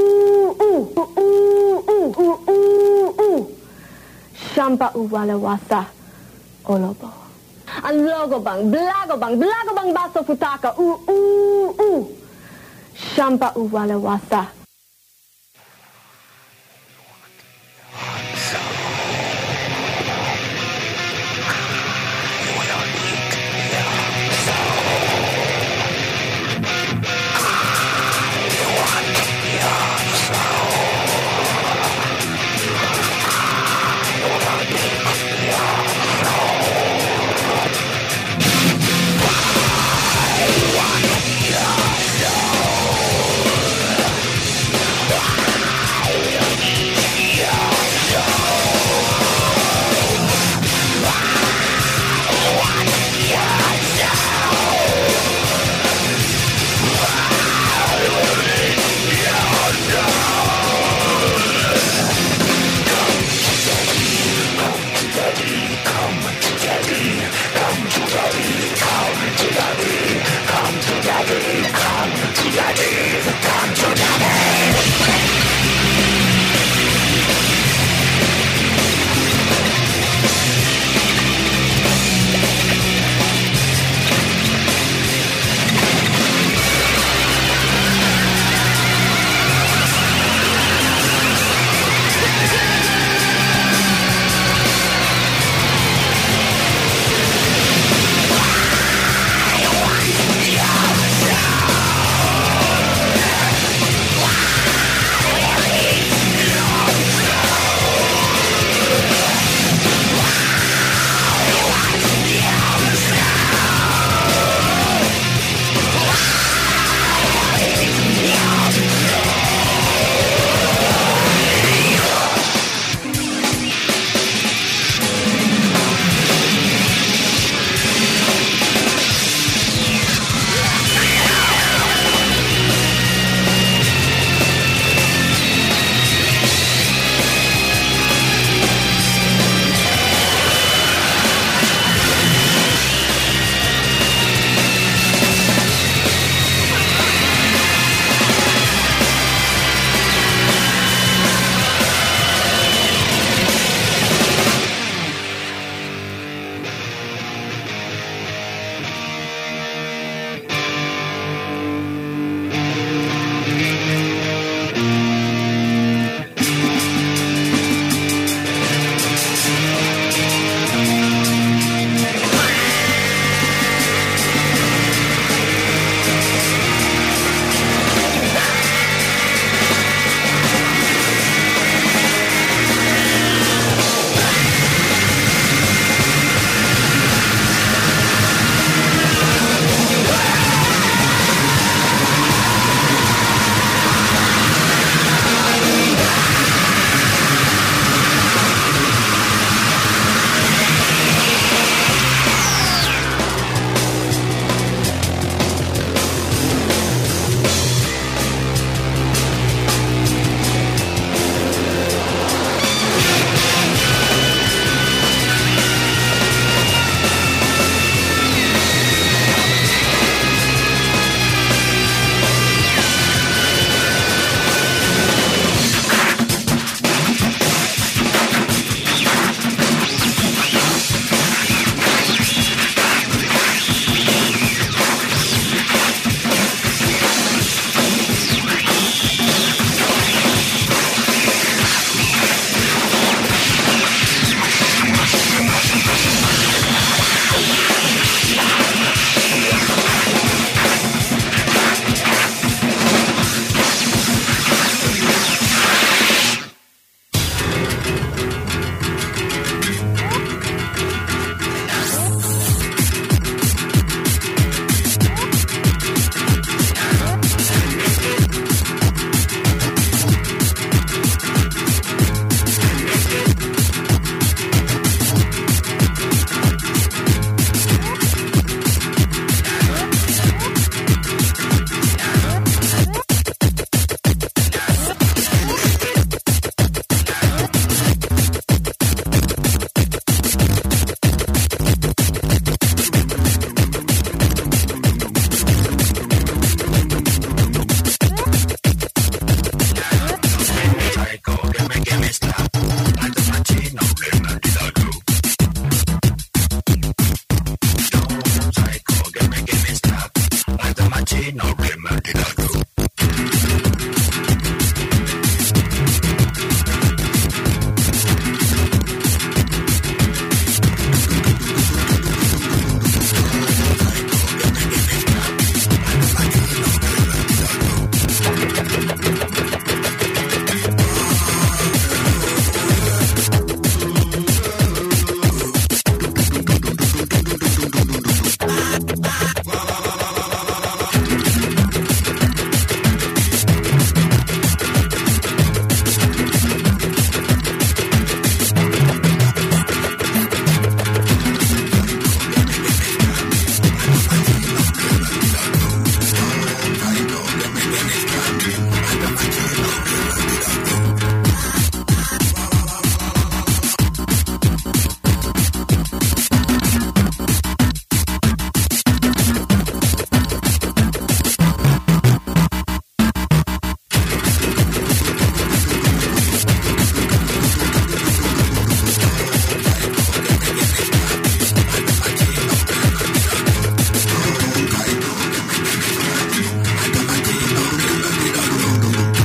u 0.58 0.70
u 0.98 1.22
u 1.86 1.94
u 1.94 1.98
u 2.18 2.28
u 2.48 3.14
u, 3.28 3.46
Shampa 4.34 4.90
uwalawasa, 4.94 5.86
olobo. 6.66 7.10
And 7.84 8.00
logobang, 8.02 8.68
blagobang, 8.68 9.38
blagobang 9.38 9.94
baso 9.94 10.24
futaka, 10.26 10.74
u 10.78 10.98
u 11.06 11.74
u, 11.78 12.08
Shampa 13.14 13.52
uwalawasa, 13.54 14.38
olobo. 14.38 14.57